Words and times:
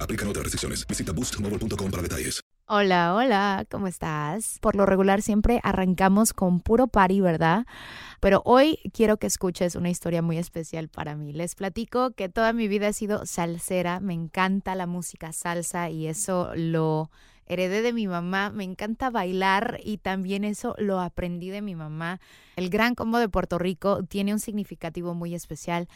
Aplican 0.00 0.28
otras 0.28 0.44
restricciones. 0.44 0.86
Visita 0.86 1.12
boostmobile.com 1.12 1.90
para 1.90 2.02
detalles. 2.02 2.40
Hola, 2.66 3.14
hola, 3.14 3.66
¿cómo 3.70 3.88
estás? 3.88 4.58
Por 4.62 4.74
lo 4.74 4.86
regular 4.86 5.20
siempre 5.20 5.60
arrancamos 5.62 6.32
con 6.32 6.60
puro 6.60 6.86
party, 6.86 7.20
¿verdad? 7.20 7.66
Pero 8.20 8.40
hoy 8.46 8.78
quiero 8.94 9.18
que 9.18 9.26
escuches 9.26 9.76
una 9.76 9.90
historia 9.90 10.22
muy 10.22 10.38
especial 10.38 10.88
para 10.88 11.14
mí. 11.14 11.34
Les 11.34 11.56
platico 11.56 12.12
que 12.12 12.30
toda 12.30 12.54
mi 12.54 12.66
vida 12.66 12.88
he 12.88 12.94
sido 12.94 13.26
salsera, 13.26 14.00
me 14.00 14.14
encanta 14.14 14.74
la 14.74 14.86
música 14.86 15.30
salsa 15.34 15.90
y 15.90 16.06
eso 16.06 16.52
lo 16.56 17.10
heredé 17.46 17.82
de 17.82 17.92
mi 17.92 18.06
mamá, 18.06 18.48
me 18.48 18.64
encanta 18.64 19.10
bailar 19.10 19.78
y 19.84 19.98
también 19.98 20.42
eso 20.44 20.74
lo 20.78 21.00
aprendí 21.00 21.50
de 21.50 21.60
mi 21.60 21.74
mamá. 21.74 22.18
El 22.56 22.70
Gran 22.70 22.94
Combo 22.94 23.18
de 23.18 23.28
Puerto 23.28 23.58
Rico 23.58 24.04
tiene 24.04 24.32
un 24.32 24.40
significativo 24.40 25.12
muy 25.12 25.34
especial. 25.34 25.86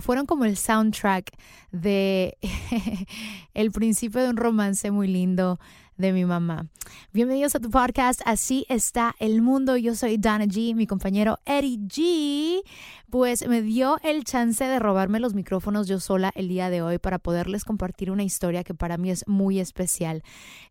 Fueron 0.00 0.26
como 0.26 0.44
el 0.44 0.56
soundtrack 0.56 1.32
de 1.72 2.36
el 3.54 3.72
principio 3.72 4.22
de 4.22 4.30
un 4.30 4.36
romance 4.36 4.90
muy 4.90 5.08
lindo 5.08 5.58
de 5.96 6.12
mi 6.12 6.24
mamá. 6.24 6.66
Bienvenidos 7.12 7.54
a 7.54 7.60
tu 7.60 7.70
podcast, 7.70 8.20
Así 8.24 8.66
está 8.68 9.14
el 9.18 9.42
mundo. 9.42 9.76
Yo 9.76 9.94
soy 9.94 10.18
Dana 10.18 10.44
G, 10.44 10.74
mi 10.74 10.86
compañero 10.86 11.38
Eddie 11.44 11.78
G, 11.78 12.62
pues 13.10 13.46
me 13.48 13.62
dio 13.62 13.98
el 14.02 14.24
chance 14.24 14.64
de 14.64 14.78
robarme 14.78 15.20
los 15.20 15.34
micrófonos 15.34 15.88
yo 15.88 15.98
sola 16.00 16.32
el 16.34 16.48
día 16.48 16.70
de 16.70 16.82
hoy 16.82 16.98
para 16.98 17.18
poderles 17.18 17.64
compartir 17.64 18.10
una 18.10 18.24
historia 18.24 18.64
que 18.64 18.74
para 18.74 18.98
mí 18.98 19.10
es 19.10 19.26
muy 19.26 19.58
especial. 19.58 20.22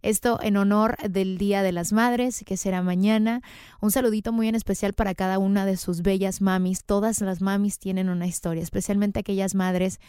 Esto 0.01 0.39
en 0.41 0.57
honor 0.57 0.97
del 1.09 1.37
Día 1.37 1.63
de 1.63 1.71
las 1.71 1.91
Madres, 1.91 2.43
que 2.45 2.57
será 2.57 2.81
mañana. 2.81 3.41
Un 3.81 3.91
saludito 3.91 4.31
muy 4.31 4.47
en 4.47 4.55
especial 4.55 4.93
para 4.93 5.15
cada 5.15 5.39
una 5.39 5.65
de 5.65 5.77
sus 5.77 6.01
bellas 6.01 6.41
mamis. 6.41 6.83
Todas 6.83 7.21
las 7.21 7.41
mamis 7.41 7.79
tienen 7.79 8.09
una 8.09 8.27
historia, 8.27 8.63
especialmente 8.63 9.19
aquellas 9.19 9.55
madres 9.55 9.99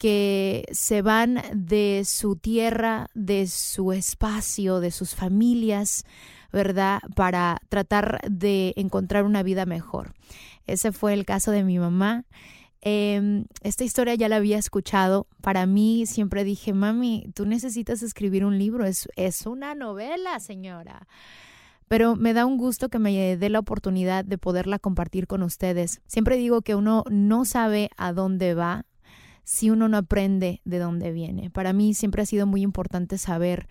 que 0.00 0.64
se 0.72 1.02
van 1.02 1.42
de 1.52 2.04
su 2.06 2.34
tierra, 2.34 3.10
de 3.12 3.46
su 3.46 3.92
espacio, 3.92 4.80
de 4.80 4.92
sus 4.92 5.14
familias, 5.14 6.06
¿verdad? 6.50 7.00
Para 7.14 7.60
tratar 7.68 8.22
de 8.26 8.72
encontrar 8.76 9.24
una 9.24 9.42
vida 9.42 9.66
mejor. 9.66 10.14
Ese 10.66 10.90
fue 10.92 11.12
el 11.12 11.26
caso 11.26 11.50
de 11.50 11.64
mi 11.64 11.78
mamá. 11.78 12.24
Eh, 12.80 13.44
esta 13.60 13.84
historia 13.84 14.14
ya 14.14 14.30
la 14.30 14.36
había 14.36 14.56
escuchado. 14.56 15.26
Para 15.42 15.66
mí 15.66 16.06
siempre 16.06 16.44
dije, 16.44 16.72
mami, 16.72 17.30
tú 17.34 17.44
necesitas 17.44 18.02
escribir 18.02 18.46
un 18.46 18.58
libro. 18.58 18.86
Es, 18.86 19.06
es 19.16 19.44
una 19.44 19.74
novela, 19.74 20.40
señora. 20.40 21.08
Pero 21.88 22.16
me 22.16 22.32
da 22.32 22.46
un 22.46 22.56
gusto 22.56 22.88
que 22.88 22.98
me 22.98 23.36
dé 23.36 23.50
la 23.50 23.58
oportunidad 23.58 24.24
de 24.24 24.38
poderla 24.38 24.78
compartir 24.78 25.26
con 25.26 25.42
ustedes. 25.42 26.00
Siempre 26.06 26.38
digo 26.38 26.62
que 26.62 26.74
uno 26.74 27.04
no 27.10 27.44
sabe 27.44 27.90
a 27.98 28.14
dónde 28.14 28.54
va 28.54 28.86
si 29.44 29.70
uno 29.70 29.88
no 29.88 29.96
aprende 29.96 30.60
de 30.64 30.78
dónde 30.78 31.12
viene. 31.12 31.50
Para 31.50 31.72
mí 31.72 31.94
siempre 31.94 32.22
ha 32.22 32.26
sido 32.26 32.46
muy 32.46 32.62
importante 32.62 33.18
saber 33.18 33.68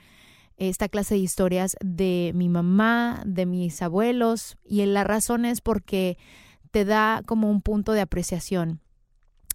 esta 0.58 0.90
clase 0.90 1.16
de 1.16 1.22
historias 1.22 1.78
de 1.82 2.32
mi 2.36 2.50
mamá, 2.50 3.24
de 3.26 3.46
mis 3.46 3.82
abuelos, 3.82 4.58
y 4.64 4.86
la 4.86 5.04
razón 5.04 5.46
es 5.46 5.62
porque 5.62 6.18
te 6.72 6.86
da 6.86 7.24
como 7.26 7.50
un 7.50 7.62
punto 7.62 7.94
de 7.94 8.02
apreciación. 8.02 8.82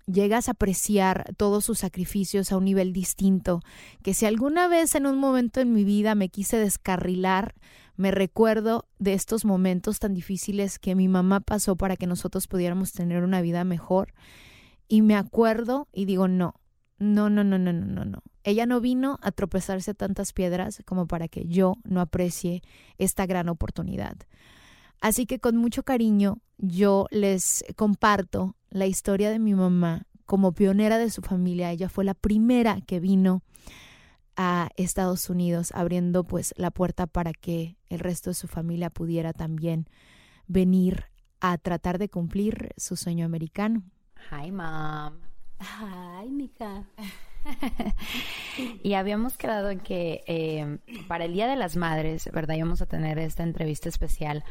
Llegas 0.07 0.49
a 0.49 0.53
apreciar 0.53 1.35
todos 1.37 1.65
sus 1.65 1.79
sacrificios 1.79 2.53
a 2.53 2.57
un 2.57 2.65
nivel 2.65 2.93
distinto, 2.93 3.61
que 4.03 4.13
si 4.13 4.27
alguna 4.27 4.69
vez 4.69 4.95
en 4.95 5.07
un 5.07 5.19
momento 5.19 5.61
en 5.61 5.73
mi 5.73 5.85
vida 5.85 6.15
me 6.15 6.29
quise 6.29 6.59
descarrilar, 6.59 7.55
me 7.97 8.11
recuerdo 8.11 8.87
de 8.99 9.15
estos 9.15 9.45
momentos 9.45 10.01
tan 10.01 10.15
difíciles 10.15 10.79
que 10.79 10.95
mi 10.95 11.09
mamá 11.09 11.41
pasó 11.41 11.77
para 11.77 11.97
que 11.97 12.07
nosotros 12.07 12.49
pudiéramos 12.49 12.93
tener 12.93 13.23
una 13.23 13.41
vida 13.41 13.65
mejor 13.65 14.13
y 14.89 15.03
me 15.03 15.17
acuerdo 15.17 15.89
y 15.93 16.05
digo, 16.05 16.29
no, 16.29 16.55
no, 16.99 17.31
no, 17.31 17.45
no, 17.45 17.59
no, 17.59 17.73
no, 17.73 18.05
no. 18.05 18.23
Ella 18.43 18.67
no 18.67 18.81
vino 18.81 19.19
a 19.23 19.33
tropezarse 19.33 19.95
tantas 19.95 20.33
piedras 20.33 20.83
como 20.85 21.07
para 21.07 21.29
que 21.29 21.47
yo 21.47 21.75
no 21.85 22.01
aprecie 22.01 22.63
esta 22.99 23.27
gran 23.27 23.49
oportunidad. 23.49 24.17
Así 25.01 25.27
que 25.27 25.39
con 25.39 25.57
mucho 25.57 25.83
cariño 25.83 26.39
yo 26.59 27.07
les 27.11 27.65
comparto 27.77 28.57
la 28.71 28.87
historia 28.87 29.31
de 29.31 29.39
mi 29.39 29.55
mamá 29.55 30.07
como 30.27 30.53
pionera 30.53 30.99
de 30.99 31.11
su 31.11 31.23
familia. 31.23 31.71
Ella 31.71 31.89
fue 31.89 32.05
la 32.05 32.15
primera 32.15 32.81
que 32.81 33.01
vino 33.01 33.43
a 34.37 34.71
Estados 34.77 35.31
Unidos 35.31 35.71
abriendo 35.75 36.25
pues 36.25 36.55
la 36.57 36.71
puerta 36.71 37.07
para 37.07 37.33
que 37.33 37.77
el 37.89 38.01
resto 38.01 38.31
de 38.31 38.35
su 38.35 38.49
familia 38.49 38.91
pudiera 38.91 39.33
también 39.33 39.89
venir 40.47 41.05
a 41.41 41.59
tratar 41.59 41.99
de 41.99 42.09
cumplir 42.09 42.73
su 42.77 42.97
sueño 42.97 43.27
americano. 43.27 43.83
Hi, 44.31 44.51
mom. 44.51 45.21
Ay, 45.59 46.31
mija. 46.31 46.85
y 48.83 48.95
habíamos 48.95 49.37
quedado 49.37 49.71
en 49.71 49.81
que 49.81 50.25
eh, 50.27 50.79
para 51.09 51.27
el 51.27 51.35
Día 51.35 51.47
de 51.47 51.57
las 51.57 51.77
Madres, 51.77 52.31
¿verdad? 52.33 52.55
Íbamos 52.57 52.81
a 52.81 52.87
tener 52.87 53.19
esta 53.19 53.43
entrevista 53.43 53.89
especial 53.89 54.45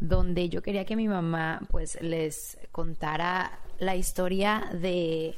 donde 0.00 0.48
yo 0.48 0.62
quería 0.62 0.84
que 0.84 0.96
mi 0.96 1.08
mamá 1.08 1.62
pues 1.70 1.98
les 2.02 2.58
contara 2.72 3.58
la 3.78 3.96
historia 3.96 4.68
de 4.72 5.36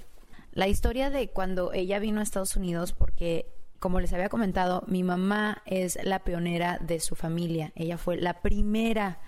la 0.53 0.69
historia 0.69 1.11
de 1.11 1.29
cuando 1.29 1.73
ella 1.73 1.99
vino 1.99 2.21
a 2.21 2.23
Estados 2.23 2.56
Unidos 2.56 2.93
porque 2.93 3.47
como 3.79 4.00
les 4.00 4.12
había 4.12 4.31
comentado, 4.31 4.83
mi 4.87 5.03
mamá 5.03 5.62
es 5.67 5.99
la 6.03 6.21
pionera 6.21 6.79
de 6.81 6.99
su 6.99 7.15
familia. 7.15 7.73
Ella 7.77 7.99
fue 7.99 8.17
la 8.17 8.41
primera 8.41 9.21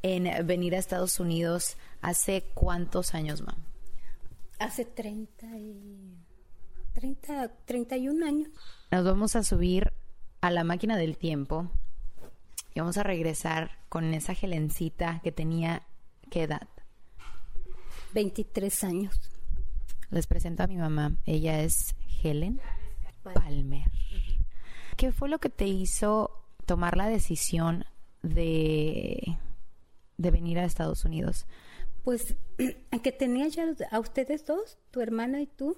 en 0.00 0.46
venir 0.46 0.74
a 0.74 0.78
Estados 0.78 1.18
Unidos 1.18 1.76
hace 2.00 2.44
cuántos 2.54 3.14
años, 3.14 3.42
mamá? 3.42 3.73
Hace 4.58 4.84
30 4.84 5.46
y 5.58 6.16
30, 6.94 7.52
31 7.64 8.26
años. 8.26 8.48
Nos 8.90 9.04
vamos 9.04 9.36
a 9.36 9.42
subir 9.42 9.92
a 10.40 10.50
la 10.50 10.64
máquina 10.64 10.96
del 10.96 11.16
tiempo 11.16 11.70
y 12.74 12.80
vamos 12.80 12.96
a 12.96 13.02
regresar 13.02 13.78
con 13.88 14.14
esa 14.14 14.32
Helencita 14.32 15.20
que 15.22 15.32
tenía, 15.32 15.86
¿qué 16.30 16.44
edad? 16.44 16.68
23 18.14 18.84
años. 18.84 19.20
Les 20.10 20.26
presento 20.26 20.62
a 20.62 20.66
mi 20.66 20.76
mamá. 20.76 21.16
Ella 21.26 21.60
es 21.60 21.94
Helen. 22.22 22.60
Palmer. 23.22 23.90
¿Qué 24.96 25.12
fue 25.12 25.28
lo 25.28 25.38
que 25.38 25.48
te 25.48 25.66
hizo 25.66 26.30
tomar 26.66 26.96
la 26.96 27.08
decisión 27.08 27.84
de, 28.22 29.38
de 30.16 30.30
venir 30.30 30.58
a 30.58 30.64
Estados 30.64 31.04
Unidos? 31.04 31.46
Pues 32.04 32.36
que 33.02 33.12
tenía 33.12 33.48
ya 33.48 33.74
a 33.90 33.98
ustedes 33.98 34.46
dos, 34.46 34.78
tu 34.90 35.00
hermana 35.00 35.40
y 35.40 35.46
tú, 35.46 35.76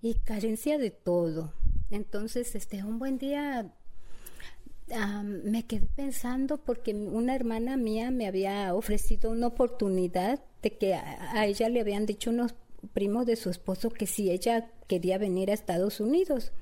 y 0.00 0.14
carencia 0.14 0.78
de 0.78 0.90
todo. 0.90 1.52
Entonces, 1.90 2.54
este, 2.54 2.84
un 2.84 2.98
buen 2.98 3.18
día 3.18 3.72
me 5.22 5.64
quedé 5.66 5.86
pensando 5.96 6.56
porque 6.58 6.94
una 6.94 7.34
hermana 7.34 7.76
mía 7.76 8.10
me 8.10 8.26
había 8.26 8.74
ofrecido 8.74 9.30
una 9.30 9.48
oportunidad 9.48 10.40
de 10.62 10.78
que 10.78 10.94
a, 10.94 11.46
ella 11.46 11.68
le 11.68 11.80
habían 11.80 12.06
dicho 12.06 12.30
unos 12.30 12.54
primos 12.94 13.26
de 13.26 13.36
su 13.36 13.50
esposo 13.50 13.90
que 13.90 14.06
si 14.06 14.30
ella 14.30 14.70
quería 14.86 15.18
venir 15.18 15.50
a 15.50 15.54
Estados 15.54 16.00
Unidos. 16.00 16.52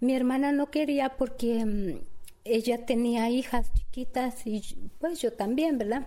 Mi 0.00 0.14
hermana 0.14 0.52
no 0.52 0.70
quería 0.70 1.16
porque 1.16 1.64
mm, 1.64 2.00
ella 2.44 2.84
tenía 2.84 3.30
hijas 3.30 3.72
chiquitas 3.74 4.46
y 4.46 4.62
pues 4.98 5.20
yo 5.20 5.32
también, 5.32 5.78
¿verdad? 5.78 6.06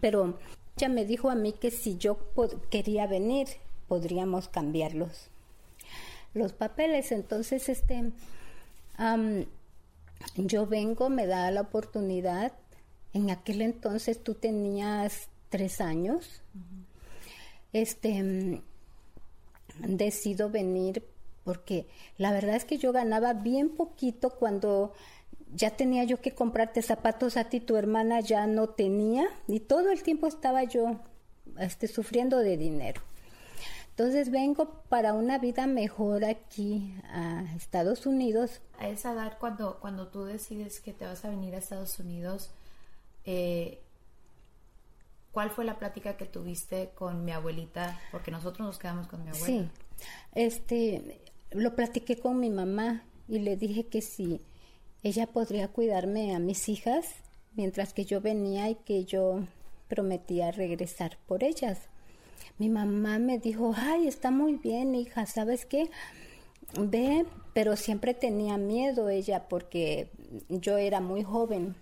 Pero 0.00 0.38
ella 0.76 0.88
me 0.88 1.04
dijo 1.04 1.30
a 1.30 1.34
mí 1.34 1.52
que 1.52 1.70
si 1.70 1.96
yo 1.96 2.18
quería 2.70 3.06
venir, 3.06 3.48
podríamos 3.88 4.48
cambiarlos 4.48 5.28
los 6.34 6.52
papeles. 6.52 7.12
Entonces, 7.12 7.68
este, 7.68 8.12
yo 10.36 10.66
vengo, 10.66 11.08
me 11.08 11.26
da 11.26 11.50
la 11.50 11.62
oportunidad. 11.62 12.52
En 13.12 13.30
aquel 13.30 13.62
entonces 13.62 14.22
tú 14.22 14.34
tenías 14.34 15.28
tres 15.50 15.80
años. 15.80 16.42
Este, 17.72 18.62
decido 19.78 20.50
venir 20.50 21.06
porque 21.44 21.86
la 22.18 22.32
verdad 22.32 22.56
es 22.56 22.64
que 22.64 22.78
yo 22.78 22.92
ganaba 22.92 23.32
bien 23.32 23.70
poquito 23.70 24.30
cuando 24.30 24.92
ya 25.54 25.70
tenía 25.70 26.04
yo 26.04 26.20
que 26.20 26.34
comprarte 26.34 26.82
zapatos 26.82 27.36
a 27.36 27.44
ti, 27.44 27.60
tu 27.60 27.76
hermana 27.76 28.20
ya 28.20 28.46
no 28.46 28.68
tenía 28.68 29.28
y 29.46 29.60
todo 29.60 29.90
el 29.90 30.02
tiempo 30.02 30.26
estaba 30.26 30.64
yo 30.64 31.00
este, 31.58 31.88
sufriendo 31.88 32.38
de 32.38 32.56
dinero. 32.56 33.02
Entonces 33.90 34.30
vengo 34.30 34.82
para 34.88 35.12
una 35.12 35.38
vida 35.38 35.66
mejor 35.66 36.24
aquí 36.24 36.94
a 37.04 37.44
Estados 37.56 38.06
Unidos. 38.06 38.62
A 38.78 38.88
esa 38.88 39.12
edad, 39.12 39.36
cuando, 39.38 39.78
cuando 39.80 40.08
tú 40.08 40.24
decides 40.24 40.80
que 40.80 40.94
te 40.94 41.04
vas 41.04 41.24
a 41.26 41.28
venir 41.28 41.54
a 41.54 41.58
Estados 41.58 41.98
Unidos, 41.98 42.50
eh, 43.26 43.82
¿cuál 45.30 45.50
fue 45.50 45.66
la 45.66 45.78
plática 45.78 46.16
que 46.16 46.24
tuviste 46.24 46.92
con 46.94 47.26
mi 47.26 47.32
abuelita? 47.32 48.00
Porque 48.10 48.30
nosotros 48.30 48.66
nos 48.66 48.78
quedamos 48.78 49.08
con 49.08 49.22
mi 49.24 49.28
abuela. 49.28 49.46
Sí, 49.46 49.68
este, 50.34 51.20
lo 51.50 51.76
platiqué 51.76 52.18
con 52.18 52.40
mi 52.40 52.48
mamá 52.48 53.02
y 53.28 53.40
le 53.40 53.56
dije 53.56 53.86
que 53.86 54.00
si 54.00 54.40
ella 55.02 55.26
podría 55.26 55.68
cuidarme 55.68 56.34
a 56.34 56.38
mis 56.38 56.68
hijas 56.68 57.06
mientras 57.54 57.92
que 57.92 58.04
yo 58.04 58.20
venía 58.20 58.70
y 58.70 58.76
que 58.76 59.04
yo 59.04 59.46
prometía 59.88 60.50
regresar 60.52 61.18
por 61.26 61.44
ellas 61.44 61.78
mi 62.58 62.68
mamá 62.68 63.18
me 63.18 63.38
dijo, 63.38 63.74
ay, 63.76 64.06
está 64.06 64.30
muy 64.30 64.54
bien, 64.54 64.94
hija, 64.94 65.26
¿sabes 65.26 65.66
qué? 65.66 65.90
Ve, 66.78 67.26
pero 67.54 67.76
siempre 67.76 68.14
tenía 68.14 68.56
miedo 68.56 69.08
ella 69.08 69.48
porque 69.48 70.10
yo 70.48 70.76
era 70.76 71.00
muy 71.00 71.22
joven. 71.22 71.74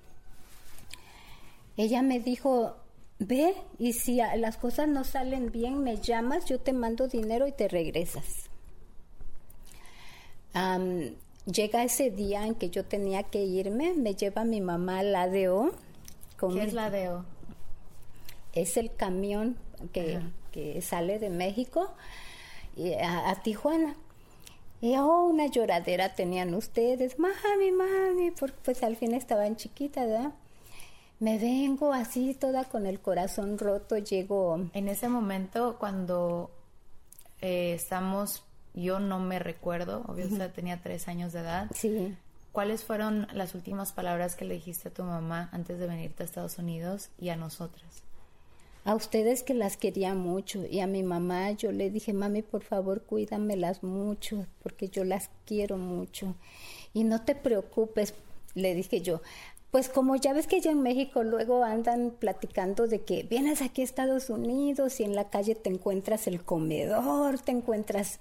Ella 1.77 2.03
me 2.03 2.19
dijo, 2.21 2.77
ve 3.19 3.55
y 3.79 3.93
si 3.93 4.21
las 4.37 4.57
cosas 4.57 4.89
no 4.89 5.05
salen 5.05 5.53
bien, 5.53 5.83
me 5.83 5.99
llamas, 5.99 6.47
yo 6.47 6.59
te 6.61 6.73
mando 6.73 7.09
dinero 7.09 7.47
y 7.47 7.53
te 7.53 7.69
regresas. 7.69 8.49
Llega 11.51 11.85
ese 11.85 12.11
día 12.11 12.47
en 12.47 12.55
que 12.55 12.71
yo 12.71 12.85
tenía 12.85 13.23
que 13.25 13.45
irme, 13.45 13.95
me 13.95 14.15
lleva 14.15 14.45
mi 14.45 14.61
mamá 14.61 15.01
al 15.01 15.15
ADO. 15.15 15.73
¿Qué 16.39 16.63
es 16.63 16.73
la 16.73 16.87
ADO? 16.87 17.25
Es 18.53 18.77
el 18.77 18.95
camión 18.95 19.57
que, 19.93 20.21
que 20.53 20.81
sale 20.83 21.19
de 21.19 21.31
México 21.31 21.93
y 22.77 22.95
a, 22.95 23.35
Tijuana. 23.43 23.97
Y 24.81 24.97
oh, 24.97 25.25
una 25.25 25.47
lloradera 25.47 26.15
tenían 26.15 26.55
ustedes, 26.55 27.19
mami, 27.19 27.71
mami, 27.71 28.31
porque 28.31 28.57
pues 28.65 28.83
al 28.83 28.97
fin 28.97 29.15
estaban 29.15 29.57
chiquitas, 29.57 30.07
¿verdad? 30.07 30.33
Me 31.19 31.39
vengo 31.39 31.93
así 31.93 32.33
toda 32.33 32.65
con 32.65 32.87
el 32.87 32.99
corazón 33.01 33.59
roto, 33.59 33.99
llego... 33.99 34.59
En 34.73 34.89
ese 34.89 35.09
momento 35.11 35.77
cuando 35.79 36.51
eh, 37.43 37.75
estamos, 37.75 38.43
yo 38.75 39.01
no 39.01 39.19
me 39.19 39.39
recuerdo, 39.39 40.05
obviamente 40.07 40.49
tenía 40.49 40.81
tres 40.83 41.09
años 41.09 41.33
de 41.33 41.41
edad. 41.41 41.71
Sí. 41.75 42.17
¿Cuáles 42.53 42.85
fueron 42.85 43.29
las 43.33 43.55
últimas 43.55 43.93
palabras 43.93 44.35
que 44.35 44.45
le 44.45 44.55
dijiste 44.55 44.89
a 44.89 44.93
tu 44.93 45.05
mamá 45.05 45.49
antes 45.53 45.79
de 45.79 45.87
venirte 45.87 46.23
a 46.23 46.27
Estados 46.27 46.59
Unidos 46.59 47.11
y 47.19 47.29
a 47.29 47.37
nosotras? 47.37 48.03
a 48.85 48.95
ustedes 48.95 49.43
que 49.43 49.55
las 49.55 49.77
quería 49.77 50.15
mucho 50.15 50.65
y 50.67 50.81
a 50.81 50.87
mi 50.87 51.03
mamá 51.03 51.53
yo 51.53 51.71
le 51.73 51.91
dije, 51.91 52.13
mami, 52.13 52.43
por 52.43 52.63
favor, 52.63 53.03
cuídamelas 53.03 53.83
mucho 53.83 54.47
porque 54.63 54.89
yo 54.89 55.05
las 55.05 55.31
quiero 55.45 55.77
mucho. 55.77 56.35
Y 56.95 57.05
no 57.05 57.23
te 57.23 57.35
preocupes, 57.35 58.15
le 58.55 58.75
dije 58.75 59.01
yo. 59.03 59.21
Pues 59.71 59.89
como 59.89 60.17
ya 60.17 60.33
ves 60.33 60.47
que 60.47 60.57
allá 60.57 60.73
en 60.73 60.83
México 60.83 61.23
luego 61.23 61.63
andan 61.63 62.11
platicando 62.19 62.89
de 62.89 63.03
que 63.03 63.23
vienes 63.23 63.63
aquí 63.63 63.83
a 63.83 63.85
Estados 63.85 64.29
Unidos 64.29 64.99
y 64.99 65.05
en 65.05 65.15
la 65.15 65.31
calle 65.31 65.55
te 65.55 65.71
encuentras 65.71 66.27
el 66.27 66.43
comedor, 66.43 67.39
te 67.39 67.53
encuentras 67.53 68.19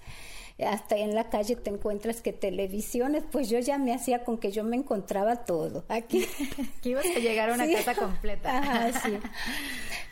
hasta 0.64 0.96
en 0.96 1.14
la 1.14 1.28
calle 1.30 1.56
te 1.56 1.70
encuentras 1.70 2.22
que 2.22 2.32
televisiones, 2.32 3.24
pues 3.30 3.48
yo 3.48 3.58
ya 3.58 3.78
me 3.78 3.94
hacía 3.94 4.24
con 4.24 4.38
que 4.38 4.52
yo 4.52 4.64
me 4.64 4.76
encontraba 4.76 5.44
todo. 5.44 5.84
Aquí 5.88 6.26
que 6.82 6.90
ibas 6.90 7.06
a 7.06 7.18
llegar 7.18 7.50
a 7.50 7.54
una 7.54 7.70
casa 7.70 7.94
completa. 7.94 8.58
Ajá, 8.58 9.00
sí. 9.00 9.18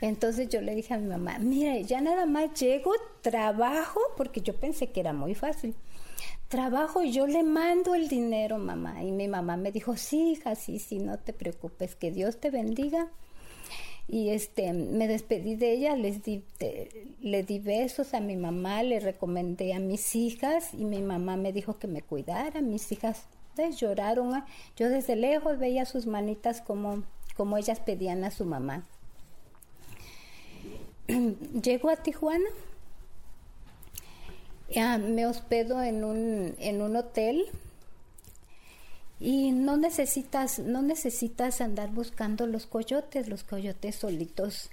Entonces 0.00 0.48
yo 0.48 0.60
le 0.60 0.74
dije 0.74 0.94
a 0.94 0.98
mi 0.98 1.06
mamá, 1.06 1.38
mire, 1.38 1.84
ya 1.84 2.00
nada 2.00 2.26
más 2.26 2.54
llego, 2.58 2.92
trabajo, 3.20 4.00
porque 4.16 4.40
yo 4.40 4.54
pensé 4.54 4.90
que 4.90 5.00
era 5.00 5.12
muy 5.12 5.34
fácil. 5.34 5.74
Trabajo 6.48 7.02
y 7.02 7.12
yo 7.12 7.26
le 7.26 7.42
mando 7.42 7.94
el 7.94 8.08
dinero, 8.08 8.58
mamá. 8.58 9.02
Y 9.02 9.12
mi 9.12 9.28
mamá 9.28 9.56
me 9.56 9.70
dijo, 9.70 9.96
sí, 9.96 10.32
hija, 10.32 10.54
sí, 10.54 10.78
sí, 10.78 10.98
no 10.98 11.18
te 11.18 11.32
preocupes, 11.32 11.94
que 11.94 12.10
Dios 12.10 12.38
te 12.38 12.50
bendiga. 12.50 13.08
Y 14.08 14.30
este, 14.30 14.72
me 14.72 15.06
despedí 15.06 15.54
de 15.56 15.72
ella, 15.72 15.94
les 15.94 16.22
di, 16.22 16.42
le 17.20 17.42
di 17.42 17.58
besos 17.58 18.14
a 18.14 18.20
mi 18.20 18.36
mamá, 18.36 18.82
le 18.82 19.00
recomendé 19.00 19.74
a 19.74 19.78
mis 19.78 20.16
hijas 20.16 20.72
y 20.72 20.86
mi 20.86 21.02
mamá 21.02 21.36
me 21.36 21.52
dijo 21.52 21.78
que 21.78 21.86
me 21.86 22.00
cuidara. 22.00 22.62
Mis 22.62 22.90
hijas 22.90 23.26
pues, 23.54 23.78
lloraron. 23.78 24.44
Yo 24.76 24.88
desde 24.88 25.16
lejos 25.16 25.58
veía 25.58 25.84
sus 25.84 26.06
manitas 26.06 26.62
como, 26.62 27.02
como 27.36 27.58
ellas 27.58 27.80
pedían 27.80 28.24
a 28.24 28.30
su 28.30 28.46
mamá. 28.46 28.86
llego 31.62 31.90
a 31.90 31.96
Tijuana, 31.96 32.48
ya 34.68 34.98
me 34.98 35.26
hospedo 35.26 35.82
en 35.82 36.04
un, 36.04 36.54
en 36.58 36.82
un 36.82 36.96
hotel 36.96 37.46
y 39.20 39.50
no 39.50 39.76
necesitas, 39.76 40.58
no 40.58 40.82
necesitas 40.82 41.60
andar 41.60 41.90
buscando 41.90 42.46
los 42.46 42.66
coyotes, 42.66 43.28
los 43.28 43.44
coyotes 43.44 43.96
solitos. 43.96 44.70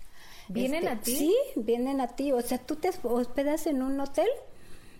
¿Vienen 0.47 0.83
este, 0.83 0.89
a 0.89 1.01
ti? 1.01 1.15
Sí, 1.15 1.35
vienen 1.55 2.01
a 2.01 2.09
ti. 2.09 2.31
O 2.31 2.41
sea, 2.41 2.59
tú 2.59 2.75
te 2.75 2.91
hospedas 3.03 3.65
en 3.65 3.81
un 3.81 3.99
hotel 3.99 4.27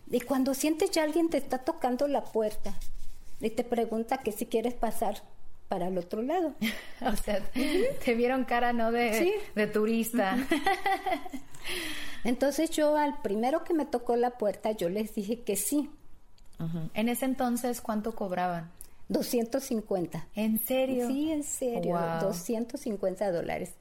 y 0.10 0.22
cuando 0.22 0.54
sientes 0.54 0.90
que 0.92 1.00
alguien 1.00 1.30
te 1.30 1.38
está 1.38 1.60
tocando 1.60 2.08
la 2.08 2.24
puerta 2.24 2.78
y 3.40 3.50
te 3.50 3.64
pregunta 3.64 4.20
que 4.20 4.32
si 4.32 4.46
quieres 4.46 4.74
pasar, 4.74 5.22
para 5.68 5.88
el 5.88 5.98
otro 5.98 6.22
lado. 6.22 6.54
o 7.02 7.16
sea, 7.16 7.42
te 7.44 8.14
vieron 8.14 8.46
cara 8.46 8.74
no 8.74 8.92
de, 8.92 9.34
de 9.56 9.68
turista. 9.68 10.38
entonces 12.24 12.70
yo 12.70 12.96
al 12.96 13.22
primero 13.22 13.64
que 13.64 13.74
me 13.74 13.86
tocó 13.86 14.16
la 14.16 14.32
puerta, 14.32 14.72
yo 14.72 14.90
les 14.90 15.14
dije 15.16 15.42
que 15.42 15.56
sí. 15.56 15.90
En 16.94 17.10
ese 17.10 17.26
entonces, 17.26 17.82
¿cuánto 17.82 18.16
cobraban? 18.16 18.72
250. 19.10 20.28
¿En 20.36 20.60
serio? 20.60 21.08
Sí, 21.08 21.32
en 21.32 21.44
serio. 21.44 22.00
250 22.22 23.32
dólares. 23.32 23.74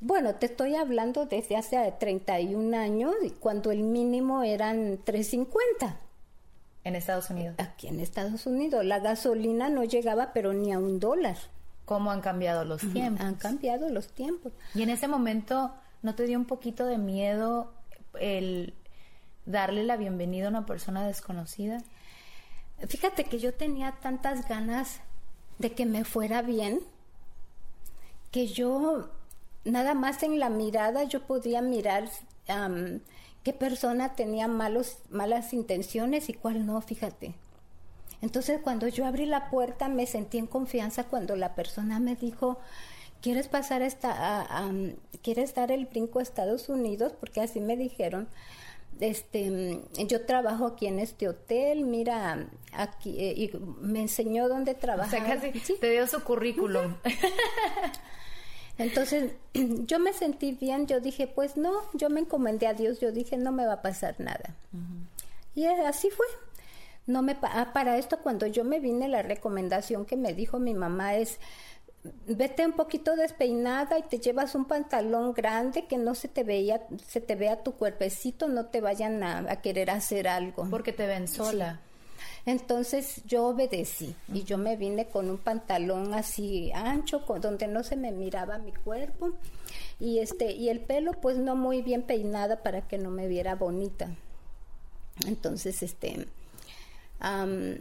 Bueno, 0.00 0.34
te 0.34 0.46
estoy 0.46 0.74
hablando 0.74 1.26
desde 1.26 1.56
hace 1.56 1.92
31 1.98 2.76
años, 2.76 3.14
cuando 3.40 3.72
el 3.72 3.82
mínimo 3.82 4.42
eran 4.42 4.98
350. 5.02 5.98
En 6.84 6.94
Estados 6.96 7.30
Unidos. 7.30 7.56
Aquí 7.58 7.88
en 7.88 8.00
Estados 8.00 8.46
Unidos. 8.46 8.84
La 8.84 9.00
gasolina 9.00 9.68
no 9.70 9.84
llegaba, 9.84 10.32
pero 10.32 10.52
ni 10.52 10.72
a 10.72 10.78
un 10.78 11.00
dólar. 11.00 11.36
¿Cómo 11.84 12.10
han 12.10 12.20
cambiado 12.20 12.64
los 12.64 12.80
tiempos? 12.92 13.24
Han 13.24 13.34
cambiado 13.34 13.88
los 13.88 14.08
tiempos. 14.08 14.52
Y 14.74 14.82
en 14.82 14.90
ese 14.90 15.08
momento, 15.08 15.74
¿no 16.02 16.14
te 16.14 16.24
dio 16.24 16.38
un 16.38 16.46
poquito 16.46 16.86
de 16.86 16.98
miedo 16.98 17.72
el 18.18 18.74
darle 19.46 19.84
la 19.84 19.96
bienvenida 19.96 20.46
a 20.46 20.50
una 20.50 20.66
persona 20.66 21.06
desconocida? 21.06 21.82
Fíjate 22.86 23.24
que 23.24 23.38
yo 23.38 23.54
tenía 23.54 23.92
tantas 24.02 24.48
ganas 24.48 25.00
de 25.58 25.72
que 25.72 25.86
me 25.86 26.04
fuera 26.04 26.42
bien 26.42 26.80
que 28.30 28.48
yo 28.48 29.10
nada 29.64 29.94
más 29.94 30.22
en 30.22 30.40
la 30.40 30.50
mirada 30.50 31.04
yo 31.04 31.22
podía 31.22 31.62
mirar 31.62 32.10
qué 33.44 33.52
persona 33.52 34.16
tenía 34.16 34.48
malos, 34.48 34.96
malas 35.10 35.52
intenciones 35.52 36.28
y 36.28 36.32
cuál 36.32 36.66
no, 36.66 36.80
fíjate. 36.80 37.34
Entonces 38.22 38.60
cuando 38.62 38.88
yo 38.88 39.04
abrí 39.04 39.26
la 39.26 39.50
puerta 39.50 39.88
me 39.88 40.06
sentí 40.06 40.38
en 40.38 40.46
confianza 40.46 41.04
cuando 41.04 41.36
la 41.36 41.54
persona 41.54 42.00
me 42.00 42.16
dijo, 42.16 42.58
¿quieres 43.20 43.48
pasar 43.48 43.82
esta, 43.82 44.10
a, 44.12 44.40
a, 44.40 44.72
quieres 45.22 45.54
dar 45.54 45.70
el 45.70 45.84
brinco 45.86 46.18
a 46.18 46.22
Estados 46.22 46.68
Unidos? 46.68 47.12
Porque 47.20 47.40
así 47.42 47.60
me 47.60 47.76
dijeron. 47.76 48.28
Este, 49.00 49.80
yo 50.06 50.24
trabajo 50.24 50.66
aquí 50.66 50.86
en 50.86 51.00
este 51.00 51.28
hotel, 51.28 51.84
mira, 51.84 52.46
aquí, 52.72 53.16
eh, 53.18 53.34
y 53.36 53.50
me 53.80 54.00
enseñó 54.00 54.48
dónde 54.48 54.74
trabajar. 54.74 55.20
O 55.20 55.24
sea, 55.24 55.40
casi 55.40 55.58
¿Sí? 55.58 55.74
te 55.80 55.90
dio 55.90 56.06
su 56.06 56.22
currículum. 56.22 56.94
Entonces 58.78 59.32
yo 59.54 59.98
me 59.98 60.12
sentí 60.12 60.52
bien, 60.52 60.86
yo 60.86 61.00
dije, 61.00 61.26
pues 61.26 61.56
no, 61.56 61.72
yo 61.94 62.10
me 62.10 62.20
encomendé 62.20 62.66
a 62.66 62.74
Dios, 62.74 63.00
yo 63.00 63.12
dije, 63.12 63.36
no 63.36 63.52
me 63.52 63.66
va 63.66 63.74
a 63.74 63.82
pasar 63.82 64.16
nada. 64.18 64.56
Uh 64.72 64.76
-huh. 64.76 65.14
Y 65.54 65.66
así 65.66 66.10
fue. 66.10 66.26
No 67.06 67.22
me 67.22 67.36
ah, 67.42 67.70
para 67.74 67.98
esto 67.98 68.18
cuando 68.18 68.46
yo 68.46 68.64
me 68.64 68.80
vine 68.80 69.08
la 69.08 69.22
recomendación 69.22 70.06
que 70.06 70.16
me 70.16 70.32
dijo 70.32 70.58
mi 70.58 70.72
mamá 70.72 71.16
es 71.16 71.38
vete 72.26 72.64
un 72.66 72.72
poquito 72.72 73.14
despeinada 73.14 73.98
y 73.98 74.02
te 74.02 74.18
llevas 74.18 74.54
un 74.54 74.64
pantalón 74.66 75.32
grande 75.32 75.86
que 75.86 75.98
no 75.98 76.14
se 76.14 76.28
te 76.28 76.44
veía 76.44 76.82
se 77.06 77.20
te 77.20 77.34
vea 77.34 77.62
tu 77.62 77.72
cuerpecito, 77.72 78.48
no 78.48 78.66
te 78.66 78.80
vayan 78.80 79.22
a, 79.22 79.38
a 79.50 79.60
querer 79.60 79.90
hacer 79.90 80.28
algo. 80.28 80.66
Porque 80.70 80.92
te 80.92 81.06
ven 81.06 81.28
sola. 81.28 81.80
Sí. 81.82 81.93
Entonces 82.46 83.22
yo 83.26 83.46
obedecí 83.46 84.14
y 84.32 84.44
yo 84.44 84.58
me 84.58 84.76
vine 84.76 85.06
con 85.06 85.30
un 85.30 85.38
pantalón 85.38 86.12
así 86.12 86.70
ancho, 86.74 87.24
con, 87.24 87.40
donde 87.40 87.68
no 87.68 87.82
se 87.82 87.96
me 87.96 88.12
miraba 88.12 88.58
mi 88.58 88.72
cuerpo 88.72 89.32
y 89.98 90.18
este 90.18 90.52
y 90.52 90.68
el 90.68 90.80
pelo 90.80 91.12
pues 91.12 91.38
no 91.38 91.56
muy 91.56 91.80
bien 91.80 92.02
peinada 92.02 92.62
para 92.62 92.86
que 92.86 92.98
no 92.98 93.10
me 93.10 93.28
viera 93.28 93.54
bonita. 93.54 94.10
Entonces 95.26 95.82
este 95.82 96.26
um, 97.22 97.76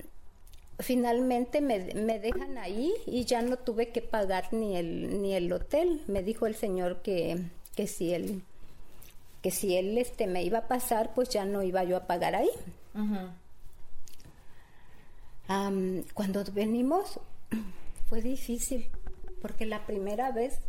finalmente 0.80 1.60
me, 1.60 1.94
me, 1.96 2.20
dejan 2.20 2.58
ahí 2.58 2.94
y 3.06 3.26
ya 3.26 3.42
no 3.42 3.58
tuve 3.58 3.90
que 3.90 4.02
pagar 4.02 4.54
ni 4.54 4.78
el 4.78 5.22
ni 5.22 5.34
el 5.34 5.52
hotel. 5.52 6.04
Me 6.08 6.24
dijo 6.24 6.48
el 6.48 6.56
señor 6.56 7.02
que 7.02 7.38
que 7.76 7.88
si 7.88 8.14
él 8.14 8.44
que 9.42 9.52
si 9.52 9.76
él 9.76 9.98
este 9.98 10.26
me 10.26 10.42
iba 10.42 10.60
a 10.60 10.68
pasar 10.70 11.14
pues 11.14 11.28
ya 11.28 11.44
no 11.44 11.64
iba 11.64 11.84
yo 11.84 11.98
a 11.98 12.08
pagar 12.08 12.34
ahí. 12.34 12.50
Um, 15.50 16.04
cuando 16.14 16.44
venimos 16.54 17.20
fue 18.08 18.22
difícil 18.22 18.90
porque 19.42 19.66
la 19.66 19.86
primera 19.86 20.32
vez 20.32 20.62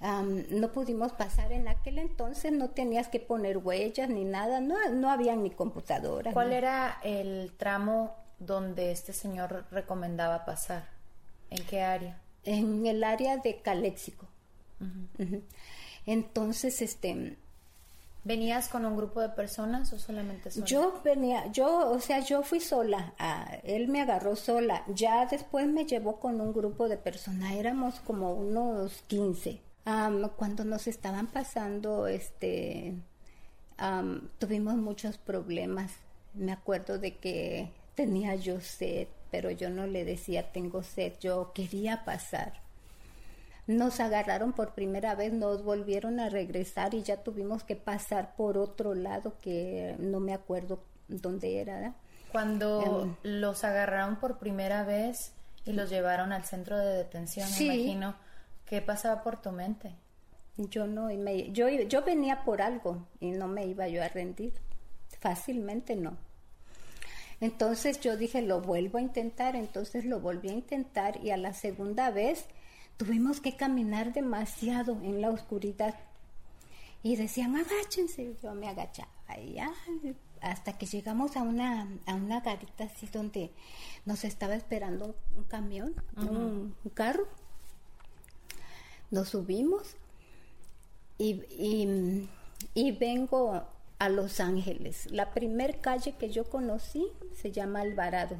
um, 0.00 0.42
no 0.50 0.72
pudimos 0.72 1.12
pasar 1.12 1.52
en 1.52 1.68
aquel 1.68 1.98
entonces 1.98 2.50
no 2.50 2.70
tenías 2.70 3.06
que 3.06 3.20
poner 3.20 3.58
huellas 3.58 4.08
ni 4.08 4.24
nada 4.24 4.60
no 4.60 4.76
no 4.90 5.08
había 5.08 5.36
ni 5.36 5.50
computadora 5.50 6.32
¿cuál 6.32 6.48
¿no? 6.48 6.54
era 6.56 6.98
el 7.04 7.52
tramo 7.56 8.16
donde 8.40 8.90
este 8.90 9.12
señor 9.12 9.66
recomendaba 9.70 10.44
pasar 10.44 10.88
en 11.50 11.64
qué 11.64 11.82
área 11.82 12.20
en 12.42 12.86
el 12.86 13.04
área 13.04 13.36
de 13.36 13.62
Caléxico 13.62 14.26
uh 14.80 14.84
-huh. 14.84 15.08
Uh 15.18 15.30
-huh. 15.30 15.42
entonces 16.06 16.82
este 16.82 17.36
¿Venías 18.24 18.68
con 18.68 18.86
un 18.86 18.96
grupo 18.96 19.20
de 19.20 19.28
personas 19.28 19.92
o 19.92 19.98
solamente 19.98 20.50
sola? 20.50 20.64
Yo 20.64 21.00
venía, 21.04 21.52
yo, 21.52 21.90
o 21.90 22.00
sea, 22.00 22.20
yo 22.20 22.42
fui 22.42 22.58
sola, 22.58 23.12
él 23.64 23.88
me 23.88 24.00
agarró 24.00 24.34
sola, 24.34 24.82
ya 24.88 25.26
después 25.26 25.68
me 25.68 25.84
llevó 25.84 26.18
con 26.18 26.40
un 26.40 26.54
grupo 26.54 26.88
de 26.88 26.96
personas, 26.96 27.52
éramos 27.52 28.00
como 28.00 28.32
unos 28.32 29.02
15. 29.08 29.60
Um, 29.86 30.30
cuando 30.30 30.64
nos 30.64 30.86
estaban 30.86 31.26
pasando, 31.26 32.06
este, 32.06 32.94
tuvimos 34.38 34.76
muchos 34.76 35.18
problemas. 35.18 35.92
Me 36.32 36.52
acuerdo 36.52 36.98
de 36.98 37.18
que 37.18 37.72
tenía 37.94 38.36
yo 38.36 38.58
sed, 38.60 39.08
pero 39.30 39.50
yo 39.50 39.68
no 39.68 39.86
le 39.86 40.06
decía 40.06 40.50
tengo 40.50 40.82
sed, 40.82 41.12
yo 41.20 41.52
quería 41.52 42.06
pasar 42.06 42.63
nos 43.66 44.00
agarraron 44.00 44.52
por 44.52 44.74
primera 44.74 45.14
vez, 45.14 45.32
nos 45.32 45.62
volvieron 45.64 46.20
a 46.20 46.28
regresar 46.28 46.94
y 46.94 47.02
ya 47.02 47.22
tuvimos 47.22 47.64
que 47.64 47.76
pasar 47.76 48.34
por 48.36 48.58
otro 48.58 48.94
lado 48.94 49.38
que 49.40 49.96
no 49.98 50.20
me 50.20 50.34
acuerdo 50.34 50.84
dónde 51.08 51.60
era. 51.60 51.76
¿verdad? 51.76 51.94
Cuando 52.30 53.02
um, 53.02 53.16
los 53.22 53.64
agarraron 53.64 54.16
por 54.16 54.38
primera 54.38 54.84
vez 54.84 55.32
y 55.64 55.72
los 55.72 55.88
llevaron 55.88 56.32
al 56.32 56.44
centro 56.44 56.78
de 56.78 56.98
detención, 56.98 57.48
sí. 57.48 57.66
imagino, 57.66 58.16
¿qué 58.66 58.82
pasaba 58.82 59.22
por 59.22 59.40
tu 59.40 59.50
mente? 59.50 59.94
Yo 60.56 60.86
no, 60.86 61.06
me, 61.06 61.50
yo, 61.52 61.68
yo 61.68 62.02
venía 62.02 62.44
por 62.44 62.60
algo 62.60 63.06
y 63.18 63.30
no 63.30 63.48
me 63.48 63.66
iba 63.66 63.88
yo 63.88 64.02
a 64.02 64.08
rendir, 64.08 64.52
fácilmente 65.20 65.96
no. 65.96 66.16
Entonces 67.40 68.00
yo 68.00 68.16
dije, 68.16 68.42
lo 68.42 68.60
vuelvo 68.60 68.98
a 68.98 69.00
intentar, 69.00 69.56
entonces 69.56 70.04
lo 70.04 70.20
volví 70.20 70.48
a 70.48 70.52
intentar 70.52 71.22
y 71.24 71.30
a 71.30 71.36
la 71.36 71.52
segunda 71.52 72.10
vez 72.10 72.46
tuvimos 72.96 73.40
que 73.40 73.56
caminar 73.56 74.12
demasiado 74.12 74.92
en 75.02 75.20
la 75.20 75.30
oscuridad. 75.30 75.94
Y 77.02 77.16
decían, 77.16 77.56
agáchense. 77.56 78.34
Yo 78.42 78.54
me 78.54 78.68
agachaba 78.68 79.10
y 79.38 79.54
ya, 79.54 79.72
hasta 80.40 80.76
que 80.78 80.86
llegamos 80.86 81.36
a 81.36 81.42
una, 81.42 81.88
a 82.06 82.14
una 82.14 82.40
garita 82.40 82.84
así 82.84 83.06
donde 83.12 83.50
nos 84.04 84.24
estaba 84.24 84.54
esperando 84.54 85.14
un, 85.36 85.44
camión, 85.44 85.94
uh 86.16 86.20
-huh. 86.20 86.28
un, 86.28 86.74
un, 86.82 86.90
carro. 86.90 87.26
Nos 89.10 89.30
subimos 89.30 89.96
y, 91.18 91.42
y, 91.50 92.28
y 92.74 92.92
vengo 92.92 93.62
a 93.98 94.08
Los 94.08 94.40
Ángeles. 94.40 95.10
La 95.10 95.32
primer 95.32 95.80
calle 95.80 96.16
que 96.16 96.30
yo 96.30 96.44
conocí 96.44 97.06
se 97.34 97.52
llama 97.52 97.80
Alvarado 97.80 98.36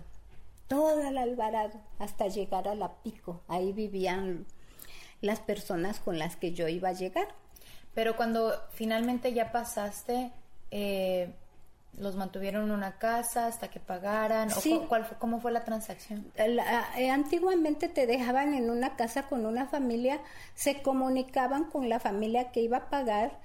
toda 0.69 1.11
la 1.11 1.23
Alvarado 1.23 1.81
hasta 1.99 2.29
llegar 2.29 2.69
a 2.69 2.75
la 2.75 2.93
Pico. 3.03 3.43
Ahí 3.49 3.73
vivían 3.73 4.47
las 5.21 5.41
personas 5.41 6.01
con 6.01 6.19
las 6.19 6.37
que 6.37 6.53
yo 6.53 6.69
iba 6.69 6.91
a 6.91 6.93
llegar. 6.93 7.29
Pero 7.95 8.17
cuando 8.17 8.53
finalmente 8.73 9.33
ya 9.33 9.53
pasaste, 9.53 10.33
eh, 10.71 11.33
¿los 11.97 12.17
mantuvieron 12.17 12.65
en 12.65 12.71
una 12.73 12.99
casa 12.99 13.47
hasta 13.47 13.69
que 13.69 13.81
pagaran? 13.81 14.51
Sí. 14.51 14.75
¿O 14.75 14.89
cuál, 14.89 15.07
¿Cómo 15.19 15.41
fue 15.41 15.53
la 15.53 15.65
transacción? 15.65 16.31
La, 16.37 16.89
eh, 16.99 17.11
antiguamente 17.11 17.89
te 17.89 18.07
dejaban 18.07 18.55
en 18.55 18.71
una 18.71 18.97
casa 18.97 19.29
con 19.29 19.47
una 19.47 19.67
familia, 19.67 20.21
se 20.55 20.83
comunicaban 20.83 21.65
con 21.65 21.89
la 21.89 22.01
familia 22.01 22.51
que 22.51 22.61
iba 22.61 22.79
a 22.79 22.91
pagar 22.91 23.39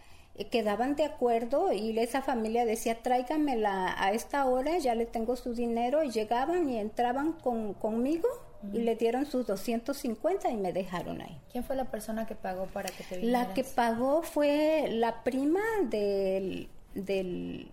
quedaban 0.46 0.96
de 0.96 1.04
acuerdo 1.04 1.74
y 1.74 1.98
esa 2.00 2.22
familia 2.22 2.66
decía 2.66 3.02
tráigamela 3.02 3.94
a 4.02 4.14
esta 4.14 4.46
hora, 4.46 4.78
ya 4.78 4.96
le 4.96 5.06
tengo 5.06 5.36
su 5.36 5.54
dinero 5.54 6.04
y 6.04 6.12
llegaban 6.12 6.70
y 6.70 6.78
entraban 6.78 7.34
con, 7.34 7.74
conmigo 7.74 8.28
uh 8.64 8.68
-huh. 8.68 8.76
y 8.76 8.82
le 8.84 8.96
dieron 8.96 9.26
sus 9.26 9.46
250 9.48 10.50
y 10.50 10.58
me 10.58 10.72
dejaron 10.72 11.22
ahí. 11.22 11.38
¿Quién 11.52 11.64
fue 11.64 11.76
la 11.76 11.86
persona 11.86 12.26
que 12.26 12.36
pagó 12.36 12.68
para 12.68 12.90
que 12.90 13.04
te 13.04 13.18
vinieras? 13.18 13.48
La 13.50 13.54
que 13.54 13.64
pagó 13.64 14.22
fue 14.22 14.88
la 14.90 15.24
prima 15.24 15.62
del, 15.90 16.70
del, 16.94 17.70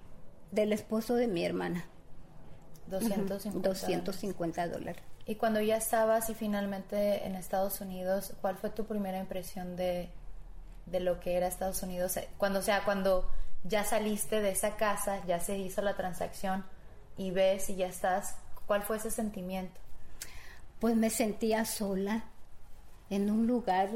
del 0.51 0.73
esposo 0.73 1.15
de 1.15 1.29
mi 1.29 1.45
hermana. 1.45 1.87
250, 2.89 3.35
uh 3.35 3.63
-huh. 3.63 3.63
250 3.63 4.69
dólares. 4.69 5.03
Y 5.25 5.35
cuando 5.35 5.61
ya 5.61 5.77
estabas 5.77 6.31
y 6.31 6.35
finalmente 6.35 7.27
en 7.27 7.35
Estados 7.35 7.81
Unidos, 7.81 8.33
¿cuál 8.41 8.57
fue 8.57 8.71
tu 8.71 8.85
primera 8.85 9.19
impresión 9.19 9.75
de, 9.75 10.09
de 10.87 11.01
lo 11.01 11.21
que 11.21 11.37
era 11.37 11.47
Estados 11.47 11.83
Unidos 11.83 12.19
cuando 12.39 12.61
o 12.61 12.63
sea 12.63 12.85
cuando 12.85 13.31
ya 13.65 13.85
saliste 13.85 14.41
de 14.41 14.51
esa 14.51 14.77
casa 14.77 15.25
ya 15.27 15.41
se 15.41 15.59
hizo 15.59 15.83
la 15.83 15.97
transacción 15.97 16.65
y 17.17 17.31
ves 17.31 17.69
y 17.71 17.77
ya 17.77 17.87
estás 17.87 18.37
cuál 18.67 18.83
fue 18.83 18.97
ese 18.97 19.11
sentimiento 19.11 19.81
pues 20.81 20.95
me 20.97 21.11
sentía 21.11 21.65
sola 21.65 22.25
en 23.11 23.31
un 23.31 23.47
lugar 23.47 23.89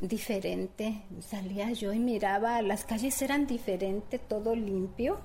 diferente. 0.00 1.02
Salía 1.20 1.70
yo 1.72 1.92
y 1.92 1.98
miraba 1.98 2.60
las 2.62 2.84
calles 2.84 3.20
eran 3.22 3.46
diferentes 3.46 4.20
todo 4.28 4.54
limpio. 4.54 5.20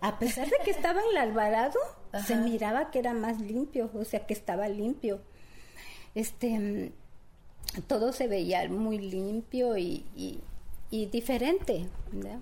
A 0.00 0.18
pesar 0.18 0.48
de 0.48 0.56
que 0.64 0.70
estaba 0.70 1.00
en 1.00 1.10
el 1.10 1.16
Alvarado 1.16 1.78
Ajá. 2.12 2.24
se 2.24 2.36
miraba 2.36 2.90
que 2.90 2.98
era 2.98 3.14
más 3.14 3.40
limpio 3.40 3.90
o 3.94 4.04
sea 4.04 4.26
que 4.26 4.34
estaba 4.34 4.68
limpio. 4.68 5.20
Este 6.14 6.92
todo 7.86 8.12
se 8.12 8.28
veía 8.28 8.68
muy 8.68 8.98
limpio 8.98 9.76
y, 9.76 10.04
y, 10.16 10.40
y 10.90 11.06
diferente. 11.06 11.86
¿verdad? 12.12 12.38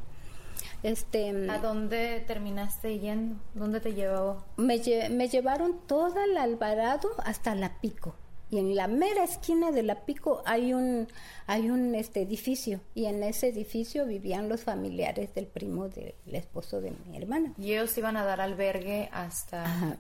Este, 0.83 1.51
¿A 1.51 1.59
dónde 1.59 2.23
terminaste 2.27 2.99
yendo? 2.99 3.37
¿Dónde 3.55 3.81
te 3.81 3.95
llevó? 3.95 4.45
Me, 4.57 4.81
me 5.11 5.29
llevaron 5.29 5.81
toda 5.87 6.25
el 6.25 6.37
Alvarado 6.37 7.09
hasta 7.25 7.55
La 7.55 7.81
Pico. 7.81 8.15
Y 8.51 8.59
en 8.59 8.77
la 8.77 8.87
mera 8.87 9.25
esquina 9.25 9.73
de 9.73 9.83
La 9.83 10.05
Pico 10.05 10.43
hay 10.45 10.75
un, 10.75 11.09
hay 11.47 11.71
un 11.71 11.95
este, 11.95 12.21
edificio. 12.21 12.81
Y 12.95 13.07
en 13.07 13.23
ese 13.23 13.49
edificio 13.49 14.05
vivían 14.05 14.49
los 14.49 14.63
familiares 14.63 15.35
del 15.35 15.47
primo 15.47 15.89
del 15.89 16.15
esposo 16.27 16.81
de 16.83 16.93
mi 17.07 17.17
hermana. 17.17 17.55
¿Y 17.59 17.73
ellos 17.73 17.97
iban 17.97 18.17
a 18.17 18.25
dar 18.25 18.41
albergue 18.41 19.09
hasta...? 19.13 19.65
Ajá. 19.65 19.97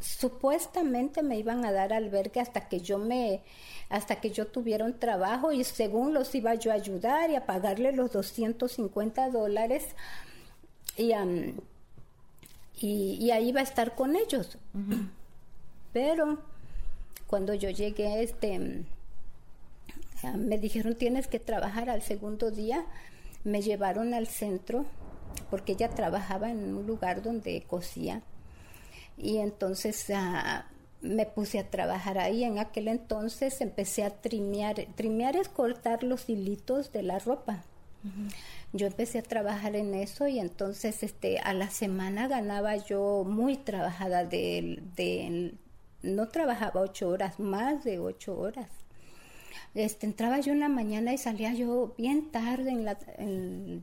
Supuestamente 0.00 1.22
me 1.22 1.38
iban 1.38 1.64
a 1.64 1.72
dar 1.72 1.92
albergue 1.92 2.40
hasta 2.40 2.68
que 2.68 2.80
yo 2.80 2.98
me 2.98 3.42
hasta 3.88 4.16
que 4.20 4.30
yo 4.30 4.46
tuviera 4.46 4.84
un 4.86 4.98
trabajo 4.98 5.52
y 5.52 5.64
según 5.64 6.14
los 6.14 6.34
iba 6.34 6.54
yo 6.54 6.70
a 6.70 6.74
ayudar 6.74 7.30
y 7.30 7.36
a 7.36 7.44
pagarle 7.44 7.92
los 7.92 8.10
250 8.10 9.28
dólares 9.28 9.84
y, 10.96 11.12
um, 11.12 11.52
y, 12.80 13.18
y 13.20 13.30
ahí 13.30 13.50
iba 13.50 13.60
a 13.60 13.64
estar 13.64 13.94
con 13.94 14.16
ellos. 14.16 14.56
Pero 15.92 16.38
cuando 17.26 17.54
yo 17.54 17.70
llegué, 17.70 18.22
este, 18.22 18.84
me 20.36 20.58
dijeron 20.58 20.94
tienes 20.94 21.26
que 21.26 21.38
trabajar 21.38 21.90
al 21.90 22.02
segundo 22.02 22.50
día. 22.50 22.84
Me 23.44 23.60
llevaron 23.60 24.14
al 24.14 24.26
centro 24.26 24.86
porque 25.50 25.72
ella 25.72 25.90
trabajaba 25.90 26.50
en 26.50 26.74
un 26.74 26.86
lugar 26.86 27.22
donde 27.22 27.62
cosía. 27.62 28.22
Y 29.16 29.38
entonces 29.38 30.06
ah, 30.14 30.66
me 31.00 31.26
puse 31.26 31.58
a 31.58 31.70
trabajar 31.70 32.18
ahí. 32.18 32.44
En 32.44 32.58
aquel 32.58 32.88
entonces 32.88 33.60
empecé 33.60 34.04
a 34.04 34.10
trimear. 34.10 34.86
Trimear 34.94 35.36
es 35.36 35.48
cortar 35.48 36.02
los 36.02 36.28
hilitos 36.28 36.92
de 36.92 37.02
la 37.02 37.18
ropa. 37.18 37.64
Yo 38.72 38.88
empecé 38.88 39.20
a 39.20 39.22
trabajar 39.22 39.76
en 39.76 39.94
eso 39.94 40.26
y 40.26 40.40
entonces 40.40 41.04
este 41.04 41.38
a 41.38 41.54
la 41.54 41.70
semana 41.70 42.26
ganaba 42.26 42.74
yo 42.76 43.24
muy 43.24 43.56
trabajada 43.56 44.24
de, 44.24 44.82
de 44.96 45.54
no 46.02 46.28
trabajaba 46.28 46.80
ocho 46.80 47.08
horas, 47.08 47.38
más 47.38 47.84
de 47.84 48.00
ocho 48.00 48.36
horas. 48.36 48.68
Este, 49.74 50.06
entraba 50.06 50.40
yo 50.40 50.52
en 50.52 50.60
la 50.60 50.68
mañana 50.68 51.12
y 51.12 51.18
salía 51.18 51.54
yo 51.54 51.94
bien 51.96 52.30
tarde, 52.30 52.70
en 52.70 52.84
la, 52.84 52.98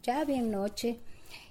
ya 0.04 0.24
bien 0.24 0.52
noche, 0.52 1.00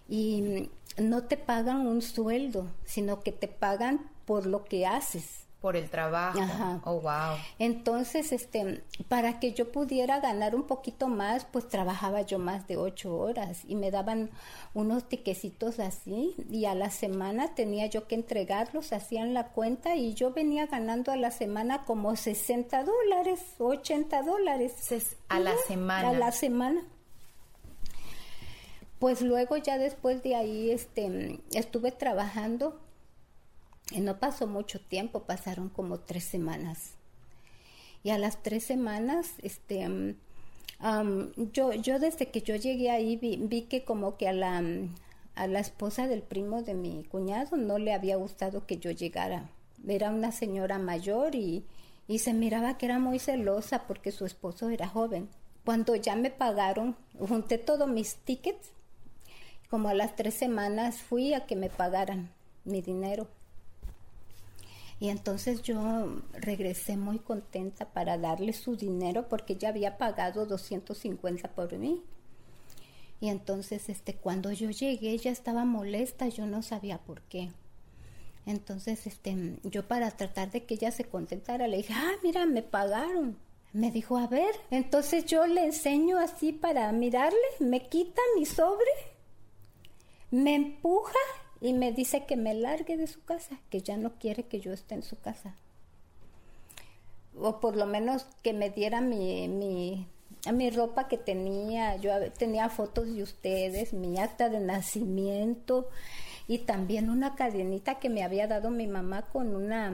y 0.09 0.71
no 1.01 1.25
te 1.25 1.37
pagan 1.37 1.87
un 1.87 2.03
sueldo, 2.03 2.69
sino 2.85 3.21
que 3.21 3.33
te 3.33 3.49
pagan 3.49 4.11
por 4.25 4.47
lo 4.47 4.65
que 4.65 4.87
haces. 4.87 5.49
Por 5.61 5.75
el 5.75 5.91
trabajo. 5.91 6.39
Oh, 6.85 7.01
wow. 7.01 7.37
Entonces, 7.59 8.31
este, 8.31 8.85
para 9.09 9.41
que 9.41 9.55
yo 9.55 9.73
pudiera 9.73 10.21
ganar 10.21 10.55
un 10.55 10.63
poquito 10.69 11.09
más, 11.09 11.47
pues 11.47 11.67
trabajaba 11.67 12.23
yo 12.23 12.39
más 12.39 12.69
de 12.69 12.77
ocho 12.77 13.17
horas 13.17 13.63
y 13.67 13.75
me 13.75 13.91
daban 13.91 14.31
unos 14.73 15.09
tiquecitos 15.09 15.81
así 15.81 16.37
y 16.49 16.67
a 16.67 16.77
la 16.77 16.91
semana 16.91 17.57
tenía 17.57 17.87
yo 17.87 18.07
que 18.07 18.15
entregarlos, 18.15 18.93
hacían 18.93 19.35
la 19.35 19.49
cuenta 19.49 19.97
y 19.97 20.15
yo 20.15 20.33
venía 20.33 20.67
ganando 20.67 21.11
a 21.11 21.17
la 21.17 21.33
semana 21.33 21.83
como 21.85 22.15
60 22.15 22.85
dólares, 22.85 23.41
80 23.59 24.23
dólares. 24.23 24.75
A 25.29 25.41
la 25.41 25.57
semana. 25.67 26.11
A 26.11 26.13
la 26.13 26.31
semana. 26.31 26.85
Pues 28.99 29.23
luego 29.23 29.57
ya 29.57 29.79
después 29.79 30.23
de 30.23 30.35
ahí, 30.35 30.71
este, 30.71 31.41
estuve 31.53 31.93
trabajando 31.93 32.81
y 33.91 34.01
no 34.01 34.19
pasó 34.19 34.47
mucho 34.47 34.81
tiempo, 34.81 35.23
pasaron 35.23 35.69
como 35.69 36.01
tres 36.01 36.25
semanas. 36.25 36.95
Y 38.03 38.11
a 38.11 38.19
las 38.19 38.43
tres 38.43 38.65
semanas, 38.65 39.35
este, 39.43 40.17
yo, 41.53 41.73
yo 41.73 41.99
desde 41.99 42.31
que 42.31 42.43
yo 42.43 42.57
llegué 42.57 42.91
ahí 42.91 43.17
vi, 43.17 43.63
que 43.63 43.85
como 43.85 44.17
que 44.17 44.29
a 44.29 44.33
la, 44.33 44.63
a 45.35 45.47
la 45.47 45.61
esposa 45.61 46.07
del 46.07 46.23
primo 46.23 46.63
de 46.63 46.75
mi 46.75 47.05
cuñado 47.05 47.57
no 47.57 47.79
le 47.79 47.93
había 47.93 48.17
gustado 48.17 48.67
que 48.67 48.79
yo 48.79 48.91
llegara. 48.91 49.51
Era 49.87 50.11
una 50.11 50.33
señora 50.33 50.79
mayor 50.79 51.35
y, 51.35 51.65
y 52.07 52.19
se 52.19 52.35
miraba 52.35 52.79
que 52.79 52.87
era 52.87 52.99
muy 52.99 53.19
celosa 53.19 53.87
porque 53.87 54.13
su 54.13 54.27
esposo 54.27 54.71
era 54.71 54.89
joven. 54.89 55.29
Cuando 55.65 55.95
ya 55.95 56.17
me 56.17 56.31
pagaron, 56.31 56.97
junté 57.19 57.59
todos 57.59 57.89
mis 57.89 58.17
tickets. 58.17 58.71
Como 59.71 59.89
a 59.89 59.95
las 59.95 60.17
tres 60.17 60.35
semanas 60.35 60.99
fui 60.99 61.35
a 61.35 61.47
que 61.47 61.57
me 61.57 61.69
pagaran 61.69 62.31
mi 62.65 62.81
dinero. 62.81 63.29
Y 65.01 65.11
entonces 65.11 65.63
yo 65.63 66.23
regresé 66.33 66.97
muy 66.97 67.19
contenta 67.19 67.87
para 67.87 68.19
darle 68.19 68.53
su 68.53 68.77
dinero 68.77 69.29
porque 69.29 69.53
ella 69.53 69.69
había 69.69 69.97
pagado 69.97 70.47
250 70.47 71.49
por 71.53 71.77
mí. 71.79 72.03
Y 73.21 73.29
entonces 73.29 73.89
este 73.89 74.15
cuando 74.15 74.51
yo 74.53 74.71
llegué 74.71 75.11
ella 75.11 75.31
estaba 75.31 75.65
molesta, 75.65 76.29
yo 76.29 76.47
no 76.47 76.63
sabía 76.63 76.99
por 76.99 77.23
qué. 77.23 77.51
Entonces 78.47 79.07
este 79.07 79.59
yo 79.63 79.87
para 79.87 80.11
tratar 80.13 80.51
de 80.51 80.65
que 80.65 80.75
ella 80.75 80.91
se 80.91 81.05
contentara 81.05 81.69
le 81.69 81.79
dije, 81.79 81.93
"Ah, 81.95 82.13
mira, 82.23 82.47
me 82.47 82.63
pagaron." 82.63 83.37
Me 83.73 83.91
dijo, 83.91 84.17
"A 84.17 84.27
ver." 84.27 84.55
Entonces 84.71 85.27
yo 85.27 85.47
le 85.47 85.65
enseño 85.65 86.19
así 86.19 86.53
para 86.53 86.91
mirarle, 86.93 87.39
me 87.61 87.89
quita 87.89 88.23
mi 88.37 88.47
sobre, 88.47 88.91
me 90.31 90.55
empuja 90.55 91.19
y 91.61 91.73
me 91.73 91.93
dice 91.93 92.25
que 92.27 92.37
me 92.37 92.55
largue 92.55 92.97
de 92.97 93.07
su 93.07 93.25
casa, 93.25 93.59
que 93.71 93.81
ya 93.81 93.97
no 93.97 94.13
quiere 94.19 94.45
que 94.45 94.61
yo 94.61 94.73
esté 94.73 94.95
en 94.95 95.03
su 95.03 95.19
casa. 95.19 95.55
O 97.41 97.61
por 97.61 97.77
lo 97.77 97.87
menos 97.87 98.27
que 98.43 98.53
me 98.53 98.71
diera 98.71 99.01
mi, 99.01 99.49
mi, 99.49 100.07
mi 100.53 100.71
ropa 100.71 101.09
que 101.09 101.19
tenía. 101.19 101.97
Yo 101.97 102.11
tenía 102.33 102.69
fotos 102.69 103.07
de 103.07 103.23
ustedes, 103.23 103.93
mi 103.93 104.19
acta 104.19 104.49
de 104.49 104.61
nacimiento 104.61 105.89
y 106.47 106.59
también 106.59 107.11
una 107.11 107.35
cadenita 107.35 107.99
que 107.99 108.09
me 108.09 108.25
había 108.25 108.47
dado 108.47 108.71
mi 108.71 108.87
mamá 108.87 109.23
con 109.23 109.55
una 109.55 109.93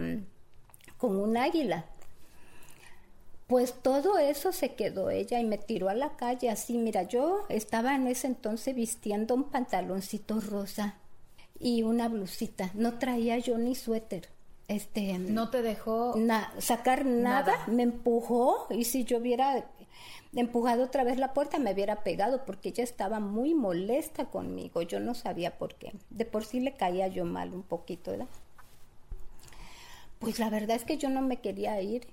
con 0.99 1.17
un 1.17 1.37
águila. 1.37 1.87
Pues 3.47 3.75
todo 3.83 4.19
eso 4.19 4.53
se 4.53 4.75
quedó 4.75 5.11
ella 5.11 5.39
y 5.39 5.45
me 5.45 5.59
tiró 5.59 5.91
a 5.91 5.95
la 5.95 6.17
calle 6.17 6.49
así. 6.49 6.79
Mira, 6.79 7.03
yo 7.03 7.45
estaba 7.49 7.95
en 7.95 8.07
ese 8.07 8.27
entonces 8.27 8.75
vistiendo 8.75 9.35
un 9.35 9.45
pantaloncito 9.45 10.41
rosa 10.41 10.97
y 11.59 11.83
una 11.83 12.09
blusita. 12.09 12.71
No 12.75 12.99
traía 12.99 13.39
yo 13.39 13.59
ni 13.59 13.75
suéter. 13.75 14.29
Este, 14.67 15.19
no 15.19 15.51
te 15.51 15.61
dejó 15.61 16.15
sacar 16.59 17.05
nada, 17.05 17.53
me 17.67 17.83
empujó 17.83 18.67
y 18.71 18.85
si 18.85 19.05
yo 19.05 19.19
hubiera 19.19 19.67
empujado 20.35 20.85
otra 20.85 21.05
vez 21.05 21.19
la 21.19 21.35
puerta 21.35 21.59
me 21.59 21.75
hubiera 21.75 22.03
pegado 22.03 22.47
porque 22.47 22.71
ella 22.71 22.83
estaba 22.83 23.21
muy 23.21 23.53
molesta 23.53 24.25
conmigo, 24.25 24.81
yo 24.81 25.01
no 25.01 25.15
sabía 25.15 25.59
por 25.59 25.75
qué. 25.75 25.93
De 26.09 26.25
por 26.25 26.47
sí 26.47 26.61
le 26.61 26.73
caía 26.73 27.09
yo 27.09 27.27
mal 27.27 27.53
un 27.53 27.63
poquito, 27.63 28.13
¿verdad? 28.13 28.29
Pues 30.19 30.39
la 30.39 30.49
verdad 30.49 30.77
es 30.77 30.85
que 30.85 30.97
yo 30.97 31.11
no 31.11 31.21
me 31.21 31.43
quería 31.43 31.81
ir 31.83 32.07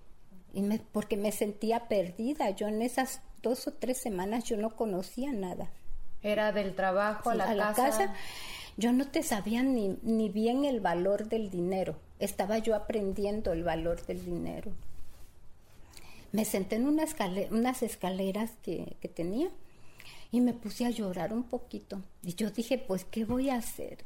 y 0.53 0.61
me, 0.61 0.79
porque 0.79 1.17
me 1.17 1.31
sentía 1.31 1.87
perdida. 1.87 2.49
Yo 2.51 2.67
en 2.67 2.81
esas 2.81 3.21
dos 3.41 3.67
o 3.67 3.73
tres 3.73 3.97
semanas 3.97 4.43
yo 4.43 4.57
no 4.57 4.75
conocía 4.75 5.31
nada. 5.31 5.69
Era 6.21 6.51
del 6.51 6.75
trabajo 6.75 7.29
a 7.29 7.35
la 7.35 7.45
a 7.45 7.55
La 7.55 7.73
casa 7.73 8.13
yo 8.77 8.93
no 8.93 9.07
te 9.07 9.23
sabía 9.23 9.63
ni, 9.63 9.97
ni 10.01 10.29
bien 10.29 10.65
el 10.65 10.79
valor 10.79 11.27
del 11.27 11.49
dinero. 11.49 11.95
Estaba 12.19 12.57
yo 12.57 12.75
aprendiendo 12.75 13.53
el 13.53 13.63
valor 13.63 14.05
del 14.05 14.23
dinero. 14.23 14.71
Me 16.31 16.45
senté 16.45 16.77
en 16.77 16.87
una 16.87 17.05
unas 17.51 17.83
escaleras 17.83 18.51
que, 18.63 18.95
que 19.01 19.09
tenía 19.09 19.49
y 20.31 20.39
me 20.39 20.53
puse 20.53 20.85
a 20.85 20.89
llorar 20.89 21.33
un 21.33 21.43
poquito. 21.43 22.01
Y 22.23 22.35
yo 22.35 22.51
dije, 22.51 22.77
pues, 22.77 23.05
¿qué 23.05 23.25
voy 23.25 23.49
a 23.49 23.57
hacer? 23.57 24.05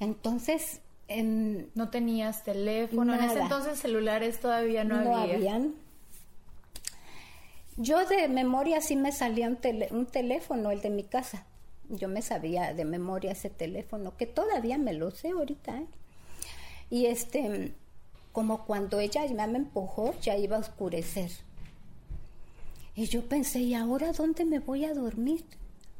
Entonces... 0.00 0.80
En, 1.08 1.70
no 1.74 1.88
tenías 1.88 2.44
teléfono, 2.44 3.14
en 3.14 3.24
ese 3.24 3.40
entonces 3.40 3.80
celulares 3.80 4.40
todavía 4.40 4.84
no, 4.84 5.02
no 5.02 5.16
habían. 5.16 5.74
Yo 7.76 8.04
de 8.06 8.28
memoria 8.28 8.80
sí 8.80 8.94
me 8.94 9.12
salía 9.12 9.48
un, 9.48 9.58
un 9.90 10.06
teléfono, 10.06 10.70
el 10.70 10.82
de 10.82 10.90
mi 10.90 11.04
casa 11.04 11.46
yo 11.88 12.08
me 12.08 12.22
sabía 12.22 12.74
de 12.74 12.84
memoria 12.84 13.32
ese 13.32 13.50
teléfono, 13.50 14.16
que 14.16 14.26
todavía 14.26 14.78
me 14.78 14.92
lo 14.92 15.10
sé 15.10 15.30
ahorita. 15.30 15.78
¿eh? 15.78 15.86
Y 16.90 17.06
este, 17.06 17.72
como 18.32 18.64
cuando 18.66 19.00
ella 19.00 19.24
ya 19.26 19.46
me 19.46 19.58
empujó, 19.58 20.14
ya 20.20 20.36
iba 20.36 20.56
a 20.56 20.60
oscurecer. 20.60 21.30
Y 22.94 23.06
yo 23.06 23.26
pensé, 23.26 23.60
¿y 23.60 23.74
ahora 23.74 24.12
dónde 24.12 24.44
me 24.44 24.58
voy 24.58 24.84
a 24.84 24.92
dormir? 24.92 25.44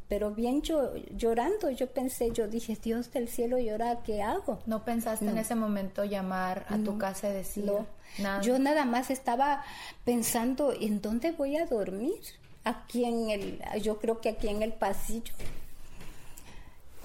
Pero 0.08 0.30
bien 0.30 0.62
yo 0.62 0.94
llorando, 1.14 1.70
yo 1.70 1.86
pensé, 1.86 2.30
yo 2.32 2.48
dije, 2.48 2.78
Dios 2.82 3.12
del 3.12 3.28
cielo, 3.28 3.58
¿y 3.58 3.68
ahora 3.68 4.02
qué 4.04 4.22
hago? 4.22 4.58
¿No 4.64 4.82
pensaste 4.82 5.26
en 5.26 5.36
ese 5.36 5.54
momento 5.54 6.02
llamar 6.04 6.64
a 6.70 6.78
tu 6.78 6.96
casa 6.96 7.28
y 7.28 7.34
decir 7.34 7.66
no. 7.66 7.86
nada? 8.18 8.40
Yo 8.40 8.58
nada 8.58 8.86
más 8.86 9.10
estaba 9.10 9.62
pensando, 10.06 10.72
¿en 10.72 11.02
dónde 11.02 11.32
voy 11.32 11.56
a 11.58 11.66
dormir? 11.66 12.20
Aquí 12.64 13.04
en 13.04 13.30
el, 13.30 13.60
yo 13.82 13.98
creo 13.98 14.22
que 14.22 14.30
aquí 14.30 14.48
en 14.48 14.62
el 14.62 14.72
pasillo. 14.72 15.34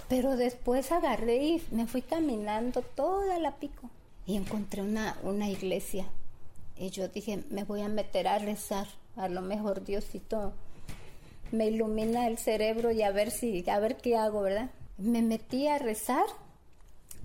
Pero 0.08 0.38
después 0.38 0.92
agarré 0.94 1.44
y 1.44 1.64
me 1.72 1.88
fui 1.88 2.02
caminando 2.02 2.82
toda 2.82 3.38
la 3.38 3.58
pico 3.58 3.90
y 4.26 4.38
encontré 4.38 4.82
una, 4.82 5.18
una 5.24 5.50
iglesia. 5.50 6.06
Y 6.78 6.90
yo 6.90 7.10
dije, 7.10 7.44
me 7.50 7.66
voy 7.66 7.82
a 7.82 7.90
meter 7.90 8.28
a 8.28 8.40
rezar. 8.40 8.88
A 9.16 9.28
lo 9.28 9.42
mejor 9.42 9.84
Diosito 9.84 10.54
me 11.54 11.68
ilumina 11.68 12.28
el 12.28 12.38
cerebro 12.38 12.92
y 12.92 13.04
a 13.04 13.12
ver 13.12 13.32
si, 13.32 13.68
a 13.70 13.80
ver 13.80 13.98
qué 13.98 14.18
hago, 14.18 14.42
¿verdad? 14.42 14.72
Me 14.98 15.22
metí 15.22 15.68
a 15.68 15.78
rezar, 15.78 16.26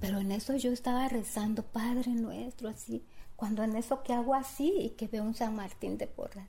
pero 0.00 0.18
en 0.18 0.32
eso 0.32 0.54
yo 0.54 0.70
estaba 0.70 1.08
rezando, 1.08 1.62
Padre 1.62 2.12
nuestro, 2.12 2.68
así. 2.68 3.02
Cuando 3.36 3.62
en 3.62 3.74
eso 3.74 4.02
que 4.02 4.12
hago 4.12 4.34
así 4.34 4.72
y 4.78 4.90
que 4.90 5.06
veo 5.06 5.22
un 5.22 5.34
San 5.34 5.56
Martín 5.56 5.96
de 5.96 6.06
Porras 6.06 6.46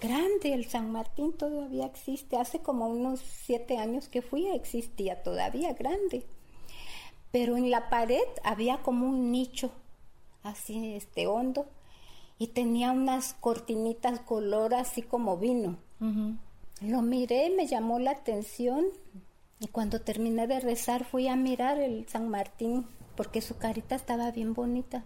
grande, 0.00 0.54
el 0.54 0.64
San 0.66 0.90
Martín 0.90 1.32
todavía 1.32 1.86
existe, 1.86 2.36
hace 2.36 2.60
como 2.60 2.86
unos 2.88 3.20
siete 3.20 3.78
años 3.78 4.08
que 4.08 4.22
fui, 4.22 4.46
existía 4.48 5.22
todavía 5.22 5.74
grande, 5.74 6.24
pero 7.30 7.56
en 7.56 7.70
la 7.70 7.90
pared 7.90 8.22
había 8.42 8.78
como 8.78 9.06
un 9.06 9.30
nicho, 9.30 9.70
así 10.42 10.94
este 10.94 11.26
hondo, 11.26 11.66
y 12.38 12.48
tenía 12.48 12.90
unas 12.92 13.34
cortinitas 13.34 14.20
color 14.20 14.74
así 14.74 15.02
como 15.02 15.36
vino. 15.36 15.76
Lo 16.82 17.00
miré, 17.00 17.50
me 17.50 17.66
llamó 17.66 17.98
la 17.98 18.10
atención, 18.10 18.86
Y 19.60 19.68
cuando 19.68 20.00
terminé 20.00 20.48
de 20.48 20.58
rezar 20.58 21.04
fui 21.04 21.28
a 21.28 21.36
mirar 21.36 21.78
el 21.78 22.08
San 22.08 22.28
Martín 22.28 22.84
porque 23.16 23.40
su 23.40 23.56
carita 23.56 23.94
estaba 23.94 24.32
bien 24.32 24.54
bonita. 24.54 25.04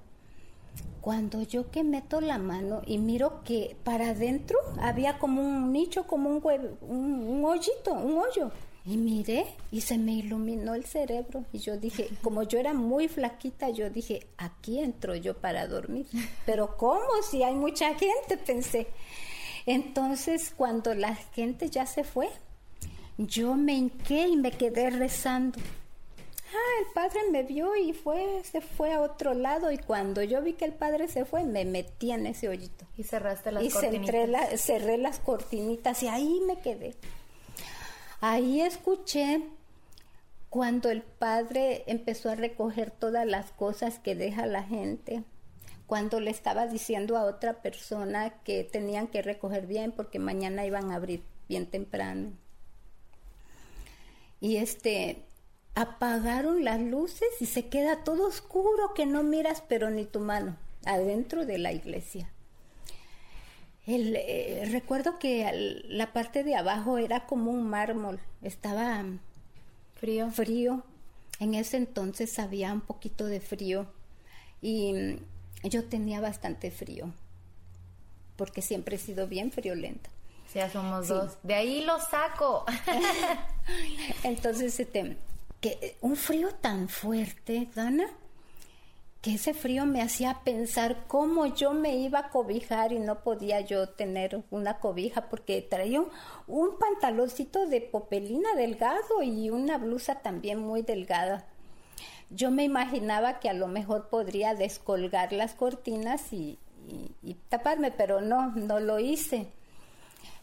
Cuando 1.03 1.43
yo 1.43 1.71
que 1.71 1.85
meto 1.85 2.23
la 2.23 2.39
mano 2.39 2.81
y 2.87 2.97
miro 2.97 3.43
que 3.45 3.77
para 3.85 4.11
adentro 4.11 4.59
había 4.81 5.19
como 5.19 5.43
un 5.43 5.73
nicho, 5.73 6.07
como 6.07 6.31
un, 6.31 6.41
huevo, 6.43 6.79
un, 6.81 7.45
hoyito, 7.45 7.93
un 7.93 8.19
hoyo. 8.19 8.51
Y 8.87 8.97
miré 8.97 9.47
y 9.71 9.83
se 9.83 9.99
me 9.99 10.12
iluminó 10.12 10.75
el 10.75 10.85
cerebro. 10.85 11.45
Y 11.53 11.59
yo 11.59 11.77
dije, 11.77 12.09
como 12.23 12.43
yo 12.43 12.59
era 12.59 12.73
muy 12.73 13.09
flaquita, 13.09 13.69
yo 13.69 13.91
dije, 13.91 14.27
aquí 14.39 14.79
entro 14.79 15.15
yo 15.15 15.37
para 15.37 15.67
dormir. 15.67 16.07
Pero 16.47 16.77
¿cómo? 16.79 17.07
Si 17.31 17.43
hay 17.43 17.55
mucha 17.55 17.95
gente, 17.95 18.39
pensé. 18.39 18.87
Entonces, 19.67 20.53
cuando 20.57 20.95
la 20.95 21.15
gente 21.15 21.69
ya 21.69 21.87
se 21.87 22.05
fue, 22.05 22.29
yo 23.19 23.55
me 23.55 23.75
hinqué 23.75 24.29
y 24.29 24.37
me 24.37 24.53
quedé 24.53 24.91
rezando. 24.91 25.59
Ah, 26.55 26.87
el 26.87 26.93
padre 26.95 27.21
me 27.33 27.43
vio 27.43 27.75
y 27.75 27.93
fue, 27.93 28.43
se 28.45 28.61
fue 28.61 28.95
a 28.95 29.01
otro 29.01 29.35
lado 29.35 29.73
y 29.73 29.79
cuando 29.79 30.23
yo 30.23 30.41
vi 30.43 30.53
que 30.53 30.65
el 30.65 30.73
padre 30.73 31.09
se 31.09 31.25
fue, 31.25 31.45
me 31.45 31.65
metí 31.65 32.13
en 32.13 32.27
ese 32.27 32.49
hoyito. 32.49 32.87
Y 32.97 33.03
cerraste 33.03 33.51
las 33.51 33.65
y 33.65 33.71
cortinitas. 33.71 34.53
Y 34.53 34.59
cerré 34.59 34.99
las 34.99 35.19
cortinitas 35.19 36.03
y 36.05 36.09
ahí 36.09 36.41
me 36.47 36.61
quedé. 36.61 36.95
Ahí 38.21 38.61
escuché 38.61 39.43
cuando 40.49 40.89
el 40.91 41.03
padre 41.03 41.85
empezó 41.87 42.31
a 42.31 42.35
recoger 42.37 42.91
todas 42.91 43.27
las 43.27 43.51
cosas 43.51 43.99
que 43.99 44.15
deja 44.15 44.47
la 44.47 44.63
gente, 44.63 45.25
cuando 45.87 46.20
le 46.20 46.31
estaba 46.31 46.66
diciendo 46.66 47.16
a 47.16 47.25
otra 47.25 47.62
persona 47.62 48.31
que 48.42 48.64
tenían 48.64 49.07
que 49.07 49.22
recoger 49.22 49.66
bien 49.66 49.92
porque 49.92 50.18
mañana 50.18 50.66
iban 50.66 50.90
a 50.90 50.96
abrir 50.96 51.22
bien 51.49 51.66
temprano. 51.66 52.33
Y 54.40 54.57
este, 54.57 55.22
apagaron 55.75 56.64
las 56.64 56.81
luces 56.81 57.29
y 57.40 57.46
se 57.46 57.68
queda 57.68 58.05
todo 58.05 58.27
oscuro 58.27 58.94
que 58.94 59.07
no 59.07 59.22
miras 59.22 59.62
pero 59.68 59.90
ni 59.90 60.05
tu 60.05 60.20
mano 60.20 60.57
adentro 60.85 61.46
de 61.46 61.59
la 61.59 61.72
iglesia. 61.72 62.31
El, 63.87 64.16
eh, 64.16 64.68
recuerdo 64.72 65.18
que 65.18 65.85
la 65.88 66.12
parte 66.12 66.42
de 66.42 66.57
abajo 66.57 66.99
era 66.99 67.27
como 67.27 67.53
un 67.53 67.68
mármol, 67.68 68.18
estaba 68.42 69.05
frío. 69.94 70.31
Frío. 70.31 70.83
En 71.38 71.55
ese 71.55 71.77
entonces 71.77 72.38
había 72.38 72.72
un 72.72 72.81
poquito 72.81 73.27
de 73.27 73.40
frío 73.40 73.87
y 74.62 75.18
yo 75.62 75.85
tenía 75.85 76.21
bastante 76.21 76.71
frío 76.71 77.12
porque 78.37 78.62
siempre 78.62 78.97
he 78.97 78.99
sido 78.99 79.27
bien 79.27 79.51
friolenta. 79.51 80.11
Ya 80.55 80.71
somos 80.71 81.09
dos. 81.09 81.37
De 81.42 81.55
ahí 81.55 81.85
lo 81.85 81.99
saco. 82.01 82.64
entonces, 84.23 84.79
este, 84.79 85.16
que 85.61 85.97
un 86.01 86.16
frío 86.16 86.51
tan 86.55 86.88
fuerte, 86.88 87.69
Dana, 87.75 88.09
que 89.21 89.35
ese 89.35 89.55
frío 89.55 89.87
me 89.87 90.03
hacía 90.03 90.40
pensar 90.45 91.05
cómo 91.09 91.47
yo 91.47 91.73
me 91.73 91.97
iba 91.97 92.21
a 92.21 92.31
cobijar 92.31 92.92
y 92.92 93.01
no 93.01 93.25
podía 93.25 93.61
yo 93.61 93.88
tener 93.88 94.45
una 94.51 94.79
cobija 94.79 95.29
porque 95.29 95.62
traía 95.62 96.01
un, 96.47 96.79
pantaloncito 96.79 97.66
de 97.66 97.81
popelina 97.81 98.55
delgado 98.55 99.23
y 99.23 99.51
una 99.51 99.79
blusa 99.79 100.21
también 100.21 100.61
muy 100.61 100.83
delgada. 100.83 101.45
Yo 102.31 102.51
me 102.51 102.65
imaginaba 102.65 103.39
que 103.39 103.49
a 103.49 103.55
lo 103.55 103.69
mejor 103.69 104.09
podría 104.09 104.55
descolgar 104.55 105.33
las 105.33 105.55
cortinas 105.55 106.33
y, 106.33 106.59
y 107.23 107.35
taparme, 107.49 107.91
pero 107.91 108.21
no, 108.21 108.51
no 108.53 108.81
lo 108.81 108.99
hice. 108.99 109.49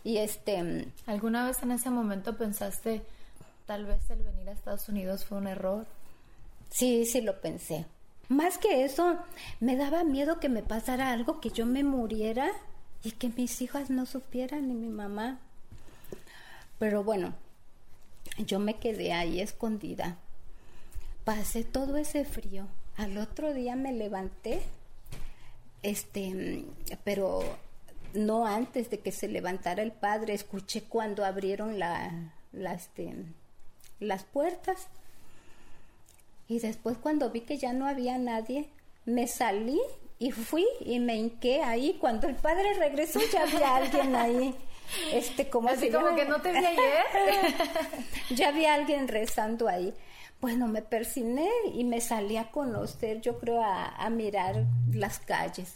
Y 0.04 0.17
este... 0.17 0.88
¿Alguna 1.06 1.46
vez 1.48 1.62
en 1.63 1.72
ese 1.72 1.89
momento 1.89 2.38
pensaste, 2.38 3.04
tal 3.65 3.86
vez 3.86 4.10
el 4.10 4.22
venir 4.22 4.50
a 4.50 4.54
Estados 4.54 4.88
Unidos 4.89 5.26
fue 5.26 5.38
un 5.38 5.48
error. 5.48 5.86
Sí, 6.69 7.06
sí 7.06 7.22
lo 7.22 7.39
pensé. 7.39 7.86
Más 8.30 8.58
que 8.58 8.84
eso, 8.84 9.17
me 9.60 9.76
daba 9.76 10.04
miedo 10.04 10.39
que 10.39 10.50
me 10.50 10.63
pasara 10.63 11.12
algo, 11.12 11.39
que 11.39 11.50
yo 11.50 11.65
me 11.65 11.84
muriera 11.84 12.50
y 13.04 13.12
que 13.12 13.30
mis 13.30 13.62
hijas 13.62 13.89
no 13.89 14.06
supieran, 14.06 14.67
ni 14.67 14.74
mi 14.74 14.89
mamá. 14.89 15.39
Pero 16.80 17.04
bueno, 17.04 17.34
yo 18.38 18.60
me 18.60 18.76
quedé 18.76 19.13
ahí 19.13 19.39
escondida. 19.39 20.17
Pasé 21.24 21.64
todo 21.64 21.98
ese 21.98 22.26
frío. 22.26 22.68
Al 22.98 23.18
otro 23.18 23.54
día 23.54 23.76
me 23.76 23.94
levanté, 23.94 24.62
este, 25.82 26.66
pero 27.04 27.42
no 28.14 28.46
antes 28.46 28.90
de 28.90 29.00
que 29.00 29.12
se 29.12 29.28
levantara 29.28 29.82
el 29.82 29.92
padre, 29.92 30.34
escuché 30.34 30.84
cuando 30.84 31.26
abrieron 31.26 31.80
la, 31.80 32.32
la 32.52 32.74
este, 32.74 33.16
las 34.00 34.24
puertas. 34.24 34.88
Y 36.48 36.60
después 36.60 36.98
cuando 36.98 37.30
vi 37.30 37.42
que 37.42 37.58
ya 37.58 37.74
no 37.74 37.88
había 37.88 38.18
nadie, 38.18 38.70
me 39.06 39.28
salí 39.28 39.80
y 40.20 40.32
fui 40.32 40.66
y 40.82 41.00
me 41.00 41.16
hinqué 41.16 41.64
ahí. 41.64 41.98
Cuando 42.00 42.28
el 42.28 42.36
padre 42.36 42.74
regresó 42.74 43.20
ya 43.32 43.44
había 43.44 43.76
alguien 43.76 44.16
ahí. 44.16 44.56
Este, 45.12 45.50
como 45.50 45.70
Así 45.70 45.90
como 45.90 46.16
que 46.16 46.26
no 46.26 46.42
te 46.42 46.52
vi 46.52 46.58
ayer. 46.58 47.56
ya 48.36 48.50
había 48.50 48.74
alguien 48.74 49.08
rezando 49.08 49.68
ahí. 49.68 49.94
Bueno, 50.43 50.67
me 50.67 50.82
persiné 50.82 51.49
y 51.73 51.86
me 51.86 52.01
salí 52.01 52.36
a 52.36 52.51
conocer, 52.51 53.21
yo 53.21 53.39
creo, 53.39 53.63
a, 53.63 54.10
mirar 54.10 54.65
las 54.91 55.19
calles. 55.19 55.75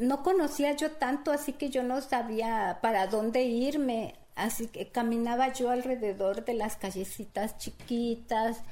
no 0.00 0.22
conocía 0.24 0.72
yo 0.74 0.90
tanto, 0.90 1.30
así 1.30 1.52
que 1.52 1.70
yo 1.70 1.84
no 1.84 2.00
sabía 2.00 2.80
para 2.82 3.06
dónde 3.06 3.44
irme. 3.44 4.16
Así 4.34 4.66
que 4.66 4.88
caminaba 4.88 5.52
yo 5.52 5.70
alrededor 5.70 6.44
de 6.44 6.54
las 6.54 6.74
callecitas 6.74 7.58
chiquitas, 7.58 8.64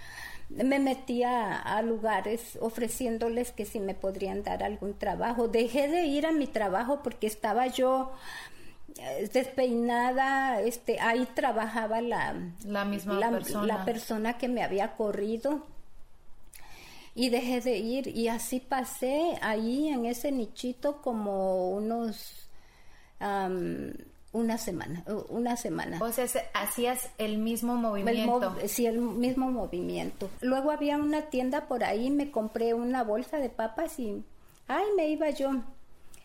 me 0.48 0.80
metía 0.80 1.56
a 1.56 1.80
lugares 1.82 2.58
ofreciéndoles 2.60 3.52
que 3.52 3.66
si 3.66 3.78
me 3.78 3.94
podrían 3.94 4.42
dar 4.42 4.64
algún 4.64 4.98
trabajo. 4.98 5.46
Dejé 5.46 5.86
de 5.86 6.06
ir 6.06 6.26
a 6.26 6.32
mi 6.32 6.48
trabajo 6.48 7.04
porque 7.04 7.28
estaba 7.28 7.68
yo 7.68 8.10
despeinada, 9.32 10.60
este, 10.60 11.00
ahí 11.00 11.26
trabajaba 11.34 12.00
la, 12.00 12.36
la 12.64 12.84
misma 12.84 13.18
persona. 13.30 13.66
la 13.66 13.84
persona 13.84 14.38
que 14.38 14.48
me 14.48 14.62
había 14.62 14.96
corrido 14.96 15.66
y 17.14 17.28
dejé 17.28 17.60
de 17.60 17.76
ir 17.76 18.08
y 18.08 18.28
así 18.28 18.60
pasé 18.60 19.38
ahí 19.42 19.88
en 19.88 20.06
ese 20.06 20.32
nichito 20.32 21.02
como 21.02 21.70
unos 21.70 22.48
una 24.32 24.58
semana, 24.58 25.04
una 25.28 25.56
semana. 25.56 25.98
O 26.02 26.10
sea, 26.10 26.26
hacías 26.54 27.10
el 27.18 27.38
mismo 27.38 27.76
movimiento. 27.76 28.56
sí, 28.66 28.86
el 28.86 28.98
mismo 28.98 29.50
movimiento. 29.50 30.28
Luego 30.40 30.70
había 30.70 30.96
una 30.96 31.22
tienda 31.22 31.68
por 31.68 31.84
ahí, 31.84 32.10
me 32.10 32.30
compré 32.30 32.74
una 32.74 33.04
bolsa 33.04 33.38
de 33.38 33.48
papas 33.48 33.98
y, 34.00 34.24
ay, 34.66 34.86
me 34.96 35.08
iba 35.08 35.30
yo, 35.30 35.50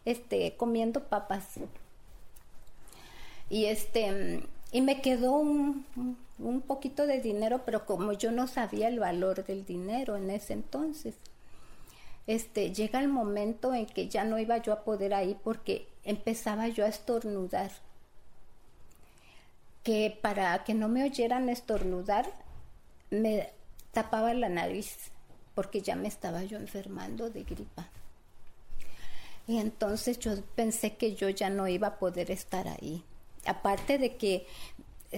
este, 0.05 0.55
comiendo 0.55 1.03
papas. 1.03 1.59
Y 3.49 3.65
este, 3.65 4.43
y 4.71 4.81
me 4.81 5.01
quedó 5.01 5.33
un, 5.33 5.85
un 6.39 6.61
poquito 6.61 7.07
de 7.07 7.21
dinero, 7.21 7.61
pero 7.65 7.85
como 7.85 8.13
yo 8.13 8.31
no 8.31 8.47
sabía 8.47 8.87
el 8.87 8.99
valor 8.99 9.45
del 9.45 9.65
dinero 9.65 10.17
en 10.17 10.29
ese 10.29 10.53
entonces, 10.53 11.15
este, 12.27 12.73
llega 12.73 12.99
el 12.99 13.07
momento 13.07 13.73
en 13.73 13.85
que 13.85 14.09
ya 14.09 14.25
no 14.25 14.37
iba 14.37 14.57
yo 14.57 14.73
a 14.73 14.83
poder 14.83 15.13
ahí 15.13 15.37
porque 15.43 15.87
empezaba 16.03 16.67
yo 16.67 16.85
a 16.85 16.89
estornudar 16.89 17.71
que 19.87 20.19
para 20.21 20.65
que 20.65 20.73
no 20.73 20.89
me 20.89 21.01
oyeran 21.05 21.47
estornudar, 21.47 22.29
me 23.09 23.49
tapaba 23.93 24.33
la 24.33 24.49
nariz, 24.49 24.97
porque 25.55 25.81
ya 25.81 25.95
me 25.95 26.09
estaba 26.09 26.43
yo 26.43 26.57
enfermando 26.57 27.29
de 27.29 27.43
gripa. 27.43 27.87
Y 29.47 29.59
entonces 29.59 30.19
yo 30.19 30.33
pensé 30.57 30.97
que 30.97 31.15
yo 31.15 31.29
ya 31.29 31.49
no 31.49 31.69
iba 31.69 31.87
a 31.87 31.99
poder 31.99 32.31
estar 32.31 32.67
ahí. 32.67 33.01
Aparte 33.47 33.97
de 33.97 34.17
que 34.17 34.45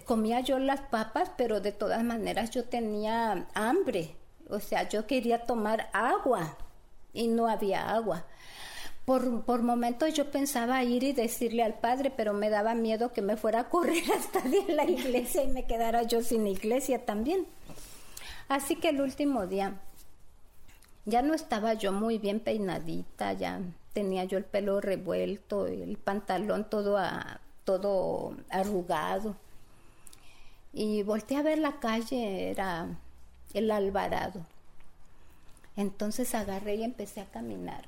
comía 0.06 0.42
yo 0.42 0.60
las 0.60 0.82
papas, 0.82 1.32
pero 1.38 1.62
de 1.62 1.72
todas 1.72 2.04
maneras 2.04 2.52
yo 2.52 2.66
tenía 2.66 3.48
hambre. 3.54 4.16
O 4.50 4.60
sea, 4.60 4.88
yo 4.88 5.08
quería 5.08 5.46
tomar 5.46 5.90
agua 5.94 6.58
y 7.14 7.28
no 7.28 7.48
había 7.48 7.90
agua. 7.90 8.26
Por, 9.06 9.44
por 9.44 9.64
momentos 9.64 10.14
yo 10.14 10.30
pensaba 10.30 10.84
ir 10.84 11.04
y 11.04 11.14
decirle 11.14 11.64
al 11.64 11.80
padre, 11.80 12.12
pero 12.16 12.34
me 12.34 12.50
daba 12.50 12.76
miedo 12.76 13.12
que 13.12 13.24
me 13.24 13.38
fuera 13.38 13.62
a 13.62 13.70
correr 13.70 14.04
hasta 14.18 14.42
de 14.42 14.74
la 14.74 14.86
iglesia 14.86 15.44
y 15.44 15.48
me 15.48 15.66
quedara 15.66 16.04
yo 16.04 16.22
sin 16.22 16.46
iglesia 16.48 17.06
también. 17.06 17.48
Así 18.48 18.76
que 18.76 18.90
el 18.90 19.02
último 19.02 19.48
día 19.48 19.80
ya 21.06 21.22
no 21.22 21.34
estaba 21.34 21.74
yo 21.74 21.92
muy 21.92 22.18
bien 22.18 22.40
peinadita, 22.40 23.34
ya 23.34 23.62
tenía 23.94 24.26
yo 24.26 24.38
el 24.38 24.46
pelo 24.46 24.80
revuelto, 24.82 25.68
el 25.68 25.98
pantalón 25.98 26.70
todo, 26.70 26.98
todo 27.70 28.36
arrugado. 28.50 29.36
Y 30.74 31.04
volteé 31.04 31.38
a 31.38 31.44
ver 31.44 31.60
la 31.60 31.80
calle, 31.80 32.50
era 32.50 32.88
el 33.54 33.70
Alvarado. 33.70 34.46
Entonces 35.76 36.34
agarré 36.34 36.76
y 36.76 36.84
empecé 36.84 37.22
a 37.22 37.26
caminar 37.26 37.88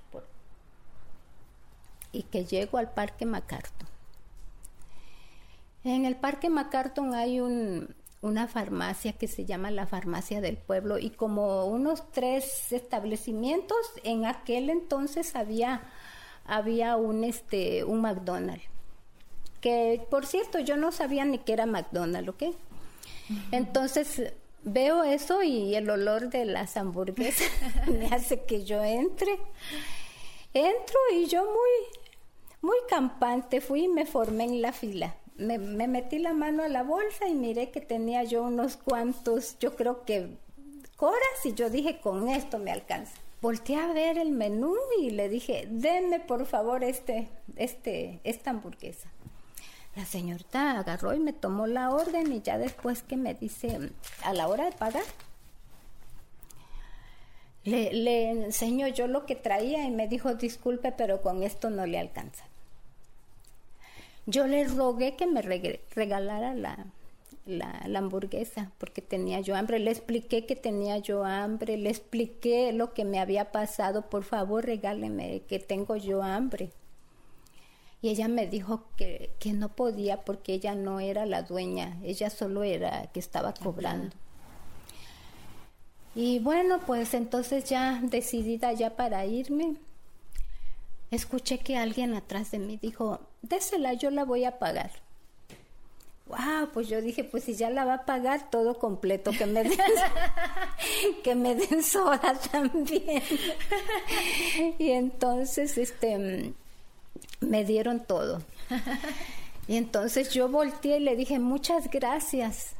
y 2.12 2.24
que 2.24 2.46
llego 2.46 2.78
al 2.78 2.92
Parque 2.92 3.26
MacArthur. 3.26 3.88
En 5.84 6.06
el 6.06 6.16
Parque 6.16 6.50
MacArthur 6.50 7.16
hay 7.16 7.40
un, 7.40 7.96
una 8.22 8.48
farmacia 8.48 9.14
que 9.14 9.28
se 9.28 9.46
llama 9.46 9.72
la 9.72 9.88
Farmacia 9.88 10.42
del 10.42 10.58
Pueblo 10.58 11.00
y 11.00 11.10
como 11.10 11.66
unos 11.66 12.12
tres 12.12 12.72
establecimientos, 12.72 13.78
en 14.04 14.26
aquel 14.26 14.70
entonces 14.70 15.36
había, 15.36 15.82
había 16.46 16.98
un, 16.98 17.24
este, 17.24 17.84
un 17.84 18.02
McDonald's. 18.02 18.64
Que 19.62 20.02
por 20.10 20.26
cierto, 20.26 20.60
yo 20.60 20.76
no 20.76 20.92
sabía 20.92 21.24
ni 21.24 21.38
que 21.38 21.54
era 21.54 21.66
McDonald's, 21.66 22.30
¿ok? 22.30 22.44
Entonces 23.52 24.34
veo 24.64 25.04
eso 25.04 25.42
y 25.42 25.76
el 25.76 25.90
olor 25.90 26.30
de 26.30 26.46
las 26.46 26.76
hamburguesas 26.76 27.50
me 27.88 28.08
hace 28.08 28.42
que 28.44 28.66
yo 28.66 28.84
entre. 28.84 29.38
Entro 30.54 31.00
y 31.14 31.28
yo 31.28 31.44
muy, 31.46 32.62
muy 32.62 32.78
campante 32.90 33.62
fui 33.62 33.86
y 33.86 33.88
me 33.88 34.06
formé 34.06 34.44
en 34.44 34.62
la 34.62 34.74
fila 34.74 35.16
me, 35.42 35.88
metí 35.88 36.20
la 36.20 36.34
mano 36.34 36.64
a 36.64 36.70
la 36.70 36.84
bolsa 36.84 37.28
y 37.28 37.34
miré 37.34 37.72
que 37.72 37.82
tenía 37.82 38.24
yo 38.24 38.44
unos 38.44 38.78
cuantos, 38.78 39.58
yo 39.60 39.76
creo 39.76 40.06
que 40.06 40.38
coras, 40.96 41.46
y 41.46 41.54
yo 41.54 41.70
dije, 41.70 42.00
con 42.00 42.30
esto 42.30 42.60
me 42.60 42.72
alcanza. 42.72 43.14
Volteé 43.42 43.78
a 43.78 43.92
ver 43.92 44.20
el 44.20 44.32
menú 44.32 44.76
y 45.00 45.10
le 45.10 45.28
dije, 45.28 45.68
denme 45.70 46.20
por 46.20 46.46
favor 46.46 46.84
este, 46.84 47.28
este, 47.56 48.20
esta 48.24 48.52
hamburguesa. 48.52 49.10
La 49.96 50.06
señorita 50.06 50.80
agarró 50.80 51.14
y 51.14 51.20
me 51.20 51.34
tomó 51.34 51.68
la 51.68 51.92
orden 51.92 52.32
y 52.32 52.42
ya 52.42 52.58
después 52.58 53.04
que 53.04 53.18
me 53.18 53.34
dice, 53.34 53.92
a 54.24 54.34
la 54.34 54.48
hora 54.48 54.66
de 54.66 54.72
pagar, 54.72 55.04
le, 57.64 57.94
le 57.94 58.32
enseño 58.32 58.88
yo 58.88 59.08
lo 59.08 59.26
que 59.26 59.36
traía 59.36 59.84
y 59.86 59.92
me 59.92 60.08
dijo, 60.08 60.34
disculpe, 60.36 60.92
pero 60.92 61.22
con 61.22 61.44
esto 61.44 61.70
no 61.70 61.86
le 61.86 62.00
alcanza. 62.00 62.46
Yo 64.26 64.48
le 64.48 64.66
rogué 64.66 65.16
que 65.16 65.28
me 65.28 65.42
regalara 65.42 66.54
la, 66.54 66.86
la, 67.46 68.00
hamburguesa 68.00 68.72
porque 68.78 69.02
tenía 69.02 69.40
yo 69.42 69.56
hambre. 69.56 69.80
Le 69.80 69.92
expliqué 69.92 70.46
que 70.46 70.56
tenía 70.56 70.98
yo 71.00 71.24
hambre, 71.24 71.78
le 71.78 71.90
expliqué 71.90 72.72
lo 72.72 72.94
que 72.94 73.04
me 73.06 73.20
había 73.20 73.52
pasado. 73.52 74.10
Por 74.10 74.24
favor, 74.24 74.66
regáleme 74.66 75.42
que 75.48 75.60
tengo 75.60 75.96
yo 75.96 76.24
hambre. 76.24 76.72
Y 78.02 78.10
ella 78.10 78.28
me 78.28 78.48
dijo 78.48 78.86
que, 78.98 79.32
que 79.40 79.54
no 79.54 79.70
podía 79.70 80.24
porque 80.24 80.54
ella 80.54 80.74
no 80.74 81.00
era 81.00 81.26
la 81.26 81.44
dueña, 81.44 82.00
ella 82.04 82.30
solo 82.30 82.64
era 82.64 83.08
que 83.14 83.20
estaba 83.20 83.54
cobrando. 83.54 84.16
Y 86.14 86.40
bueno, 86.40 86.80
pues 86.86 87.14
entonces 87.14 87.66
ya 87.66 88.00
decidida 88.04 88.74
ya 88.74 88.96
para 88.96 89.26
irme, 89.26 89.76
escuché 91.10 91.60
que 91.60 91.78
alguien 91.78 92.14
atrás 92.16 92.52
de 92.52 92.60
mí 92.60 92.78
dijo, 92.82 93.22
désela, 93.42 93.94
yo 93.94 94.10
la 94.10 94.26
voy 94.26 94.44
a 94.44 94.60
pagar. 94.60 94.92
Wow, 96.28 96.70
pues 96.74 96.88
yo 96.88 97.02
dije, 97.02 97.24
pues 97.24 97.44
si 97.44 97.56
ya 97.56 97.70
la 97.70 97.84
va 97.84 97.94
a 97.96 98.06
pagar 98.06 98.50
todo 98.50 98.80
completo, 98.80 99.32
que 99.32 99.46
me 99.46 99.64
den, 99.64 99.78
que 101.24 101.36
me 101.36 101.56
den 101.56 101.84
soda 101.84 102.40
también. 102.52 103.22
y 104.80 104.92
entonces, 104.92 105.78
este, 105.78 106.54
me 107.42 107.66
dieron 107.66 108.00
todo. 108.00 108.42
Y 109.68 109.78
entonces 109.78 110.30
yo 110.32 110.50
volteé 110.50 110.98
y 110.98 111.02
le 111.02 111.16
dije, 111.16 111.40
muchas 111.40 111.90
gracias. 111.90 112.74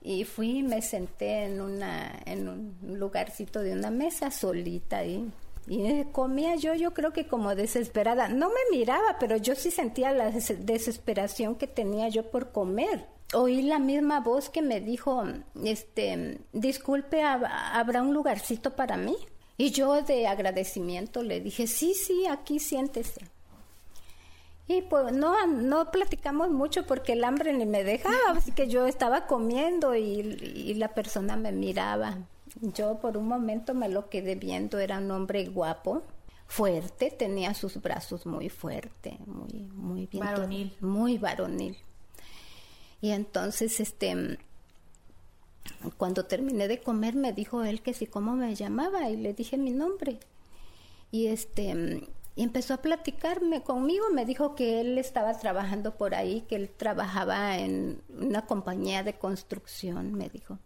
Y 0.00 0.24
fui 0.24 0.58
y 0.58 0.62
me 0.62 0.82
senté 0.82 1.44
en, 1.44 1.60
una, 1.60 2.18
en 2.24 2.48
un 2.48 2.76
lugarcito 2.98 3.60
de 3.60 3.72
una 3.72 3.90
mesa 3.90 4.30
solita 4.30 4.98
ahí. 4.98 5.30
Y 5.66 6.04
comía 6.12 6.56
yo, 6.56 6.74
yo 6.74 6.92
creo 6.92 7.12
que 7.12 7.26
como 7.26 7.54
desesperada. 7.54 8.28
No 8.28 8.48
me 8.48 8.76
miraba, 8.76 9.16
pero 9.20 9.36
yo 9.36 9.54
sí 9.54 9.70
sentía 9.70 10.12
la 10.12 10.30
desesperación 10.30 11.54
que 11.54 11.66
tenía 11.66 12.08
yo 12.08 12.30
por 12.30 12.52
comer. 12.52 13.06
Oí 13.34 13.62
la 13.62 13.78
misma 13.78 14.20
voz 14.20 14.50
que 14.50 14.60
me 14.60 14.80
dijo, 14.80 15.24
este, 15.64 16.38
disculpe, 16.52 17.22
¿habrá 17.22 18.02
un 18.02 18.12
lugarcito 18.12 18.74
para 18.74 18.96
mí? 18.96 19.16
Y 19.56 19.70
yo 19.70 20.02
de 20.02 20.26
agradecimiento 20.26 21.22
le 21.22 21.40
dije, 21.40 21.66
sí, 21.66 21.94
sí, 21.94 22.26
aquí 22.26 22.58
siéntese. 22.58 23.20
Y 24.68 24.82
pues 24.82 25.12
no, 25.12 25.46
no 25.46 25.90
platicamos 25.90 26.50
mucho 26.50 26.86
porque 26.86 27.14
el 27.14 27.24
hambre 27.24 27.52
ni 27.52 27.66
me 27.66 27.84
dejaba, 27.84 28.36
así 28.36 28.52
que 28.52 28.68
yo 28.68 28.86
estaba 28.86 29.26
comiendo 29.26 29.94
y, 29.94 30.02
y 30.02 30.74
la 30.74 30.88
persona 30.88 31.36
me 31.36 31.52
miraba. 31.52 32.18
Yo 32.60 32.98
por 32.98 33.16
un 33.16 33.26
momento 33.26 33.74
me 33.74 33.88
lo 33.88 34.08
quedé 34.08 34.34
viendo, 34.34 34.78
era 34.78 34.98
un 34.98 35.10
hombre 35.10 35.46
guapo, 35.46 36.02
fuerte, 36.46 37.10
tenía 37.10 37.54
sus 37.54 37.80
brazos 37.80 38.26
muy 38.26 38.50
fuertes, 38.50 39.14
muy, 39.26 39.62
muy 39.72 40.06
bien. 40.06 40.24
Varonil. 40.24 40.76
muy 40.80 41.16
varonil. 41.16 41.78
Y 43.00 43.10
entonces, 43.10 43.80
este, 43.80 44.38
cuando 45.96 46.26
terminé 46.26 46.68
de 46.68 46.80
comer, 46.80 47.14
me 47.14 47.32
dijo 47.32 47.64
él 47.64 47.80
que 47.80 47.94
si 47.94 48.06
cómo 48.06 48.34
me 48.34 48.54
llamaba 48.54 49.08
y 49.08 49.16
le 49.16 49.32
dije 49.32 49.56
mi 49.56 49.70
nombre. 49.70 50.20
Y 51.10 51.28
este, 51.28 52.06
y 52.34 52.42
empezó 52.42 52.74
a 52.74 52.82
platicarme 52.82 53.62
conmigo, 53.62 54.06
me 54.10 54.24
dijo 54.24 54.54
que 54.54 54.80
él 54.80 54.98
estaba 54.98 55.38
trabajando 55.38 55.96
por 55.96 56.14
ahí, 56.14 56.42
que 56.48 56.56
él 56.56 56.70
trabajaba 56.70 57.58
en 57.58 58.02
una 58.08 58.46
compañía 58.46 59.02
de 59.02 59.14
construcción, 59.14 60.14
me 60.14 60.28
dijo. 60.28 60.58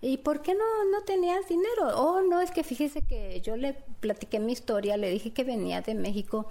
¿y 0.00 0.18
por 0.18 0.42
qué 0.42 0.54
no, 0.54 0.84
no 0.92 1.02
tenías 1.04 1.48
dinero? 1.48 1.88
Oh, 1.96 2.20
no, 2.22 2.40
es 2.40 2.50
que 2.50 2.62
fíjese 2.62 3.02
que 3.02 3.40
yo 3.40 3.56
le 3.56 3.74
platiqué 4.00 4.38
mi 4.38 4.52
historia, 4.52 4.96
le 4.96 5.10
dije 5.10 5.32
que 5.32 5.44
venía 5.44 5.80
de 5.80 5.94
México 5.94 6.46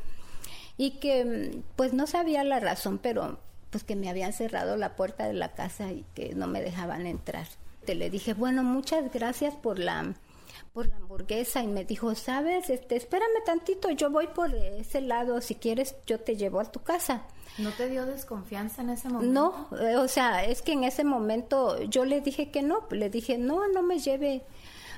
y 0.78 1.00
que 1.00 1.62
pues 1.76 1.94
no 1.94 2.08
sabía 2.08 2.44
la 2.44 2.60
razón, 2.60 3.00
pero 3.02 3.40
pues 3.70 3.84
que 3.84 3.96
me 3.96 4.10
habían 4.10 4.34
cerrado 4.34 4.78
la 4.78 4.96
puerta 4.96 5.28
de 5.28 5.34
la 5.34 5.54
casa 5.54 5.92
y 5.92 6.06
que 6.14 6.34
no 6.36 6.48
me 6.48 6.62
dejaban 6.62 7.08
entrar. 7.08 7.48
Te 7.86 7.96
le 7.96 8.10
dije, 8.10 8.34
bueno, 8.34 8.64
muchas 8.64 9.12
gracias 9.14 9.56
por 9.56 9.80
la 9.80 10.16
por 10.76 10.90
la 10.90 10.98
hamburguesa 10.98 11.64
y 11.64 11.68
me 11.68 11.86
dijo, 11.86 12.14
"¿Sabes? 12.14 12.70
Este, 12.70 12.98
espérame 12.98 13.44
tantito, 13.46 13.90
yo 13.92 14.12
voy 14.12 14.28
por 14.28 14.54
ese 14.54 15.00
lado, 15.00 15.40
si 15.40 15.56
quieres 15.56 15.96
yo 16.06 16.20
te 16.20 16.36
llevo 16.36 16.60
a 16.60 16.66
tu 16.66 16.84
casa." 16.84 17.24
¿No 17.58 17.72
te 17.72 17.90
dio 17.90 18.06
desconfianza 18.06 18.82
en 18.82 18.90
ese 18.90 19.08
momento? 19.08 19.68
No, 19.72 19.78
eh, 19.80 19.96
o 19.96 20.10
sea, 20.10 20.44
es 20.44 20.62
que 20.62 20.74
en 20.74 20.84
ese 20.84 21.06
momento 21.06 21.82
yo 21.84 22.04
le 22.04 22.20
dije 22.20 22.52
que 22.52 22.62
no, 22.62 22.86
le 22.92 23.10
dije, 23.10 23.38
no, 23.38 23.68
no 23.70 23.82
me 23.82 24.00
lleve 24.00 24.44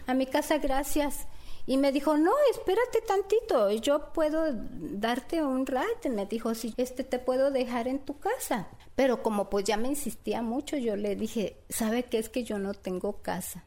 a 0.07 0.15
mi 0.15 0.25
casa, 0.25 0.57
gracias. 0.57 1.27
Y 1.67 1.77
me 1.77 1.91
dijo, 1.91 2.17
no, 2.17 2.31
espérate 2.49 3.01
tantito, 3.01 3.69
yo 3.71 4.11
puedo 4.13 4.45
darte 4.53 5.43
un 5.43 5.67
ride. 5.67 6.09
Me 6.09 6.25
dijo, 6.25 6.55
sí, 6.55 6.73
este 6.77 7.03
te 7.03 7.19
puedo 7.19 7.51
dejar 7.51 7.87
en 7.87 7.99
tu 7.99 8.17
casa. 8.17 8.69
Pero 8.95 9.21
como 9.21 9.49
pues 9.49 9.65
ya 9.65 9.77
me 9.77 9.89
insistía 9.89 10.41
mucho, 10.41 10.77
yo 10.77 10.95
le 10.95 11.15
dije, 11.15 11.57
¿sabe 11.69 12.03
qué 12.03 12.17
es 12.17 12.29
que 12.29 12.43
yo 12.43 12.57
no 12.57 12.73
tengo 12.73 13.21
casa? 13.21 13.66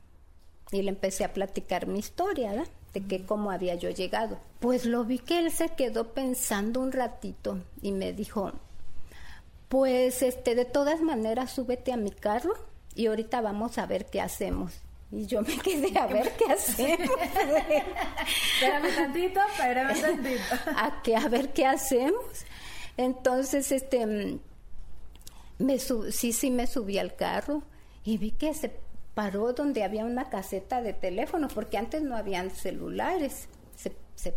Y 0.73 0.83
le 0.83 0.91
empecé 0.91 1.25
a 1.25 1.33
platicar 1.33 1.87
mi 1.87 1.99
historia, 1.99 2.51
¿verdad? 2.51 2.69
de 2.93 3.03
que 3.03 3.25
cómo 3.25 3.51
había 3.51 3.75
yo 3.75 3.91
llegado. 3.91 4.39
Pues 4.61 4.85
lo 4.85 5.05
vi 5.05 5.19
que 5.19 5.39
él 5.39 5.53
se 5.53 5.71
quedó 5.71 6.13
pensando 6.13 6.81
un 6.81 6.93
ratito 6.93 7.59
y 7.83 7.93
me 7.93 8.13
dijo, 8.13 8.53
pues 9.69 10.23
este 10.23 10.55
de 10.55 10.65
todas 10.65 11.01
maneras 11.01 11.53
súbete 11.53 11.93
a 11.93 11.97
mi 11.97 12.11
carro 12.11 12.55
y 12.95 13.07
ahorita 13.07 13.41
vamos 13.41 13.79
a 13.79 13.87
ver 13.87 14.07
qué 14.07 14.21
hacemos. 14.21 14.73
Y 15.13 15.27
yo 15.27 15.43
me 15.43 15.59
quedé 15.59 15.99
a 15.99 16.07
ver 16.07 16.33
qué 16.37 16.45
hacemos. 16.53 17.11
espérame 18.55 18.95
tantito, 18.95 19.41
espérame 19.53 20.01
tantito. 20.01 20.43
a 20.77 21.03
que 21.03 21.17
a 21.17 21.29
ver 21.29 21.53
qué 21.53 21.67
hacemos. 21.67 22.45
Entonces, 22.97 23.73
este 23.73 24.39
me 25.59 25.79
sí, 25.79 26.33
sí 26.33 26.51
me 26.51 26.67
subí 26.67 26.99
al 26.99 27.15
carro 27.15 27.63
y 28.05 28.19
vi 28.19 28.33
que 28.33 28.53
se 28.55 28.73
paró 29.15 29.53
donde 29.53 29.85
había 29.85 30.05
una 30.05 30.31
caseta 30.31 30.83
de 30.83 30.93
teléfono, 30.93 31.49
porque 31.49 31.79
antes 31.79 32.03
no 32.03 32.17
habían 32.17 32.51
celulares. 32.51 33.49
Se, 33.77 33.97
se 34.15 34.35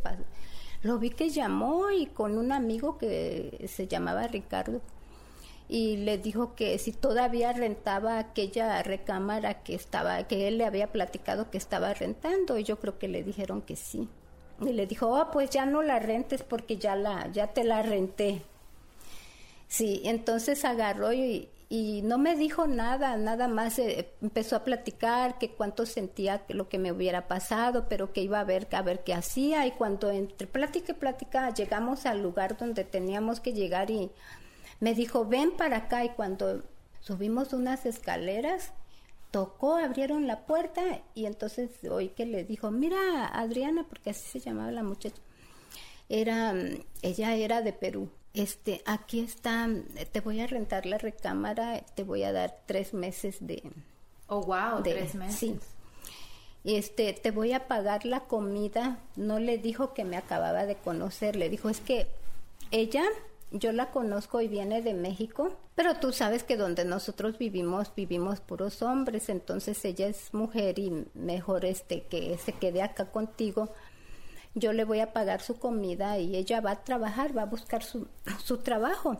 Lo 0.81 0.99
vi 0.99 1.09
que 1.09 1.29
llamó 1.29 1.91
y 1.91 2.07
con 2.07 2.37
un 2.37 2.51
amigo 2.51 2.97
que 2.97 3.65
se 3.67 3.87
llamaba 3.87 4.27
Ricardo 4.27 4.81
y 5.69 5.97
le 5.97 6.17
dijo 6.17 6.55
que 6.55 6.77
si 6.77 6.91
todavía 6.91 7.53
rentaba 7.53 8.19
aquella 8.19 8.83
recámara 8.83 9.63
que 9.63 9.75
estaba 9.75 10.23
que 10.27 10.47
él 10.47 10.57
le 10.57 10.65
había 10.65 10.91
platicado 10.91 11.49
que 11.49 11.57
estaba 11.57 11.93
rentando 11.93 12.57
y 12.57 12.63
yo 12.63 12.79
creo 12.79 12.99
que 12.99 13.07
le 13.07 13.23
dijeron 13.23 13.61
que 13.61 13.75
sí 13.75 14.09
y 14.61 14.73
le 14.73 14.85
dijo 14.85 15.07
oh 15.09 15.31
pues 15.31 15.49
ya 15.49 15.65
no 15.65 15.81
la 15.81 15.99
rentes 15.99 16.43
porque 16.43 16.77
ya 16.77 16.95
la 16.95 17.31
ya 17.31 17.47
te 17.47 17.63
la 17.63 17.81
renté 17.81 18.43
sí 19.67 20.01
entonces 20.05 20.65
agarró 20.65 21.13
y, 21.13 21.49
y 21.69 22.01
no 22.03 22.17
me 22.17 22.35
dijo 22.35 22.67
nada 22.67 23.17
nada 23.17 23.47
más 23.47 23.79
eh, 23.79 24.13
empezó 24.21 24.55
a 24.55 24.63
platicar 24.63 25.37
que 25.37 25.51
cuánto 25.51 25.85
sentía 25.85 26.45
que 26.45 26.53
lo 26.53 26.69
que 26.69 26.77
me 26.77 26.91
hubiera 26.91 27.27
pasado 27.27 27.87
pero 27.89 28.13
que 28.13 28.21
iba 28.21 28.39
a 28.39 28.43
ver 28.43 28.67
a 28.71 28.81
ver 28.81 29.03
qué 29.03 29.13
hacía 29.13 29.65
y 29.65 29.71
cuando 29.71 30.11
entre 30.11 30.47
plática 30.47 30.91
y 30.91 30.95
plática 30.95 31.53
llegamos 31.53 32.05
al 32.05 32.21
lugar 32.21 32.57
donde 32.57 32.83
teníamos 32.83 33.39
que 33.39 33.53
llegar 33.53 33.91
y 33.91 34.11
me 34.83 34.93
dijo, 34.93 35.25
ven 35.25 35.51
para 35.55 35.77
acá 35.77 36.03
y 36.03 36.09
cuando 36.09 36.61
subimos 36.99 37.53
unas 37.53 37.85
escaleras, 37.85 38.73
tocó, 39.31 39.77
abrieron 39.77 40.27
la 40.27 40.45
puerta 40.45 41.01
y 41.15 41.25
entonces 41.25 41.69
oí 41.89 42.09
que 42.09 42.25
le 42.25 42.43
dijo, 42.43 42.69
mira 42.69 43.27
Adriana, 43.27 43.85
porque 43.87 44.09
así 44.09 44.27
se 44.27 44.41
llamaba 44.41 44.71
la 44.71 44.83
muchacha, 44.83 45.21
era, 46.09 46.53
ella 47.01 47.33
era 47.33 47.61
de 47.61 47.71
Perú. 47.71 48.09
Este, 48.33 48.81
aquí 48.85 49.19
está, 49.19 49.69
te 50.11 50.21
voy 50.21 50.39
a 50.41 50.47
rentar 50.47 50.85
la 50.85 50.97
recámara, 50.97 51.81
te 51.95 52.03
voy 52.03 52.23
a 52.23 52.31
dar 52.31 52.59
tres 52.65 52.93
meses 52.93 53.37
de... 53.45 53.63
Oh, 54.27 54.41
wow, 54.41 54.81
de- 54.81 54.93
tres 54.93 55.15
meses. 55.15 55.37
Sí. 55.39 55.59
Este, 56.63 57.13
te 57.13 57.31
voy 57.31 57.51
a 57.53 57.67
pagar 57.67 58.05
la 58.05 58.21
comida. 58.21 58.99
No 59.15 59.39
le 59.39 59.57
dijo 59.57 59.93
que 59.93 60.05
me 60.05 60.17
acababa 60.17 60.65
de 60.65 60.75
conocer, 60.75 61.35
le 61.35 61.49
dijo, 61.49 61.69
es 61.69 61.81
que 61.81 62.07
ella, 62.71 63.03
yo 63.51 63.71
la 63.71 63.91
conozco 63.91 64.41
y 64.41 64.47
viene 64.47 64.81
de 64.81 64.93
México, 64.93 65.55
pero 65.75 65.95
tú 65.97 66.13
sabes 66.13 66.43
que 66.43 66.55
donde 66.57 66.85
nosotros 66.85 67.37
vivimos, 67.37 67.93
vivimos 67.95 68.39
puros 68.39 68.81
hombres, 68.81 69.29
entonces 69.29 69.83
ella 69.85 70.07
es 70.07 70.33
mujer 70.33 70.79
y 70.79 71.05
mejor 71.13 71.65
este 71.65 72.03
que 72.03 72.37
se 72.37 72.53
quede 72.53 72.81
acá 72.81 73.11
contigo. 73.11 73.69
Yo 74.55 74.71
le 74.73 74.83
voy 74.85 74.99
a 74.99 75.13
pagar 75.13 75.41
su 75.41 75.57
comida 75.57 76.19
y 76.19 76.35
ella 76.35 76.61
va 76.61 76.71
a 76.71 76.83
trabajar, 76.83 77.35
va 77.35 77.43
a 77.43 77.45
buscar 77.47 77.83
su, 77.83 78.07
su 78.43 78.57
trabajo. 78.59 79.17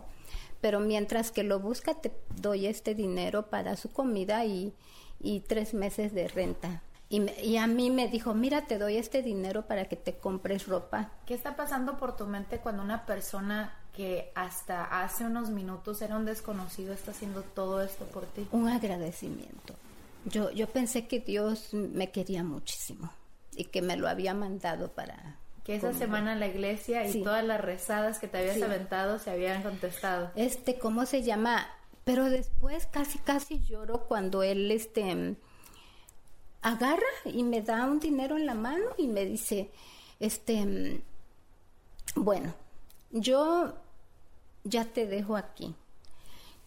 Pero 0.60 0.80
mientras 0.80 1.30
que 1.30 1.42
lo 1.42 1.58
busca, 1.60 1.94
te 1.94 2.12
doy 2.36 2.66
este 2.66 2.94
dinero 2.94 3.50
para 3.50 3.76
su 3.76 3.90
comida 3.92 4.44
y, 4.44 4.72
y 5.20 5.40
tres 5.40 5.74
meses 5.74 6.14
de 6.14 6.28
renta. 6.28 6.82
Y, 7.10 7.20
me- 7.20 7.38
y 7.44 7.58
a 7.58 7.66
mí 7.66 7.90
me 7.90 8.08
dijo, 8.08 8.32
mira, 8.32 8.66
te 8.66 8.78
doy 8.78 8.96
este 8.96 9.22
dinero 9.22 9.66
para 9.66 9.84
que 9.86 9.96
te 9.96 10.14
compres 10.14 10.66
ropa. 10.66 11.10
¿Qué 11.26 11.34
está 11.34 11.54
pasando 11.56 11.98
por 11.98 12.16
tu 12.16 12.26
mente 12.26 12.58
cuando 12.58 12.82
una 12.82 13.04
persona 13.04 13.76
que 13.94 14.32
hasta 14.34 14.84
hace 15.02 15.24
unos 15.24 15.50
minutos 15.50 16.00
era 16.02 16.16
un 16.16 16.24
desconocido 16.24 16.92
está 16.94 17.10
haciendo 17.10 17.42
todo 17.42 17.82
esto 17.82 18.04
por 18.06 18.24
ti? 18.26 18.46
Un 18.50 18.68
agradecimiento. 18.68 19.74
Yo, 20.24 20.50
yo 20.50 20.66
pensé 20.68 21.06
que 21.06 21.20
Dios 21.20 21.74
me 21.74 22.10
quería 22.10 22.42
muchísimo 22.42 23.10
y 23.56 23.64
que 23.66 23.82
me 23.82 23.96
lo 23.96 24.08
había 24.08 24.34
mandado 24.34 24.92
para... 24.92 25.38
Que 25.64 25.76
esa 25.76 25.94
semana 25.94 26.34
la 26.34 26.46
iglesia 26.46 27.06
y 27.06 27.12
Sí. 27.12 27.22
todas 27.22 27.42
las 27.44 27.60
rezadas 27.60 28.18
que 28.18 28.28
te 28.28 28.36
habías 28.38 28.56
Sí. 28.56 28.62
aventado 28.62 29.18
se 29.18 29.30
habían 29.30 29.62
contestado. 29.62 30.30
este, 30.36 30.78
¿cómo 30.78 31.06
se 31.06 31.22
llama? 31.22 31.66
Pero 32.04 32.28
después 32.28 32.86
casi, 32.86 33.18
casi 33.18 33.62
lloro 33.64 34.04
cuando 34.06 34.42
él, 34.42 34.70
este, 34.70 35.36
agarra 36.60 37.02
y 37.24 37.42
me 37.44 37.62
da 37.62 37.86
un 37.86 37.98
dinero 38.00 38.36
en 38.36 38.44
la 38.46 38.54
mano 38.54 38.84
y 38.98 39.06
me 39.08 39.24
dice, 39.24 39.70
este, 40.20 41.02
bueno, 42.14 42.54
yo 43.10 43.74
ya 44.64 44.84
te 44.84 45.06
dejo 45.06 45.36
aquí. 45.36 45.74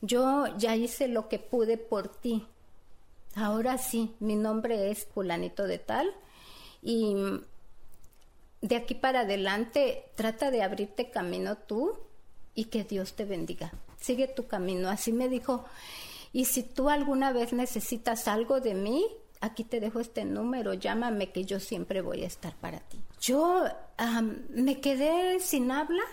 Yo 0.02 0.46
ya 0.58 0.76
hice 0.76 1.08
lo 1.08 1.28
que 1.30 1.40
pude 1.40 1.78
por 1.78 2.08
ti. 2.08 2.48
Ahora 3.36 3.78
sí, 3.78 4.16
mi 4.20 4.36
nombre 4.36 4.90
es 4.92 5.06
fulanito 5.06 5.64
de 5.68 5.78
tal 5.80 6.12
y 6.88 7.14
de 8.62 8.78
aquí 8.78 8.96
para 8.96 9.20
adelante 9.22 10.06
trata 10.16 10.52
de 10.52 10.64
abrirte 10.64 11.10
camino 11.10 11.58
tú 11.58 12.00
y 12.56 12.66
que 12.66 12.86
Dios 12.86 13.14
te 13.14 13.26
bendiga. 13.26 13.74
Sigue 14.00 14.30
tu 14.30 14.48
camino. 14.48 14.88
Así 14.88 15.12
me 15.12 15.28
dijo. 15.28 15.66
Y 16.32 16.46
si 16.46 16.64
tú 16.64 16.90
alguna 16.90 17.34
vez 17.34 17.52
necesitas 17.52 18.30
algo 18.30 18.62
de 18.62 18.74
mí, 18.74 19.06
aquí 19.42 19.66
te 19.66 19.82
dejo 19.82 20.00
este 20.00 20.24
número, 20.24 20.76
llámame 20.76 21.34
que 21.34 21.44
yo 21.44 21.60
siempre 21.60 22.00
voy 22.00 22.24
a 22.24 22.28
estar 22.28 22.56
para 22.56 22.80
ti. 22.80 23.02
Yo 23.20 23.66
am, 23.98 24.44
me 24.52 24.80
quedé 24.80 25.42
sin 25.42 25.72
habla 25.72 26.04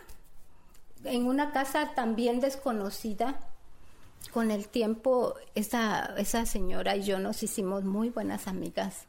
en 1.04 1.26
una 1.26 1.52
casa 1.52 1.92
también 1.94 2.40
desconocida. 2.40 3.38
Con 4.32 4.50
el 4.50 4.66
tiempo, 4.66 5.34
esa, 5.54 6.14
esa 6.16 6.46
señora 6.46 6.96
y 6.96 7.04
yo 7.04 7.20
nos 7.20 7.44
hicimos 7.44 7.84
muy 7.84 8.08
buenas 8.08 8.48
amigas. 8.48 9.06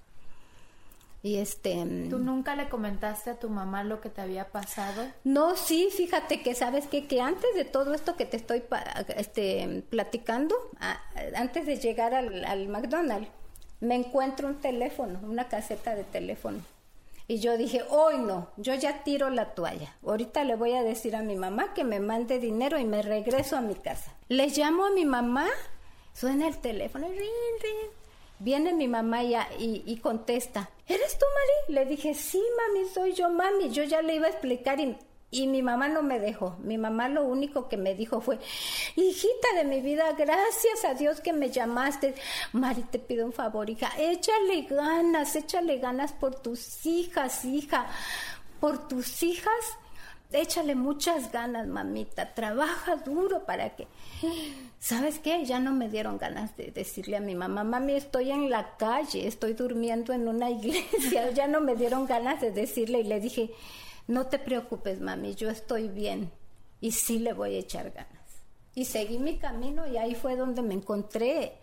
Y 1.26 1.38
este. 1.38 1.74
¿Tú 2.08 2.20
nunca 2.20 2.56
le 2.56 2.70
comentaste 2.70 3.32
a 3.32 3.40
tu 3.40 3.50
mamá 3.50 3.84
lo 3.84 4.00
que 4.00 4.12
te 4.12 4.22
había 4.22 4.50
pasado? 4.52 5.08
No, 5.24 5.56
sí, 5.56 5.90
fíjate 5.92 6.44
que 6.44 6.54
sabes 6.54 6.86
qué? 6.86 7.08
que 7.08 7.20
antes 7.20 7.50
de 7.56 7.66
todo 7.66 7.96
esto 7.96 8.16
que 8.16 8.26
te 8.26 8.38
estoy 8.38 8.62
este, 9.18 9.84
platicando, 9.90 10.56
a- 10.80 11.00
antes 11.36 11.66
de 11.66 11.78
llegar 11.78 12.14
al, 12.14 12.46
al 12.46 12.68
McDonald's, 12.68 13.28
me 13.80 13.96
encuentro 13.96 14.48
un 14.48 14.60
teléfono, 14.62 15.20
una 15.24 15.48
caseta 15.48 15.96
de 15.96 16.04
teléfono. 16.04 16.60
Y 17.28 17.40
yo 17.40 17.58
dije, 17.58 17.82
hoy 17.90 18.20
no, 18.20 18.50
yo 18.58 18.76
ya 18.76 19.04
tiro 19.04 19.32
la 19.32 19.56
toalla. 19.56 19.96
Ahorita 20.06 20.44
le 20.44 20.56
voy 20.56 20.74
a 20.74 20.84
decir 20.84 21.16
a 21.16 21.24
mi 21.24 21.36
mamá 21.36 21.74
que 21.74 21.84
me 21.84 22.00
mande 22.00 22.38
dinero 22.38 22.78
y 22.78 22.86
me 22.86 23.02
regreso 23.02 23.58
a 23.58 23.62
mi 23.62 23.74
casa. 23.74 24.14
Le 24.30 24.50
llamo 24.50 24.86
a 24.86 24.92
mi 24.92 25.06
mamá, 25.06 25.48
suena 26.14 26.48
el 26.48 26.60
teléfono. 26.60 27.08
Viene 28.38 28.74
mi 28.74 28.88
mamá 28.88 29.24
y 29.24 29.98
contesta, 30.04 30.70
¿eres 30.88 31.18
tú, 31.18 31.26
Mari? 31.26 31.74
Le 31.74 31.86
dije, 31.86 32.14
sí, 32.14 32.42
mami, 32.58 32.88
soy 32.90 33.14
yo, 33.14 33.30
mami. 33.30 33.70
Yo 33.72 33.84
ya 33.84 34.02
le 34.02 34.16
iba 34.16 34.28
a 34.28 34.30
explicar 34.30 34.80
y, 34.80 34.98
y 35.32 35.48
mi 35.48 35.62
mamá 35.62 35.88
no 35.88 36.02
me 36.04 36.20
dejó. 36.20 36.58
Mi 36.64 36.78
mamá 36.78 37.10
lo 37.10 37.24
único 37.24 37.68
que 37.68 37.78
me 37.78 37.96
dijo 37.96 38.22
fue, 38.22 38.40
hijita 38.96 39.48
de 39.56 39.66
mi 39.66 39.82
vida, 39.82 40.12
gracias 40.14 40.86
a 40.86 40.94
Dios 40.94 41.22
que 41.22 41.34
me 41.34 41.50
llamaste. 41.50 42.16
Mari, 42.54 42.84
te 42.84 43.00
pido 43.00 43.26
un 43.26 43.34
favor, 43.34 43.70
hija, 43.70 43.92
échale 43.98 44.64
ganas, 44.64 45.36
échale 45.36 45.78
ganas 45.78 46.14
por 46.14 46.36
tus 46.36 46.86
hijas, 46.86 47.46
hija, 47.46 47.88
por 48.60 48.88
tus 48.88 49.24
hijas. 49.24 49.78
Échale 50.32 50.76
muchas 50.76 51.32
ganas, 51.32 51.68
mamita. 51.68 52.34
Trabaja 52.34 52.98
duro 52.98 53.46
para 53.46 53.76
que... 53.76 53.88
¿Sabes 54.80 55.20
qué? 55.20 55.46
Ya 55.46 55.60
no 55.60 55.74
me 55.74 55.90
dieron 55.90 56.18
ganas 56.18 56.56
de 56.58 56.72
decirle 56.72 57.18
a 57.18 57.22
mi 57.22 57.36
mamá, 57.36 57.64
mami, 57.64 57.94
estoy 57.94 58.32
en 58.32 58.50
la 58.50 58.76
calle, 58.78 59.28
estoy 59.28 59.54
durmiendo 59.54 60.14
en 60.14 60.28
una 60.28 60.50
iglesia. 60.52 61.32
Ya 61.32 61.48
no 61.48 61.62
me 61.62 61.76
dieron 61.76 62.06
ganas 62.06 62.42
de 62.42 62.52
decirle 62.52 63.00
y 63.00 63.04
le 63.04 63.20
dije, 63.20 63.52
no 64.08 64.28
te 64.28 64.40
preocupes, 64.40 65.00
mami, 65.00 65.36
yo 65.36 65.50
estoy 65.50 65.88
bien 65.88 66.32
y 66.82 66.92
sí 66.92 67.20
le 67.20 67.34
voy 67.34 67.56
a 67.56 67.60
echar 67.60 67.92
ganas. 67.92 68.12
Y 68.76 68.86
seguí 68.86 69.18
mi 69.18 69.38
camino 69.38 69.88
y 69.88 69.98
ahí 69.98 70.16
fue 70.16 70.36
donde 70.36 70.62
me 70.62 70.74
encontré 70.74 71.54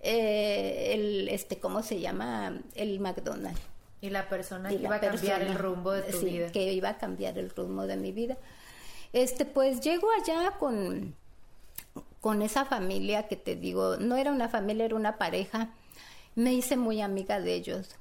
eh, 0.00 0.92
el, 0.94 1.28
este, 1.28 1.58
¿cómo 1.58 1.82
se 1.82 2.00
llama? 2.00 2.60
El 2.74 2.98
McDonald's. 2.98 3.60
Y 4.00 4.10
la 4.10 4.28
persona 4.28 4.72
Y 4.72 4.76
que 4.76 4.82
la 4.82 4.88
iba 4.88 4.96
a 4.96 5.00
cambiar 5.00 5.38
persona, 5.38 5.52
el 5.52 5.58
rumbo 5.58 5.92
de 5.92 6.02
tu 6.02 6.18
sí, 6.18 6.26
vida. 6.26 6.52
que 6.52 6.72
iba 6.72 6.88
a 6.88 6.98
cambiar 6.98 7.38
el 7.38 7.50
rumbo 7.50 7.86
de 7.86 7.96
mi 7.96 8.12
vida. 8.12 8.36
Este, 9.12 9.44
pues 9.44 9.80
llego 9.80 10.08
allá 10.10 10.52
con, 10.58 11.14
con 12.20 12.42
esa 12.42 12.64
familia 12.64 13.28
que 13.28 13.36
te 13.36 13.56
digo, 13.56 13.96
no 13.96 14.16
era 14.16 14.30
una 14.30 14.48
familia, 14.48 14.84
era 14.84 14.96
una 14.96 15.18
pareja. 15.18 15.70
Me 16.34 16.52
hice 16.54 16.76
muy 16.76 17.00
amiga 17.02 17.40
de 17.40 17.54
ellos. 17.54 17.96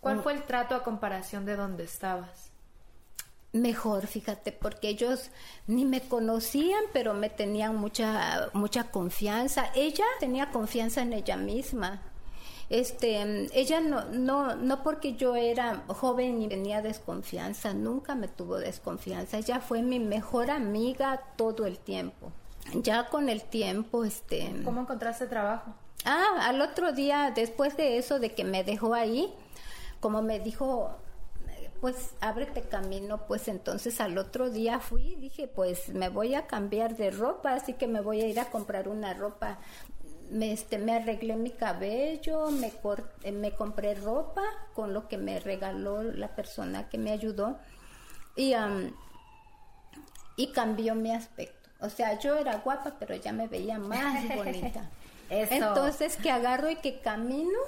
¿Cuál 0.00 0.22
fue 0.22 0.32
el 0.32 0.44
trato 0.44 0.74
a 0.74 0.82
comparación 0.82 1.44
de 1.44 1.56
donde 1.56 1.84
estabas? 1.84 2.50
Mejor, 3.52 4.06
fíjate, 4.06 4.52
porque 4.52 4.88
ellos 4.88 5.30
ni 5.66 5.84
me 5.84 6.00
conocían, 6.00 6.82
pero 6.92 7.14
me 7.14 7.28
tenían 7.30 7.76
mucha 7.76 8.48
mucha 8.52 8.90
confianza. 8.90 9.70
Ella 9.74 10.04
tenía 10.20 10.50
confianza 10.52 11.02
en 11.02 11.12
ella 11.12 11.36
misma. 11.36 12.00
Este, 12.70 13.48
ella 13.52 13.80
no 13.80 14.04
no 14.04 14.54
no 14.54 14.82
porque 14.84 15.14
yo 15.14 15.34
era 15.34 15.82
joven 15.88 16.40
y 16.40 16.48
tenía 16.48 16.82
desconfianza, 16.82 17.74
nunca 17.74 18.14
me 18.14 18.28
tuvo 18.28 18.58
desconfianza. 18.58 19.38
Ella 19.38 19.60
fue 19.60 19.82
mi 19.82 19.98
mejor 19.98 20.50
amiga 20.50 21.20
todo 21.36 21.66
el 21.66 21.78
tiempo. 21.78 22.30
Ya 22.74 23.08
con 23.08 23.28
el 23.28 23.42
tiempo, 23.42 24.04
este, 24.04 24.54
¿Cómo 24.64 24.82
encontraste 24.82 25.26
trabajo? 25.26 25.74
Ah, 26.04 26.46
al 26.48 26.60
otro 26.60 26.92
día, 26.92 27.32
después 27.34 27.76
de 27.76 27.98
eso, 27.98 28.20
de 28.20 28.34
que 28.34 28.44
me 28.44 28.62
dejó 28.62 28.94
ahí, 28.94 29.34
como 29.98 30.22
me 30.22 30.38
dijo, 30.38 30.96
pues 31.80 32.10
ábrete 32.20 32.62
camino, 32.62 33.26
pues 33.26 33.48
entonces 33.48 34.00
al 34.00 34.16
otro 34.18 34.50
día 34.50 34.80
fui, 34.80 35.16
dije, 35.16 35.48
pues 35.48 35.88
me 35.88 36.08
voy 36.08 36.34
a 36.34 36.46
cambiar 36.46 36.96
de 36.96 37.10
ropa, 37.10 37.54
así 37.54 37.72
que 37.72 37.86
me 37.86 38.00
voy 38.00 38.20
a 38.20 38.28
ir 38.28 38.38
a 38.38 38.50
comprar 38.50 38.88
una 38.88 39.14
ropa. 39.14 39.58
Me, 40.30 40.52
este, 40.52 40.78
me 40.78 40.94
arreglé 40.94 41.36
mi 41.36 41.50
cabello, 41.50 42.50
me, 42.50 42.72
eh, 43.22 43.32
me 43.32 43.52
compré 43.52 43.94
ropa 43.94 44.42
con 44.74 44.94
lo 44.94 45.08
que 45.08 45.18
me 45.18 45.40
regaló 45.40 46.02
la 46.02 46.34
persona 46.34 46.88
que 46.88 46.98
me 46.98 47.10
ayudó 47.10 47.58
y, 48.36 48.52
am, 48.52 48.94
y 50.36 50.52
cambió 50.52 50.94
mi 50.94 51.12
aspecto. 51.12 51.68
O 51.80 51.88
sea, 51.88 52.18
yo 52.18 52.36
era 52.36 52.58
guapa, 52.58 52.96
pero 52.98 53.14
ya 53.16 53.32
me 53.32 53.48
veía 53.48 53.78
más 53.78 54.24
bonita. 54.36 54.88
Eso. 55.28 55.54
Entonces 55.54 56.16
que 56.16 56.30
agarro 56.30 56.70
y 56.70 56.76
que 56.76 57.00
camino 57.00 57.58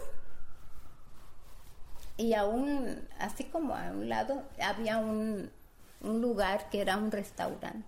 y 2.16 2.34
aún, 2.34 3.08
así 3.18 3.44
como 3.44 3.74
a 3.74 3.90
un 3.90 4.08
lado, 4.08 4.42
había 4.60 4.98
un, 4.98 5.50
un 6.00 6.20
lugar 6.20 6.68
que 6.70 6.80
era 6.80 6.96
un 6.96 7.10
restaurante. 7.10 7.84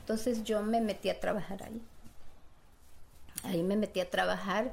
Entonces 0.00 0.42
yo 0.44 0.62
me 0.62 0.80
metí 0.80 1.08
a 1.08 1.20
trabajar 1.20 1.62
ahí. 1.62 1.80
Ahí 3.42 3.62
me 3.62 3.76
metí 3.76 4.00
a 4.00 4.10
trabajar. 4.10 4.72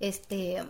Este, 0.00 0.62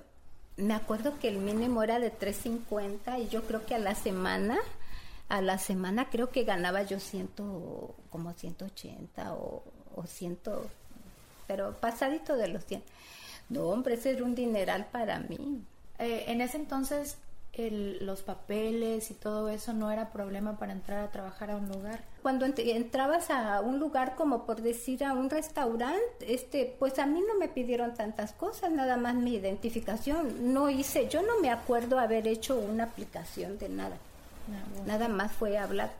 me 0.56 0.74
acuerdo 0.74 1.18
que 1.18 1.28
el 1.28 1.38
mínimo 1.38 1.82
era 1.82 1.98
de 1.98 2.12
3.50 2.12 3.22
y 3.22 3.28
yo 3.28 3.42
creo 3.44 3.64
que 3.64 3.74
a 3.74 3.78
la 3.78 3.94
semana, 3.94 4.58
a 5.28 5.40
la 5.40 5.58
semana 5.58 6.10
creo 6.10 6.30
que 6.30 6.44
ganaba 6.44 6.82
yo 6.82 7.00
ciento, 7.00 7.94
como 8.10 8.32
180 8.32 9.34
o, 9.34 9.62
o 9.94 10.06
100, 10.06 10.38
pero 11.46 11.74
pasadito 11.74 12.36
de 12.36 12.48
los 12.48 12.64
100. 12.66 12.82
No, 13.48 13.64
hombre, 13.64 13.94
ese 13.94 14.10
era 14.10 14.24
un 14.24 14.34
dineral 14.34 14.86
para 14.92 15.18
mí. 15.20 15.64
Eh, 15.98 16.24
en 16.28 16.40
ese 16.40 16.56
entonces, 16.56 17.16
el, 17.68 18.04
los 18.04 18.22
papeles 18.22 19.10
y 19.10 19.14
todo 19.14 19.48
eso 19.48 19.72
no 19.72 19.90
era 19.90 20.10
problema 20.10 20.58
para 20.58 20.72
entrar 20.72 21.04
a 21.04 21.10
trabajar 21.10 21.50
a 21.50 21.56
un 21.56 21.68
lugar. 21.68 22.02
Cuando 22.22 22.46
entrabas 22.46 23.30
a 23.30 23.60
un 23.60 23.78
lugar 23.78 24.14
como 24.16 24.44
por 24.44 24.60
decir 24.62 25.04
a 25.04 25.12
un 25.12 25.30
restaurante, 25.30 26.00
este, 26.20 26.74
pues 26.78 26.98
a 26.98 27.06
mí 27.06 27.20
no 27.26 27.38
me 27.38 27.48
pidieron 27.48 27.94
tantas 27.94 28.32
cosas, 28.32 28.70
nada 28.70 28.96
más 28.96 29.14
mi 29.14 29.34
identificación. 29.34 30.52
No 30.52 30.70
hice, 30.70 31.08
yo 31.08 31.22
no 31.22 31.40
me 31.40 31.50
acuerdo 31.50 31.98
haber 31.98 32.26
hecho 32.26 32.56
una 32.58 32.84
aplicación 32.84 33.58
de 33.58 33.68
nada. 33.68 33.96
Nada 34.86 35.08
más 35.08 35.32
fue 35.32 35.58
hablar. 35.58 35.92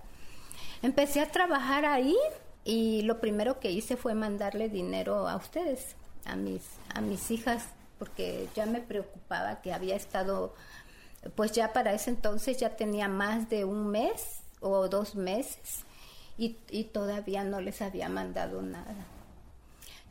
Empecé 0.82 1.20
a 1.20 1.30
trabajar 1.30 1.84
ahí 1.84 2.16
y 2.64 3.02
lo 3.02 3.20
primero 3.20 3.60
que 3.60 3.70
hice 3.70 3.96
fue 3.96 4.14
mandarle 4.14 4.68
dinero 4.68 5.28
a 5.28 5.36
ustedes, 5.36 5.94
a 6.24 6.36
mis 6.36 6.62
a 6.94 7.00
mis 7.00 7.30
hijas 7.30 7.64
porque 8.00 8.48
ya 8.56 8.64
me 8.64 8.80
preocupaba 8.80 9.60
que 9.60 9.74
había 9.74 9.94
estado 9.94 10.54
pues 11.34 11.52
ya 11.52 11.72
para 11.72 11.92
ese 11.92 12.10
entonces 12.10 12.58
ya 12.58 12.76
tenía 12.76 13.08
más 13.08 13.48
de 13.48 13.64
un 13.64 13.88
mes 13.88 14.40
o 14.60 14.88
dos 14.88 15.14
meses 15.14 15.84
y, 16.38 16.56
y 16.70 16.84
todavía 16.84 17.44
no 17.44 17.60
les 17.60 17.82
había 17.82 18.08
mandado 18.08 18.62
nada. 18.62 19.06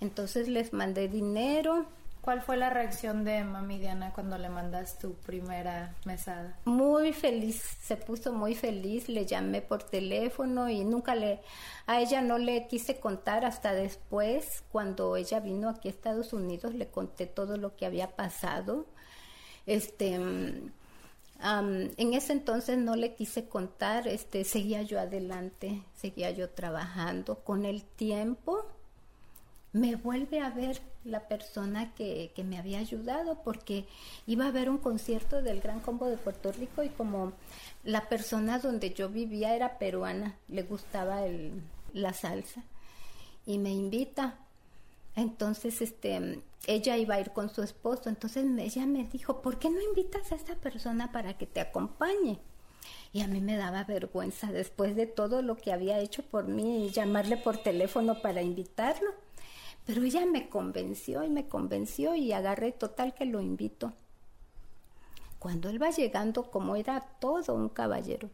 Entonces 0.01 0.47
les 0.47 0.73
mandé 0.73 1.07
dinero. 1.07 1.85
¿Cuál 2.21 2.41
fue 2.41 2.57
la 2.57 2.69
reacción 2.69 3.23
de 3.23 3.43
mami 3.45 3.79
Diana 3.79 4.11
cuando 4.13 4.37
le 4.37 4.49
mandas 4.49 4.99
tu 4.99 5.13
primera 5.13 5.95
mesada? 6.05 6.59
Muy 6.65 7.13
feliz, 7.13 7.55
se 7.81 7.95
puso 7.95 8.33
muy 8.33 8.55
feliz, 8.55 9.07
le 9.07 9.25
llamé 9.25 9.61
por 9.61 9.83
teléfono 9.83 10.69
y 10.69 10.83
nunca 10.83 11.15
le, 11.15 11.39
a 11.87 12.01
ella 12.01 12.21
no 12.21 12.37
le 12.37 12.67
quise 12.67 12.99
contar 12.99 13.45
hasta 13.45 13.73
después, 13.73 14.63
cuando 14.69 15.15
ella 15.15 15.39
vino 15.39 15.69
aquí 15.69 15.87
a 15.87 15.91
Estados 15.91 16.33
Unidos, 16.33 16.75
le 16.75 16.89
conté 16.89 17.25
todo 17.25 17.55
lo 17.55 17.77
que 17.77 17.85
había 17.85 18.15
pasado. 18.15 18.85
Este, 19.65 20.19
en 21.41 22.13
ese 22.13 22.33
entonces 22.33 22.77
no 22.77 22.95
le 22.95 23.15
quise 23.15 23.47
contar, 23.47 24.07
este, 24.07 24.43
seguía 24.43 24.81
yo 24.81 24.99
adelante, 24.99 25.83
seguía 25.95 26.31
yo 26.31 26.49
trabajando. 26.49 27.35
Con 27.39 27.65
el 27.65 27.83
tiempo 27.83 28.65
me 29.71 29.95
vuelve 29.95 30.41
a 30.41 30.49
ver 30.49 30.81
la 31.05 31.27
persona 31.27 31.93
que, 31.93 32.31
me 32.43 32.57
había 32.57 32.79
ayudado 32.79 33.41
porque 33.43 33.85
iba 34.27 34.45
a 34.45 34.49
haber 34.49 34.69
un 34.69 34.79
concierto 34.79 35.41
del 35.41 35.61
Gran 35.61 35.79
Combo 35.79 36.07
de 36.07 36.17
Puerto 36.17 36.51
Rico 36.51 36.83
y 36.83 36.89
como 36.89 37.33
la 37.83 38.09
persona 38.09 38.59
donde 38.59 38.93
yo 38.93 39.09
vivía 39.09 39.55
era 39.55 39.77
peruana, 39.77 40.37
le 40.47 40.63
gustaba 40.63 41.21
la 41.93 42.13
salsa 42.13 42.63
y 43.45 43.57
me 43.59 43.71
invita. 43.71 44.39
Entonces, 45.19 45.81
este, 45.81 46.41
ella 46.65 46.95
iba 46.95 47.15
a 47.15 47.19
ir 47.19 47.31
con 47.31 47.49
su 47.49 47.61
esposo, 47.61 48.07
entonces 48.07 48.45
ella 48.57 48.85
me 48.85 49.03
dijo, 49.03 49.41
¿por 49.41 49.59
qué 49.59 49.69
no 49.69 49.81
invitas 49.81 50.31
a 50.31 50.35
esta 50.35 50.55
persona 50.55 51.11
para 51.11 51.37
que 51.37 51.45
te 51.45 51.59
acompañe? 51.59 52.39
Y 53.11 53.19
a 53.19 53.27
mí 53.27 53.41
me 53.41 53.57
daba 53.57 53.83
vergüenza 53.83 54.49
después 54.51 54.95
de 54.95 55.07
todo 55.07 55.41
lo 55.41 55.57
que 55.57 55.73
había 55.73 55.99
hecho 55.99 56.23
por 56.23 56.47
mí, 56.47 56.89
llamarle 56.91 57.35
por 57.35 57.57
teléfono 57.57 58.21
para 58.21 58.41
invitarlo. 58.41 59.11
Pero 59.85 60.03
ella 60.03 60.25
me 60.25 60.47
convenció 60.47 61.25
y 61.25 61.29
me 61.29 61.49
convenció 61.49 62.15
y 62.15 62.31
agarré 62.31 62.71
total 62.71 63.13
que 63.13 63.25
lo 63.25 63.41
invito. 63.41 63.91
Cuando 65.37 65.67
él 65.67 65.81
va 65.81 65.89
llegando, 65.89 66.49
como 66.49 66.77
era 66.77 67.01
todo 67.19 67.55
un 67.55 67.67
caballero, 67.67 68.29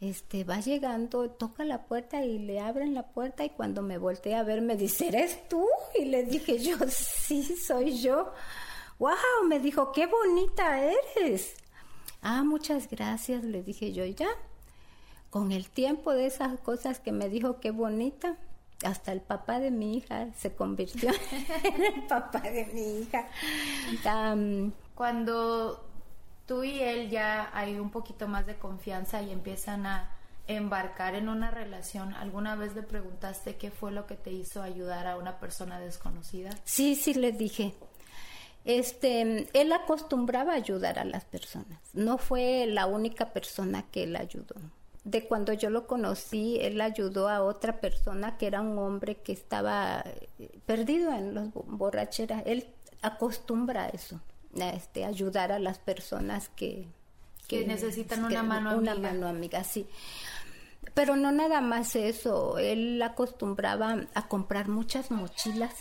este 0.00 0.44
va 0.44 0.60
llegando, 0.60 1.28
toca 1.30 1.64
la 1.64 1.86
puerta 1.86 2.24
y 2.24 2.38
le 2.38 2.60
abren 2.60 2.94
la 2.94 3.08
puerta 3.08 3.44
y 3.44 3.50
cuando 3.50 3.82
me 3.82 3.98
volteé 3.98 4.36
a 4.36 4.44
ver 4.44 4.62
me 4.62 4.76
dice, 4.76 5.08
¿eres 5.08 5.48
tú? 5.48 5.66
Y 5.98 6.04
le 6.04 6.24
dije 6.24 6.58
yo, 6.58 6.76
sí, 6.88 7.42
soy 7.56 8.00
yo. 8.00 8.32
¡Wow! 8.98 9.46
Me 9.48 9.60
dijo, 9.60 9.92
qué 9.92 10.06
bonita 10.06 10.80
eres. 10.80 11.54
Ah, 12.22 12.42
muchas 12.44 12.88
gracias, 12.88 13.44
le 13.44 13.62
dije 13.62 13.92
yo, 13.92 14.04
ya. 14.04 14.28
Con 15.30 15.52
el 15.52 15.68
tiempo 15.68 16.12
de 16.12 16.26
esas 16.26 16.58
cosas 16.60 17.00
que 17.00 17.12
me 17.12 17.28
dijo, 17.28 17.60
qué 17.60 17.70
bonita, 17.70 18.36
hasta 18.84 19.12
el 19.12 19.20
papá 19.20 19.58
de 19.58 19.70
mi 19.70 19.96
hija 19.96 20.28
se 20.36 20.54
convirtió 20.54 21.10
en 21.64 21.84
el 21.84 22.06
papá 22.06 22.40
de 22.40 22.66
mi 22.66 23.00
hija. 23.00 23.28
Cuando 24.94 25.87
tú 26.48 26.64
y 26.64 26.80
él 26.80 27.10
ya 27.10 27.50
hay 27.52 27.78
un 27.78 27.90
poquito 27.90 28.26
más 28.26 28.46
de 28.46 28.56
confianza 28.56 29.22
y 29.22 29.30
empiezan 29.30 29.86
a 29.86 30.10
embarcar 30.48 31.14
en 31.14 31.28
una 31.28 31.50
relación, 31.50 32.14
¿alguna 32.14 32.56
vez 32.56 32.74
le 32.74 32.82
preguntaste 32.82 33.56
qué 33.56 33.70
fue 33.70 33.92
lo 33.92 34.06
que 34.06 34.16
te 34.16 34.32
hizo 34.32 34.62
ayudar 34.62 35.06
a 35.06 35.18
una 35.18 35.38
persona 35.38 35.78
desconocida? 35.78 36.50
Sí, 36.64 36.96
sí 36.96 37.12
le 37.12 37.32
dije. 37.32 37.74
Este, 38.64 39.46
él 39.52 39.72
acostumbraba 39.72 40.54
a 40.54 40.56
ayudar 40.56 40.98
a 40.98 41.04
las 41.04 41.26
personas. 41.26 41.78
No 41.92 42.16
fue 42.16 42.66
la 42.66 42.86
única 42.86 43.26
persona 43.34 43.84
que 43.90 44.04
él 44.04 44.16
ayudó. 44.16 44.54
De 45.04 45.28
cuando 45.28 45.52
yo 45.52 45.68
lo 45.68 45.86
conocí, 45.86 46.58
él 46.60 46.80
ayudó 46.80 47.28
a 47.28 47.42
otra 47.42 47.78
persona 47.80 48.38
que 48.38 48.46
era 48.46 48.62
un 48.62 48.78
hombre 48.78 49.16
que 49.16 49.32
estaba 49.32 50.02
eh, 50.38 50.58
perdido 50.64 51.12
en 51.12 51.34
las 51.34 51.50
borracheras. 51.52 52.42
Él 52.46 52.66
acostumbra 53.02 53.84
a 53.84 53.88
eso 53.88 54.18
este, 54.62 55.04
ayudar 55.04 55.52
a 55.52 55.58
las 55.58 55.78
personas 55.78 56.48
que, 56.50 56.86
que, 57.46 57.66
necesitan 57.66 58.24
una 58.24 58.42
mano 58.42 58.70
amiga. 58.70 58.94
Una 58.94 59.10
mano 59.10 59.28
amiga, 59.28 59.64
sí. 59.64 59.86
Pero 60.94 61.16
no 61.16 61.32
nada 61.32 61.60
más 61.60 61.96
eso, 61.96 62.58
él 62.58 63.00
acostumbraba 63.02 64.06
a 64.14 64.28
comprar 64.28 64.68
muchas 64.68 65.10
mochilas 65.10 65.74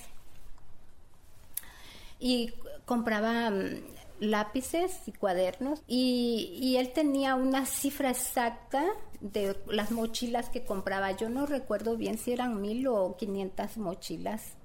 y 2.20 2.54
compraba 2.86 3.50
mm, 3.50 3.82
lápices 4.20 5.08
y 5.08 5.12
cuadernos 5.12 5.82
y, 5.88 6.58
y, 6.60 6.78
él 6.78 6.92
tenía 6.94 7.36
una 7.36 7.66
cifra 7.66 8.10
exacta 8.10 8.84
de 9.22 9.56
las 9.68 9.92
mochilas 9.92 10.50
que 10.50 10.64
compraba. 10.64 11.12
Yo 11.12 11.30
no 11.30 11.46
recuerdo 11.46 11.98
bien 11.98 12.18
si 12.18 12.34
eran 12.34 12.62
mil 12.62 12.88
o 12.88 13.16
quinientas 13.18 13.78
mochilas 13.78 14.58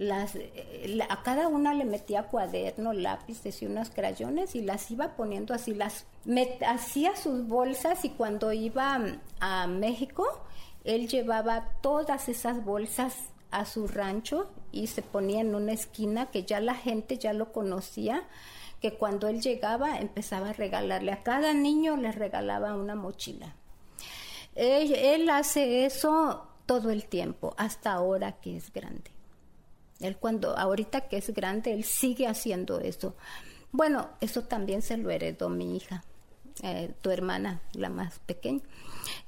eh, 0.00 0.98
a 1.10 1.22
cada 1.22 1.48
una 1.48 1.74
le 1.74 1.84
metía 1.84 2.22
cuadernos, 2.22 2.96
lápices 2.96 3.60
y 3.60 3.66
unos 3.66 3.90
crayones 3.90 4.54
y 4.54 4.62
las 4.62 4.90
iba 4.90 5.14
poniendo 5.14 5.52
así, 5.52 5.74
las 5.74 6.06
hacía 6.66 7.16
sus 7.16 7.46
bolsas 7.46 8.04
y 8.06 8.10
cuando 8.10 8.50
iba 8.52 8.98
a 9.40 9.66
México, 9.66 10.26
él 10.84 11.06
llevaba 11.06 11.68
todas 11.82 12.30
esas 12.30 12.64
bolsas 12.64 13.14
a 13.50 13.66
su 13.66 13.88
rancho 13.88 14.50
y 14.72 14.86
se 14.86 15.02
ponía 15.02 15.42
en 15.42 15.54
una 15.54 15.72
esquina 15.72 16.30
que 16.30 16.44
ya 16.44 16.60
la 16.60 16.74
gente 16.74 17.18
ya 17.18 17.34
lo 17.34 17.52
conocía, 17.52 18.26
que 18.80 18.94
cuando 18.94 19.28
él 19.28 19.42
llegaba 19.42 19.98
empezaba 19.98 20.50
a 20.50 20.52
regalarle 20.54 21.12
a 21.12 21.22
cada 21.22 21.52
niño 21.52 21.98
le 21.98 22.12
regalaba 22.12 22.74
una 22.74 22.94
mochila. 22.94 23.54
él 24.54 25.28
hace 25.28 25.84
eso 25.84 26.46
todo 26.64 26.88
el 26.88 27.04
tiempo, 27.04 27.52
hasta 27.58 27.92
ahora 27.92 28.40
que 28.40 28.56
es 28.56 28.72
grande. 28.72 29.19
Él 30.00 30.16
cuando, 30.16 30.56
ahorita 30.56 31.02
que 31.02 31.18
es 31.18 31.32
grande, 31.34 31.72
él 31.72 31.84
sigue 31.84 32.26
haciendo 32.26 32.80
eso. 32.80 33.14
Bueno, 33.72 34.08
eso 34.20 34.42
también 34.42 34.82
se 34.82 34.96
lo 34.96 35.10
heredó 35.10 35.48
mi 35.48 35.76
hija, 35.76 36.02
eh, 36.62 36.92
tu 37.00 37.10
hermana, 37.10 37.60
la 37.74 37.88
más 37.88 38.18
pequeña. 38.20 38.62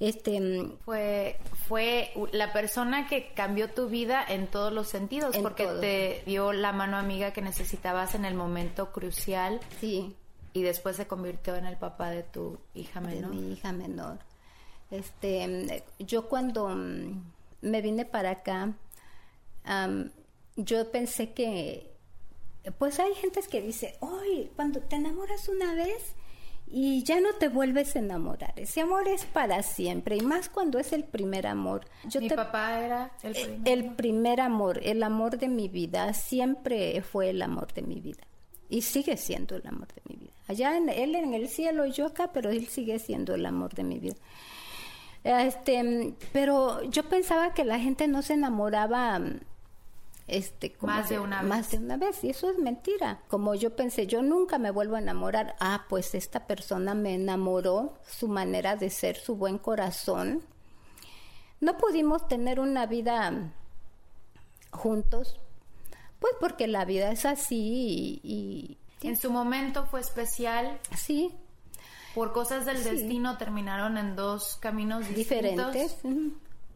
Este 0.00 0.40
mm, 0.40 0.78
fue 0.84 1.38
fue 1.68 2.12
la 2.32 2.52
persona 2.52 3.06
que 3.06 3.32
cambió 3.34 3.70
tu 3.70 3.88
vida 3.88 4.24
en 4.26 4.46
todos 4.46 4.72
los 4.72 4.88
sentidos, 4.88 5.36
porque 5.38 5.66
te 5.80 6.22
dio 6.26 6.52
la 6.52 6.72
mano 6.72 6.96
amiga 6.96 7.32
que 7.32 7.40
necesitabas 7.40 8.14
en 8.14 8.24
el 8.24 8.34
momento 8.34 8.92
crucial. 8.92 9.60
Sí. 9.80 10.14
Y 10.54 10.62
después 10.62 10.96
se 10.96 11.06
convirtió 11.06 11.56
en 11.56 11.64
el 11.66 11.76
papá 11.78 12.10
de 12.10 12.24
tu 12.24 12.58
hija 12.74 13.00
menor. 13.00 13.30
De 13.30 13.36
mi 13.36 13.52
hija 13.52 13.72
menor. 13.72 14.18
Este, 14.90 15.48
mm, 15.48 16.04
yo 16.04 16.28
cuando 16.28 16.68
mm, 16.68 17.22
me 17.62 17.80
vine 17.80 18.04
para 18.04 18.30
acá, 18.30 18.74
yo 20.56 20.90
pensé 20.90 21.32
que, 21.32 21.90
pues 22.78 23.00
hay 23.00 23.14
gente 23.14 23.40
que 23.50 23.60
dice, 23.60 23.96
hoy 24.00 24.50
cuando 24.56 24.80
te 24.80 24.96
enamoras 24.96 25.48
una 25.48 25.74
vez 25.74 26.14
y 26.66 27.02
ya 27.02 27.20
no 27.20 27.34
te 27.34 27.48
vuelves 27.48 27.96
a 27.96 27.98
enamorar, 27.98 28.52
ese 28.56 28.80
amor 28.80 29.08
es 29.08 29.24
para 29.24 29.62
siempre 29.62 30.16
y 30.16 30.20
más 30.20 30.48
cuando 30.48 30.78
es 30.78 30.92
el 30.92 31.04
primer 31.04 31.46
amor. 31.46 31.86
Yo 32.04 32.20
mi 32.20 32.30
papá 32.30 32.80
era 32.80 33.12
el 33.22 33.32
primer, 33.32 33.68
el 33.68 33.94
primer 33.94 34.40
amor, 34.40 34.80
el 34.82 35.02
amor 35.02 35.38
de 35.38 35.48
mi 35.48 35.68
vida, 35.68 36.12
siempre 36.14 37.02
fue 37.02 37.30
el 37.30 37.42
amor 37.42 37.72
de 37.74 37.82
mi 37.82 38.00
vida 38.00 38.22
y 38.68 38.80
sigue 38.80 39.18
siendo 39.18 39.56
el 39.56 39.66
amor 39.66 39.88
de 39.88 40.02
mi 40.08 40.16
vida. 40.16 40.32
Allá 40.48 40.76
en, 40.76 40.88
él 40.88 41.14
en 41.14 41.34
el 41.34 41.48
cielo 41.48 41.84
yo 41.86 42.06
acá, 42.06 42.30
pero 42.32 42.50
él 42.50 42.68
sigue 42.68 42.98
siendo 42.98 43.34
el 43.34 43.44
amor 43.44 43.74
de 43.74 43.84
mi 43.84 43.98
vida. 43.98 44.16
Este, 45.24 46.14
pero 46.32 46.82
yo 46.84 47.04
pensaba 47.04 47.54
que 47.54 47.64
la 47.64 47.78
gente 47.78 48.08
no 48.08 48.22
se 48.22 48.32
enamoraba 48.32 49.20
este 50.28 50.74
más 50.80 51.08
de 51.08 51.18
una 51.18 51.42
más 51.42 51.70
de 51.70 51.78
una 51.78 51.96
vez 51.96 52.22
y 52.24 52.30
eso 52.30 52.50
es 52.50 52.58
mentira. 52.58 53.20
Como 53.28 53.54
yo 53.54 53.74
pensé 53.76 54.06
yo 54.06 54.22
nunca 54.22 54.58
me 54.58 54.70
vuelvo 54.70 54.96
a 54.96 55.00
enamorar. 55.00 55.56
Ah 55.60 55.86
pues 55.88 56.14
esta 56.14 56.46
persona 56.46 56.94
me 56.94 57.14
enamoró 57.14 57.94
su 58.06 58.28
manera 58.28 58.76
de 58.76 58.90
ser 58.90 59.16
su 59.16 59.36
buen 59.36 59.58
corazón. 59.58 60.42
No 61.60 61.76
pudimos 61.76 62.28
tener 62.28 62.60
una 62.60 62.86
vida 62.86 63.52
juntos 64.70 65.38
pues 66.22 66.34
porque 66.38 66.68
la 66.68 66.84
vida 66.84 67.10
es 67.10 67.26
así 67.26 68.20
y, 68.22 68.78
en 69.02 69.16
su 69.16 69.32
momento 69.32 69.86
fue 69.86 70.00
especial. 70.00 70.78
Sí. 70.96 71.34
Por 72.14 72.32
cosas 72.32 72.64
del 72.64 72.84
destino 72.84 73.36
terminaron 73.38 73.98
en 73.98 74.14
dos 74.14 74.56
caminos 74.60 75.08
distintos, 75.08 75.72
diferentes, 75.72 75.96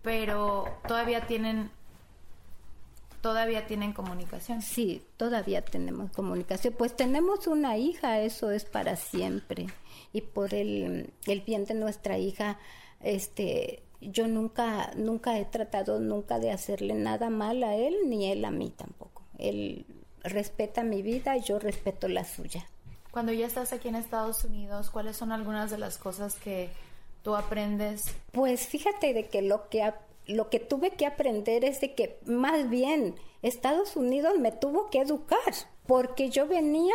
pero 0.03 0.64
todavía 0.88 1.28
tienen 1.28 1.70
todavía 3.27 3.66
tienen 3.66 3.93
comunicación. 3.93 4.62
Sí, 4.62 5.05
todavía 5.16 5.61
tenemos 5.61 6.12
comunicación. 6.12 6.74
Pues 6.79 6.95
tenemos 6.95 7.49
una 7.49 7.77
hija, 7.77 8.20
eso 8.20 8.53
es 8.53 8.64
para 8.64 8.95
siempre. 8.95 9.66
Y 10.12 10.20
por 10.20 10.55
el, 10.55 11.12
el 11.27 11.41
bien 11.41 11.64
de 11.64 11.74
nuestra 11.74 12.18
hija, 12.18 12.57
este, 13.01 13.83
yo 14.01 14.29
nunca, 14.29 14.93
nunca 14.95 15.41
he 15.41 15.45
tratado 15.45 15.99
nunca 15.99 16.39
de 16.39 16.53
hacerle 16.53 16.95
nada 16.95 17.29
mal 17.29 17.64
a 17.64 17.74
él, 17.74 17.97
ni 18.07 18.31
él 18.31 18.45
a 18.45 18.53
mí 18.53 18.70
tampoco. 18.70 19.22
Él 19.39 19.87
respeta 20.22 20.85
mi 20.85 21.03
vida 21.03 21.37
y 21.37 21.43
yo 21.43 21.59
respeto 21.59 22.07
la 22.07 22.22
suya. 22.22 22.64
Cuando 23.11 23.33
ya 23.33 23.49
estás 23.49 23.72
aquí 23.72 23.89
en 23.89 23.97
Estados 23.97 24.45
Unidos, 24.45 24.91
¿cuáles 24.91 25.16
son 25.16 25.33
algunas 25.33 25.72
de 25.72 25.79
las 25.79 25.99
cosas 25.99 26.37
que 26.37 26.70
tú 27.24 27.35
aprendes? 27.35 28.14
Pues 28.31 28.68
fíjate 28.68 29.14
de 29.14 29.27
que 29.27 29.43
lo 29.43 29.68
que 29.68 29.83
lo 30.27 30.51
que 30.51 30.61
tuve 30.61 30.91
que 30.91 31.07
aprender 31.07 31.64
es 31.64 31.81
de 31.81 31.95
que 31.95 32.18
más 32.27 32.68
bien 32.68 33.16
Estados 33.43 33.97
Unidos 33.97 34.39
me 34.39 34.53
tuvo 34.53 34.91
que 34.91 35.01
educar, 35.01 35.55
porque 35.87 36.31
yo 36.31 36.47
venía, 36.47 36.95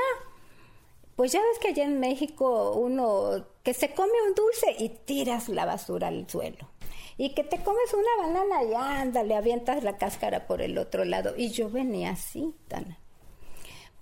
pues 1.15 1.31
ya 1.31 1.41
ves 1.41 1.59
que 1.59 1.69
allá 1.69 1.85
en 1.85 1.99
México 1.99 2.73
uno 2.73 3.45
que 3.63 3.73
se 3.73 3.93
come 3.93 4.11
un 4.27 4.35
dulce 4.35 4.75
y 4.79 4.89
tiras 4.89 5.49
la 5.49 5.65
basura 5.65 6.07
al 6.07 6.29
suelo. 6.29 6.69
Y 7.17 7.33
que 7.35 7.43
te 7.43 7.61
comes 7.61 7.93
una 7.93 8.27
banana 8.27 8.63
y 8.63 8.73
ándale, 8.73 9.35
avientas 9.35 9.83
la 9.83 9.97
cáscara 9.97 10.47
por 10.47 10.61
el 10.61 10.77
otro 10.77 11.05
lado. 11.05 11.35
Y 11.37 11.49
yo 11.49 11.69
venía 11.69 12.11
así, 12.11 12.55
tan. 12.67 12.97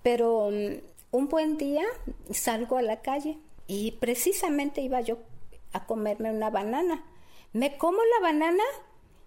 Pero 0.02 0.50
mm, 0.52 0.76
un 1.12 1.28
buen 1.28 1.58
día 1.58 1.84
salgo 2.32 2.78
a 2.78 2.82
la 2.82 3.02
calle 3.02 3.38
y 3.68 3.92
precisamente 3.94 4.82
iba 4.82 5.02
yo 5.02 5.18
a 5.74 5.86
comerme 5.86 6.32
una 6.32 6.50
banana. 6.50 7.04
Me 7.52 7.78
como 7.78 7.98
la 7.98 8.30
banana 8.30 8.64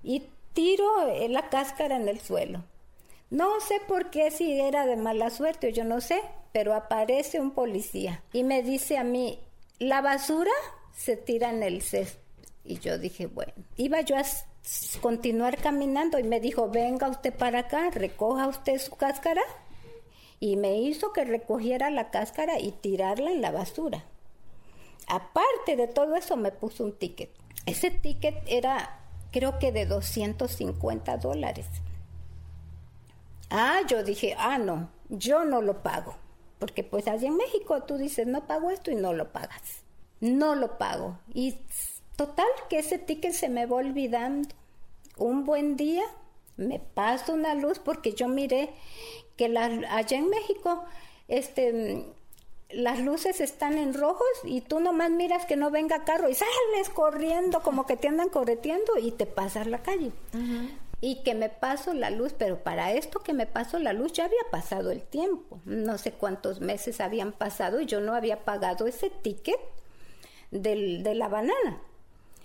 y 0.03 0.25
tiro 0.53 1.09
eh, 1.09 1.29
la 1.29 1.49
cáscara 1.49 1.97
en 1.97 2.09
el 2.09 2.21
suelo. 2.21 2.65
No 3.31 3.61
sé 3.61 3.81
por 3.89 4.11
qué, 4.11 4.31
si 4.31 4.61
era 4.61 4.85
de 4.87 4.97
mala 4.97 5.31
suerte 5.31 5.69
o 5.69 5.71
yo 5.71 5.85
no 5.85 6.01
sé, 6.01 6.21
pero 6.53 6.75
aparece 6.75 7.41
un 7.41 7.53
policía 7.53 8.23
y 8.33 8.45
me 8.45 8.63
dice 8.63 8.99
a 8.99 9.05
mí, 9.05 9.39
la 9.79 10.01
basura 10.01 10.53
se 10.95 11.17
tira 11.17 11.51
en 11.51 11.63
el 11.63 11.83
césped. 11.83 12.21
Y 12.65 12.79
yo 12.79 12.99
dije, 12.99 13.27
bueno, 13.27 13.53
iba 13.77 14.01
yo 14.03 14.17
a 14.17 14.23
continuar 15.01 15.59
caminando 15.59 16.19
y 16.19 16.23
me 16.23 16.41
dijo, 16.41 16.69
venga 16.69 17.09
usted 17.09 17.35
para 17.35 17.61
acá, 17.61 17.91
recoja 17.91 18.47
usted 18.47 18.79
su 18.79 18.95
cáscara. 18.97 19.43
Y 20.39 20.57
me 20.57 20.77
hizo 20.79 21.13
que 21.13 21.25
recogiera 21.25 21.91
la 21.91 22.11
cáscara 22.11 22.61
y 22.61 22.73
tirarla 22.73 23.31
en 23.31 23.41
la 23.41 23.51
basura. 23.51 24.05
Aparte 25.07 25.77
de 25.77 25.89
todo 25.89 26.17
eso, 26.17 26.37
me 26.37 26.53
puso 26.53 26.85
un 26.85 26.93
ticket. 26.93 27.31
Ese 27.67 27.91
ticket 27.91 28.37
era 28.47 29.02
creo 29.33 29.59
que 29.59 29.73
de 29.73 29.87
250 29.87 31.17
dólares. 31.17 31.67
Ah, 33.51 33.81
yo 33.89 34.05
dije, 34.05 34.37
ah, 34.39 34.59
no, 34.59 34.89
yo 35.09 35.45
no 35.45 35.61
lo 35.61 35.83
pago. 35.83 36.15
Porque 36.59 36.85
pues 36.85 37.09
allá 37.09 37.27
en 37.27 37.37
México 37.37 37.83
tú 37.83 37.99
dices, 37.99 38.27
no 38.27 38.47
pago 38.47 38.71
esto 38.71 38.91
y 38.93 38.95
no 38.95 39.13
lo 39.13 39.33
pagas. 39.33 39.83
No 40.21 40.55
lo 40.55 40.79
pago. 40.79 41.19
Y 41.35 41.57
total 42.15 42.47
que 42.71 42.79
ese 42.79 42.99
ticket 42.99 43.33
se 43.33 43.49
me 43.49 43.67
va 43.67 43.79
olvidando. 43.79 44.49
Un 45.17 45.45
buen 45.45 45.77
día 45.77 46.05
me 46.57 46.79
paso 46.79 47.35
una 47.35 47.55
luz 47.55 47.79
porque 47.79 48.13
yo 48.13 48.29
miré 48.29 48.71
que 49.37 49.49
la, 49.49 49.65
allá 49.91 50.17
en 50.17 50.31
México 50.31 50.85
este 51.29 52.07
las 52.75 53.01
luces 53.01 53.41
están 53.41 53.79
en 53.79 53.95
rojos 53.95 54.27
y 54.45 54.61
tú 54.61 54.81
nomás 54.81 55.11
miras 55.11 55.47
que 55.47 55.57
no 55.57 55.71
venga 55.71 56.05
carro 56.05 56.29
y 56.29 56.35
sales 56.35 56.89
corriendo 56.93 57.61
como 57.63 57.87
que 57.87 57.97
te 57.97 58.09
andan 58.09 58.29
correteando 58.29 58.99
y 58.99 59.13
te 59.13 59.27
pasas 59.27 59.67
la 59.67 59.83
calle. 59.83 60.13
Y 61.01 61.23
que 61.25 61.35
me 61.35 61.49
paso 61.49 61.95
la 61.95 62.11
luz, 62.11 62.35
pero 62.37 62.63
para 62.63 62.93
esto 62.93 63.21
que 63.21 63.33
me 63.33 63.47
paso 63.47 63.79
la 63.79 63.93
luz 63.93 64.13
ya 64.13 64.25
había 64.25 64.43
pasado 64.51 64.91
el 64.91 65.03
tiempo. 65.03 65.61
No 65.65 65.99
sé 65.99 66.13
cuántos 66.13 66.61
meses 66.61 67.01
habían 67.01 67.33
pasado 67.33 67.81
y 67.81 67.87
yo 67.87 68.01
no 68.01 68.15
había 68.15 68.45
pagado 68.45 68.87
ese 68.87 69.11
ticket 69.11 69.59
del, 70.51 71.03
de 71.03 71.15
la 71.15 71.29
banana. 71.29 71.81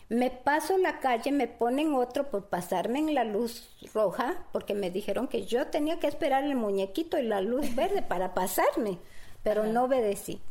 Me 0.09 0.32
paso 0.32 0.78
la 0.78 0.99
calle, 0.99 1.32
me 1.34 1.47
ponen 1.47 1.93
otro 1.93 2.30
por 2.30 2.45
pasarme 2.45 2.99
en 2.99 3.13
la 3.13 3.25
luz 3.25 3.75
roja, 3.93 4.45
porque 4.53 4.73
me 4.73 4.89
dijeron 4.89 5.28
que 5.28 5.45
yo 5.45 5.67
tenía 5.67 5.99
que 5.99 6.07
esperar 6.07 6.45
el 6.45 6.55
muñequito 6.55 7.19
y 7.19 7.23
la 7.23 7.41
luz 7.41 7.75
verde 7.75 8.01
para 8.01 8.34
pasarme 8.34 8.99
pero 9.48 9.66
no 9.66 9.86
obedecí. 9.86 10.41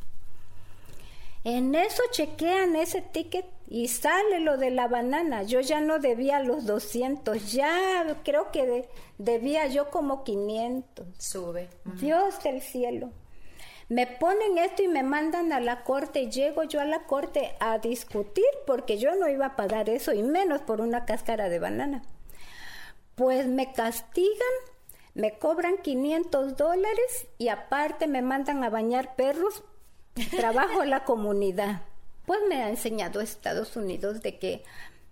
En 1.44 1.74
eso 1.74 2.02
chequean 2.12 2.76
ese 2.76 3.02
ticket 3.02 3.44
y 3.68 3.88
sale 3.88 4.40
lo 4.40 4.56
de 4.56 4.70
la 4.70 4.88
banana. 4.88 5.42
Yo 5.42 5.60
ya 5.60 5.82
no 5.82 5.98
debía 5.98 6.40
los 6.40 6.64
200, 6.64 7.52
ya 7.52 8.16
creo 8.24 8.50
que 8.50 8.88
debía 9.18 9.66
yo 9.66 9.90
como 9.90 10.24
500. 10.24 11.08
Sube. 11.18 11.68
Dios 12.00 12.42
del 12.42 12.62
cielo. 12.62 13.10
Me 13.90 14.06
ponen 14.06 14.56
esto 14.56 14.82
y 14.82 14.88
me 14.88 15.02
mandan 15.02 15.52
a 15.52 15.60
la 15.60 15.84
corte. 15.84 16.30
Llego 16.30 16.62
yo 16.64 16.80
a 16.80 16.86
la 16.86 17.04
corte 17.04 17.54
a 17.60 17.76
discutir 17.76 18.46
porque 18.66 18.96
yo 18.96 19.14
no 19.14 19.28
iba 19.28 19.44
a 19.44 19.56
pagar 19.56 19.90
eso 19.90 20.14
y 20.14 20.22
menos 20.22 20.62
por 20.62 20.80
una 20.80 21.04
cáscara 21.04 21.50
de 21.50 21.58
banana. 21.58 22.02
Pues 23.14 23.46
me 23.46 23.74
castigan 23.74 24.54
me 25.16 25.38
cobran 25.38 25.78
500 25.78 26.58
dólares 26.58 27.26
y 27.38 27.48
aparte 27.48 28.06
me 28.06 28.20
mandan 28.20 28.62
a 28.62 28.68
bañar 28.68 29.16
perros, 29.16 29.64
trabajo 30.30 30.82
en 30.82 30.90
la 30.90 31.04
comunidad. 31.04 31.80
Pues 32.26 32.40
me 32.50 32.56
ha 32.56 32.68
enseñado 32.68 33.22
Estados 33.22 33.76
Unidos 33.76 34.20
de 34.20 34.38
que 34.38 34.62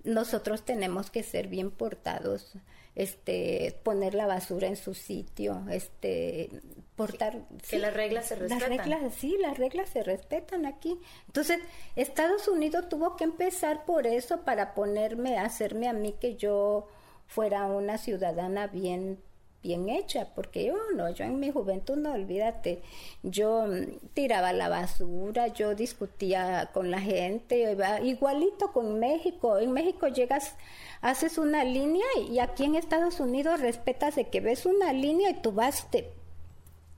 nosotros 0.04 0.62
tenemos 0.62 1.10
que 1.10 1.22
ser 1.22 1.48
bien 1.48 1.70
portados, 1.70 2.52
este, 2.94 3.80
poner 3.82 4.14
la 4.14 4.26
basura 4.26 4.68
en 4.68 4.76
su 4.76 4.92
sitio, 4.92 5.64
este, 5.70 6.50
portar 6.96 7.40
que, 7.66 7.78
las 7.78 7.94
reglas 7.94 8.26
se 8.28 8.34
respetan. 8.34 8.76
Las 8.76 8.86
reglas, 8.86 9.14
sí, 9.14 9.36
las 9.40 9.56
reglas 9.56 9.88
se 9.88 10.02
respetan 10.02 10.66
aquí. 10.66 11.00
Entonces, 11.28 11.60
Estados 11.96 12.46
Unidos 12.46 12.90
tuvo 12.90 13.16
que 13.16 13.24
empezar 13.24 13.86
por 13.86 14.06
eso 14.06 14.42
para 14.42 14.74
ponerme, 14.74 15.38
hacerme 15.38 15.88
a 15.88 15.94
mí 15.94 16.14
que 16.20 16.36
yo 16.36 16.88
fuera 17.26 17.66
una 17.68 17.96
ciudadana 17.96 18.66
bien 18.66 19.18
bien 19.64 19.88
hecha, 19.88 20.28
porque 20.34 20.66
yo 20.66 20.76
no, 20.94 21.08
yo 21.10 21.24
en 21.24 21.40
mi 21.40 21.50
juventud 21.50 21.96
no, 21.96 22.12
olvídate, 22.12 22.82
yo 23.22 23.66
mm, 23.66 24.08
tiraba 24.12 24.52
la 24.52 24.68
basura, 24.68 25.48
yo 25.48 25.74
discutía 25.74 26.70
con 26.74 26.90
la 26.90 27.00
gente, 27.00 27.74
igualito 28.02 28.72
con 28.72 29.00
México, 29.00 29.58
en 29.58 29.72
México 29.72 30.06
llegas, 30.06 30.54
haces 31.00 31.38
una 31.38 31.64
línea 31.64 32.04
y 32.28 32.38
aquí 32.38 32.64
en 32.64 32.76
Estados 32.76 33.20
Unidos 33.20 33.60
respetas 33.60 34.16
de 34.16 34.28
que 34.28 34.40
ves 34.40 34.66
una 34.66 34.92
línea 34.92 35.30
y 35.30 35.40
tú 35.40 35.52
vas, 35.52 35.90
te, 35.90 36.12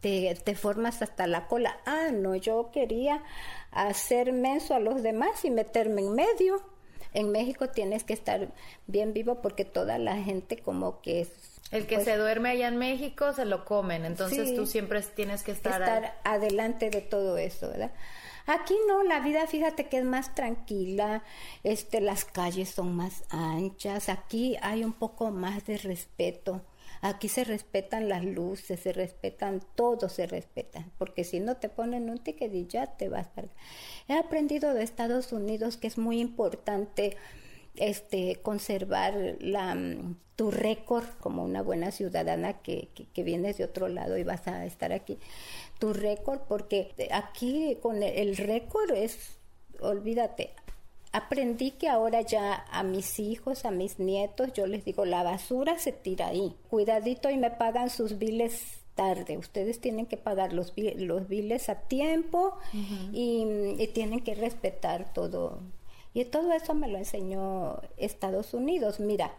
te, 0.00 0.34
te 0.34 0.54
formas 0.56 1.02
hasta 1.02 1.28
la 1.28 1.46
cola, 1.46 1.78
ah, 1.86 2.10
no, 2.12 2.34
yo 2.34 2.70
quería 2.72 3.22
hacer 3.70 4.32
menso 4.32 4.74
a 4.74 4.80
los 4.80 5.04
demás 5.04 5.44
y 5.44 5.50
meterme 5.50 6.02
en 6.02 6.14
medio. 6.14 6.60
En 7.12 7.30
México 7.30 7.68
tienes 7.70 8.04
que 8.04 8.12
estar 8.12 8.52
bien 8.86 9.14
vivo 9.14 9.40
porque 9.40 9.64
toda 9.64 9.96
la 9.98 10.16
gente 10.16 10.58
como 10.58 11.00
que 11.00 11.26
el 11.70 11.86
que 11.86 11.96
pues 11.96 12.06
se 12.06 12.16
duerme 12.16 12.50
allá 12.50 12.68
en 12.68 12.76
México 12.76 13.32
se 13.32 13.44
lo 13.44 13.64
comen, 13.64 14.04
entonces 14.04 14.54
tú 14.54 14.66
siempre 14.66 15.00
tienes 15.02 15.42
que 15.42 15.52
estar, 15.52 15.82
estar 15.82 16.18
adelante 16.24 16.90
de 16.90 17.00
todo 17.00 17.38
eso, 17.38 17.68
¿verdad? 17.68 17.92
Aquí 18.46 18.74
no, 18.86 19.02
la 19.02 19.18
vida 19.20 19.46
fíjate 19.48 19.88
que 19.88 19.98
es 19.98 20.04
más 20.04 20.34
tranquila, 20.34 21.24
este 21.64 22.00
las 22.00 22.24
calles 22.24 22.70
son 22.70 22.94
más 22.94 23.24
anchas, 23.30 24.08
aquí 24.08 24.56
hay 24.62 24.84
un 24.84 24.92
poco 24.92 25.30
más 25.30 25.66
de 25.66 25.78
respeto. 25.78 26.62
Aquí 27.02 27.28
se 27.28 27.44
respetan 27.44 28.08
las 28.08 28.24
luces, 28.24 28.80
se 28.80 28.92
respetan 28.92 29.60
todo, 29.74 30.08
se 30.08 30.26
respetan, 30.26 30.90
porque 30.96 31.24
si 31.24 31.40
no 31.40 31.56
te 31.56 31.68
ponen 31.68 32.08
un 32.08 32.18
ticket 32.18 32.52
y 32.54 32.66
ya 32.66 32.96
te 32.96 33.08
vas. 33.08 33.28
He 34.08 34.14
aprendido 34.14 34.72
de 34.72 34.82
Estados 34.82 35.32
Unidos 35.32 35.76
que 35.76 35.88
es 35.88 35.98
muy 35.98 36.20
importante 36.20 37.16
este, 37.78 38.36
conservar 38.42 39.14
la, 39.40 39.74
mm, 39.74 40.16
tu 40.36 40.50
récord 40.50 41.06
como 41.20 41.42
una 41.42 41.62
buena 41.62 41.90
ciudadana 41.90 42.60
que, 42.60 42.88
que, 43.12 43.22
vienes 43.22 43.56
de 43.56 43.64
otro 43.64 43.88
lado 43.88 44.18
y 44.18 44.22
vas 44.22 44.46
a 44.46 44.66
estar 44.66 44.92
aquí. 44.92 45.18
Tu 45.78 45.92
récord, 45.92 46.40
porque 46.46 46.94
aquí 47.10 47.78
con 47.82 48.02
el, 48.02 48.36
récord 48.36 48.90
es, 48.90 49.38
olvídate, 49.80 50.50
aprendí 51.12 51.70
que 51.72 51.88
ahora 51.88 52.20
ya 52.20 52.66
a 52.70 52.82
mis 52.82 53.18
hijos, 53.18 53.64
a 53.64 53.70
mis 53.70 53.98
nietos, 53.98 54.52
yo 54.52 54.66
les 54.66 54.84
digo, 54.84 55.06
la 55.06 55.22
basura 55.22 55.78
se 55.78 55.92
tira 55.92 56.28
ahí. 56.28 56.54
Cuidadito 56.68 57.30
y 57.30 57.38
me 57.38 57.50
pagan 57.50 57.88
sus 57.88 58.18
biles 58.18 58.80
tarde. 58.94 59.38
Ustedes 59.38 59.80
tienen 59.80 60.06
que 60.06 60.16
pagar 60.18 60.52
los, 60.52 60.72
los 60.96 61.28
biles 61.28 61.68
a 61.70 61.76
tiempo 61.76 62.58
y, 63.12 63.44
y, 63.78 63.86
tienen 63.88 64.20
que 64.20 64.34
respetar 64.34 65.12
todo, 65.12 65.60
y 66.16 66.24
todo 66.24 66.50
eso 66.54 66.72
me 66.72 66.88
lo 66.88 66.96
enseñó 66.96 67.82
Estados 67.98 68.54
Unidos. 68.54 69.00
Mira, 69.00 69.34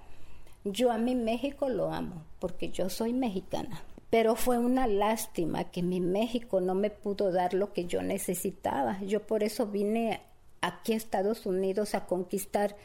yo 0.63 0.91
a 0.91 0.99
mi 0.99 1.15
México 1.15 1.69
lo 1.69 1.91
amo 1.91 2.23
porque 2.37 2.69
yo 2.69 2.91
soy 2.91 3.13
mexicana. 3.13 3.81
Pero 4.11 4.35
fue 4.35 4.59
una 4.59 4.85
lástima 4.85 5.71
que 5.71 5.81
mi 5.81 5.99
México 5.99 6.61
no 6.61 6.75
me 6.75 6.91
pudo 6.91 7.31
dar 7.31 7.55
lo 7.55 7.73
que 7.73 7.85
yo 7.85 8.03
necesitaba. 8.03 9.01
Yo 9.01 9.25
por 9.25 9.41
eso 9.41 9.65
vine 9.65 10.21
aquí 10.61 10.93
a 10.93 10.97
Estados 10.97 11.47
Unidos 11.47 11.95
a 11.95 12.05
conquistar 12.05 12.75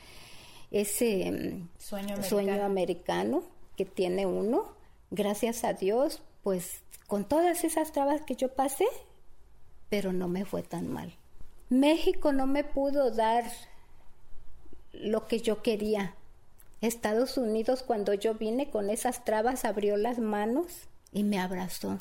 ese 0.71 1.31
mm, 1.31 1.69
Sueño 1.79 2.23
sueño 2.23 2.65
americano 2.65 3.43
que 3.77 3.85
tiene 3.85 4.25
uno. 4.25 4.73
Gracias 5.11 5.65
a 5.65 5.75
Dios, 5.75 6.23
pues 6.43 6.81
con 7.09 7.27
todas 7.27 7.63
esas 7.63 7.93
trabas 7.93 8.23
que 8.23 8.37
yo 8.37 8.55
pasé, 8.55 8.87
pero 9.91 10.15
no 10.15 10.29
me 10.29 10.47
fue 10.47 10.63
tan 10.63 10.91
mal. 10.91 11.13
México 11.69 12.33
no 12.33 12.47
me 12.47 12.65
pudo 12.65 13.11
dar 13.11 13.45
lo 14.93 15.27
que 15.27 15.41
yo 15.41 15.63
quería. 15.63 16.15
Estados 16.81 17.39
Unidos, 17.39 17.83
cuando 17.83 18.15
yo 18.15 18.35
vine 18.35 18.71
con 18.71 18.91
esas 18.91 19.25
trabas, 19.25 19.65
abrió 19.65 19.97
las 19.97 20.19
manos 20.19 20.89
y 21.13 21.25
me 21.25 21.39
abrazó 21.39 21.99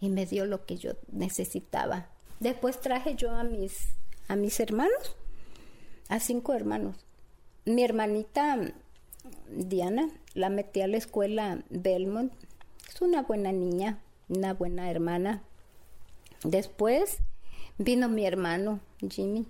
y 0.00 0.10
me 0.10 0.26
dio 0.26 0.46
lo 0.46 0.64
que 0.64 0.76
yo 0.76 0.92
necesitaba. 1.10 2.08
Después 2.40 2.80
traje 2.80 3.14
yo 3.16 3.30
a 3.30 3.44
mis, 3.44 3.88
a 4.28 4.36
mis 4.36 4.60
hermanos, 4.60 5.16
a 6.08 6.20
cinco 6.20 6.52
hermanos. 6.52 7.04
Mi 7.64 7.82
hermanita 7.82 8.58
Diana 9.48 10.08
la 10.34 10.50
metí 10.50 10.82
a 10.82 10.86
la 10.86 10.98
escuela 10.98 11.64
Belmont. 11.70 12.32
Es 12.88 13.00
una 13.00 13.22
buena 13.22 13.52
niña, 13.52 14.00
una 14.28 14.54
buena 14.54 14.90
hermana. 14.90 15.42
Después 16.44 17.18
vino 17.78 18.08
mi 18.08 18.26
hermano 18.26 18.80
Jimmy. 19.08 19.46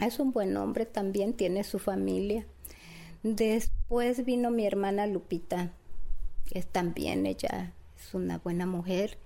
Es 0.00 0.18
un 0.18 0.32
buen 0.32 0.56
hombre 0.56 0.84
también, 0.86 1.32
tiene 1.32 1.64
su 1.64 1.78
familia. 1.78 2.46
Después 3.22 4.24
vino 4.24 4.50
mi 4.50 4.66
hermana 4.66 5.06
Lupita, 5.06 5.72
es 6.50 6.66
también 6.66 7.26
ella 7.26 7.72
es 7.98 8.14
una 8.14 8.38
buena 8.38 8.66
mujer. 8.66 9.18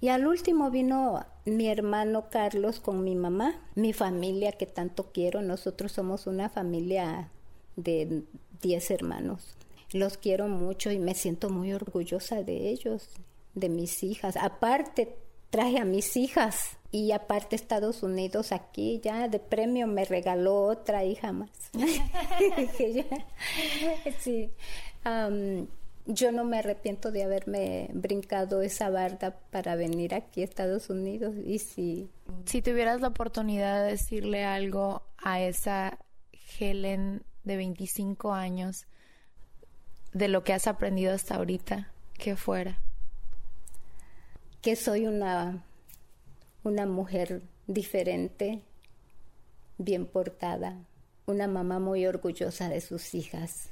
Y 0.00 0.08
al 0.08 0.26
último 0.26 0.70
vino 0.70 1.24
mi 1.44 1.68
hermano 1.68 2.28
Carlos 2.28 2.80
con 2.80 3.04
mi 3.04 3.14
mamá, 3.14 3.54
mi 3.74 3.92
familia 3.92 4.52
que 4.52 4.66
tanto 4.66 5.12
quiero. 5.12 5.42
Nosotros 5.42 5.92
somos 5.92 6.26
una 6.26 6.48
familia 6.48 7.30
de 7.76 8.22
10 8.60 8.90
hermanos. 8.90 9.54
Los 9.92 10.18
quiero 10.18 10.48
mucho 10.48 10.90
y 10.90 10.98
me 10.98 11.14
siento 11.14 11.50
muy 11.50 11.72
orgullosa 11.72 12.42
de 12.42 12.68
ellos, 12.68 13.10
de 13.54 13.68
mis 13.68 14.02
hijas. 14.02 14.36
Aparte, 14.36 15.16
traje 15.50 15.78
a 15.78 15.84
mis 15.84 16.16
hijas 16.16 16.78
y 16.92 17.10
aparte 17.12 17.56
Estados 17.56 18.04
Unidos 18.04 18.52
aquí 18.52 19.00
ya 19.02 19.26
de 19.26 19.40
premio 19.40 19.88
me 19.88 20.04
regaló 20.04 20.64
otra 20.64 21.04
hija 21.04 21.32
más. 21.32 21.50
sí. 24.20 24.52
Yo 26.06 26.32
no 26.32 26.44
me 26.44 26.58
arrepiento 26.58 27.10
de 27.10 27.24
haberme 27.24 27.90
brincado 27.92 28.62
esa 28.62 28.90
barda 28.90 29.36
para 29.50 29.74
venir 29.74 30.14
aquí 30.14 30.42
a 30.42 30.44
Estados 30.44 30.90
Unidos 30.90 31.34
y 31.44 31.58
sí. 31.58 32.10
Si 32.44 32.62
tuvieras 32.62 33.00
la 33.00 33.08
oportunidad 33.08 33.84
de 33.84 33.92
decirle 33.92 34.44
algo 34.44 35.02
a 35.18 35.40
esa 35.40 35.98
Helen 36.58 37.24
de 37.42 37.56
25 37.56 38.32
años 38.32 38.86
de 40.12 40.28
lo 40.28 40.44
que 40.44 40.52
has 40.52 40.66
aprendido 40.66 41.14
hasta 41.14 41.36
ahorita, 41.36 41.90
¿qué 42.14 42.36
fuera? 42.36 42.78
que 44.62 44.76
soy 44.76 45.06
una, 45.06 45.62
una 46.64 46.86
mujer 46.86 47.42
diferente, 47.66 48.62
bien 49.78 50.06
portada, 50.06 50.76
una 51.26 51.48
mamá 51.48 51.78
muy 51.78 52.06
orgullosa 52.06 52.68
de 52.68 52.80
sus 52.80 53.14
hijas 53.14 53.70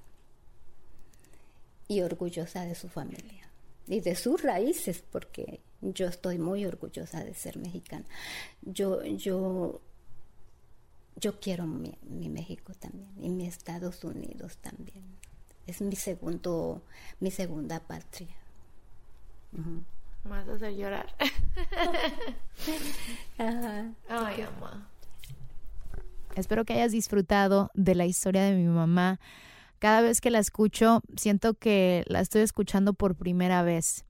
y 1.88 2.01
orgullosa 2.03 2.64
de 2.64 2.74
su 2.74 2.88
familia 2.88 3.51
y 3.88 4.01
de 4.01 4.14
sus 4.14 4.43
raíces, 4.43 5.03
porque 5.11 5.61
yo 5.80 6.07
estoy 6.07 6.38
muy 6.38 6.64
orgullosa 6.64 7.24
de 7.24 7.34
ser 7.34 7.59
mexicana. 7.59 8.05
Yo, 8.62 9.03
yo, 9.05 9.80
yo 11.16 11.41
quiero 11.41 11.66
mi, 11.66 11.99
México 12.28 12.72
también 12.74 13.11
y 13.20 13.30
mi 13.30 13.47
Estados 13.47 14.05
Unidos 14.05 14.59
también. 14.59 15.05
Es 15.66 15.80
mi 15.80 15.97
segundo, 15.97 16.82
mi 17.18 17.30
segunda 17.30 17.80
patria. 17.80 18.36
Me 20.25 20.31
vas 20.31 20.49
a 20.49 20.55
hacer 20.55 20.75
llorar. 20.75 21.07
Ajá. 23.39 23.93
Ay, 24.09 24.43
mamá. 24.43 24.89
Espero 26.37 26.64
que 26.64 26.75
hayas 26.75 26.93
disfrutado 26.93 27.71
de 27.75 27.95
la 27.95 28.07
historia 28.07 28.43
de 28.43 28.55
mi 28.55 28.64
mamá. 28.64 29.18
Cada 29.79 30.03
vez 30.03 30.21
que 30.21 30.31
la 30.31 30.39
escucho, 30.39 31.03
siento 31.16 31.55
que 31.55 32.05
la 32.07 32.21
estoy 32.21 32.43
escuchando 32.43 32.93
por 32.93 33.16
primera 33.16 33.62
vez. 33.62 34.05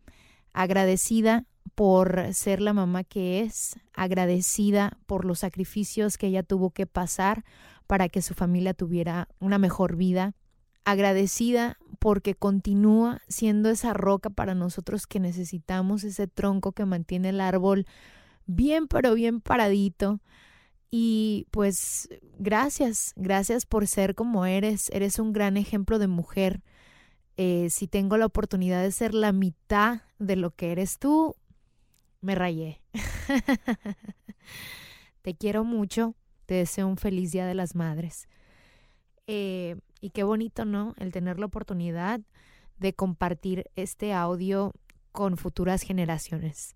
Agradecida 0.52 1.46
por 1.74 2.34
ser 2.34 2.60
la 2.60 2.72
mamá 2.72 3.04
que 3.04 3.40
es, 3.40 3.78
agradecida 3.94 4.98
por 5.06 5.24
los 5.24 5.38
sacrificios 5.38 6.18
que 6.18 6.26
ella 6.26 6.42
tuvo 6.42 6.70
que 6.70 6.86
pasar 6.86 7.44
para 7.86 8.08
que 8.08 8.20
su 8.20 8.34
familia 8.34 8.74
tuviera 8.74 9.28
una 9.38 9.58
mejor 9.58 9.96
vida, 9.96 10.34
agradecida 10.84 11.78
porque 11.98 12.34
continúa 12.34 13.20
siendo 13.28 13.68
esa 13.68 13.92
roca 13.92 14.30
para 14.30 14.54
nosotros 14.54 15.06
que 15.06 15.20
necesitamos, 15.20 16.04
ese 16.04 16.26
tronco 16.26 16.72
que 16.72 16.86
mantiene 16.86 17.30
el 17.30 17.40
árbol 17.40 17.86
bien, 18.46 18.88
pero 18.88 19.14
bien 19.14 19.40
paradito. 19.40 20.20
Y 20.90 21.46
pues 21.52 22.08
gracias, 22.38 23.12
gracias 23.16 23.64
por 23.64 23.86
ser 23.86 24.14
como 24.14 24.44
eres, 24.44 24.90
eres 24.90 25.18
un 25.18 25.32
gran 25.32 25.56
ejemplo 25.56 25.98
de 25.98 26.08
mujer. 26.08 26.62
Eh, 27.36 27.68
si 27.70 27.86
tengo 27.86 28.16
la 28.16 28.26
oportunidad 28.26 28.82
de 28.82 28.90
ser 28.90 29.14
la 29.14 29.32
mitad 29.32 30.02
de 30.18 30.36
lo 30.36 30.50
que 30.50 30.72
eres 30.72 30.98
tú, 30.98 31.36
me 32.20 32.34
rayé. 32.34 32.82
te 35.22 35.36
quiero 35.36 35.64
mucho, 35.64 36.14
te 36.46 36.54
deseo 36.54 36.88
un 36.88 36.96
feliz 36.96 37.30
Día 37.30 37.46
de 37.46 37.54
las 37.54 37.74
Madres. 37.74 38.28
Eh, 39.26 39.76
y 40.00 40.10
qué 40.10 40.22
bonito, 40.22 40.64
¿no? 40.64 40.94
El 40.98 41.12
tener 41.12 41.38
la 41.38 41.46
oportunidad 41.46 42.20
de 42.78 42.94
compartir 42.94 43.70
este 43.76 44.12
audio 44.12 44.72
con 45.12 45.36
futuras 45.36 45.82
generaciones. 45.82 46.74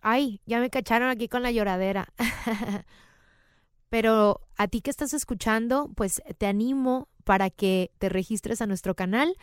Ay, 0.00 0.40
ya 0.46 0.60
me 0.60 0.70
cacharon 0.70 1.08
aquí 1.08 1.28
con 1.28 1.42
la 1.42 1.50
lloradera. 1.50 2.12
Pero 3.88 4.40
a 4.56 4.68
ti 4.68 4.80
que 4.80 4.90
estás 4.90 5.14
escuchando, 5.14 5.90
pues 5.94 6.22
te 6.38 6.46
animo 6.46 7.08
para 7.24 7.50
que 7.50 7.90
te 7.98 8.08
registres 8.08 8.62
a 8.62 8.66
nuestro 8.66 8.94
canal 8.94 9.36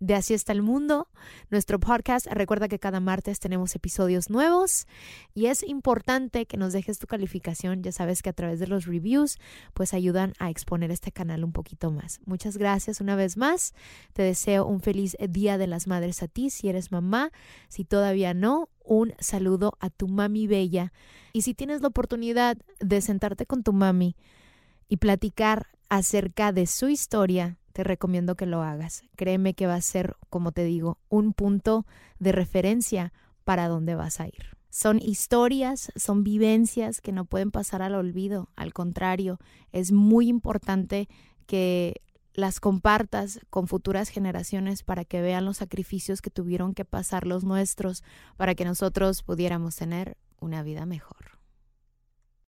de 0.00 0.14
Así 0.14 0.34
está 0.34 0.52
el 0.52 0.62
mundo, 0.62 1.08
nuestro 1.50 1.78
podcast. 1.78 2.26
Recuerda 2.26 2.68
que 2.68 2.78
cada 2.78 3.00
martes 3.00 3.40
tenemos 3.40 3.74
episodios 3.74 4.28
nuevos 4.28 4.86
y 5.34 5.46
es 5.46 5.62
importante 5.62 6.46
que 6.46 6.56
nos 6.56 6.72
dejes 6.72 6.98
tu 6.98 7.06
calificación. 7.06 7.82
Ya 7.82 7.92
sabes 7.92 8.22
que 8.22 8.30
a 8.30 8.32
través 8.32 8.58
de 8.60 8.66
los 8.66 8.86
reviews 8.86 9.38
pues 9.72 9.94
ayudan 9.94 10.32
a 10.38 10.50
exponer 10.50 10.90
este 10.90 11.12
canal 11.12 11.44
un 11.44 11.52
poquito 11.52 11.90
más. 11.90 12.20
Muchas 12.26 12.56
gracias 12.56 13.00
una 13.00 13.16
vez 13.16 13.36
más. 13.36 13.72
Te 14.12 14.22
deseo 14.22 14.66
un 14.66 14.80
feliz 14.80 15.16
Día 15.28 15.58
de 15.58 15.66
las 15.66 15.86
Madres 15.86 16.22
a 16.22 16.28
ti 16.28 16.50
si 16.50 16.68
eres 16.68 16.92
mamá. 16.92 17.30
Si 17.68 17.84
todavía 17.84 18.34
no, 18.34 18.68
un 18.84 19.14
saludo 19.18 19.76
a 19.80 19.90
tu 19.90 20.08
mami 20.08 20.46
bella. 20.46 20.92
Y 21.32 21.42
si 21.42 21.54
tienes 21.54 21.80
la 21.80 21.88
oportunidad 21.88 22.56
de 22.80 23.00
sentarte 23.00 23.46
con 23.46 23.62
tu 23.62 23.72
mami 23.72 24.16
y 24.88 24.98
platicar 24.98 25.68
acerca 25.96 26.50
de 26.50 26.66
su 26.66 26.88
historia, 26.88 27.56
te 27.72 27.84
recomiendo 27.84 28.34
que 28.34 28.46
lo 28.46 28.62
hagas. 28.62 29.04
Créeme 29.14 29.54
que 29.54 29.68
va 29.68 29.76
a 29.76 29.80
ser, 29.80 30.16
como 30.28 30.50
te 30.50 30.64
digo, 30.64 30.98
un 31.08 31.32
punto 31.32 31.86
de 32.18 32.32
referencia 32.32 33.12
para 33.44 33.68
dónde 33.68 33.94
vas 33.94 34.18
a 34.18 34.26
ir. 34.26 34.56
Son 34.70 34.98
historias, 35.00 35.92
son 35.94 36.24
vivencias 36.24 37.00
que 37.00 37.12
no 37.12 37.26
pueden 37.26 37.52
pasar 37.52 37.80
al 37.80 37.94
olvido. 37.94 38.48
Al 38.56 38.72
contrario, 38.72 39.38
es 39.70 39.92
muy 39.92 40.26
importante 40.26 41.08
que 41.46 42.02
las 42.32 42.58
compartas 42.58 43.38
con 43.48 43.68
futuras 43.68 44.08
generaciones 44.08 44.82
para 44.82 45.04
que 45.04 45.22
vean 45.22 45.44
los 45.44 45.58
sacrificios 45.58 46.22
que 46.22 46.30
tuvieron 46.30 46.74
que 46.74 46.84
pasar 46.84 47.24
los 47.24 47.44
nuestros 47.44 48.02
para 48.36 48.56
que 48.56 48.64
nosotros 48.64 49.22
pudiéramos 49.22 49.76
tener 49.76 50.16
una 50.40 50.64
vida 50.64 50.86
mejor. 50.86 51.33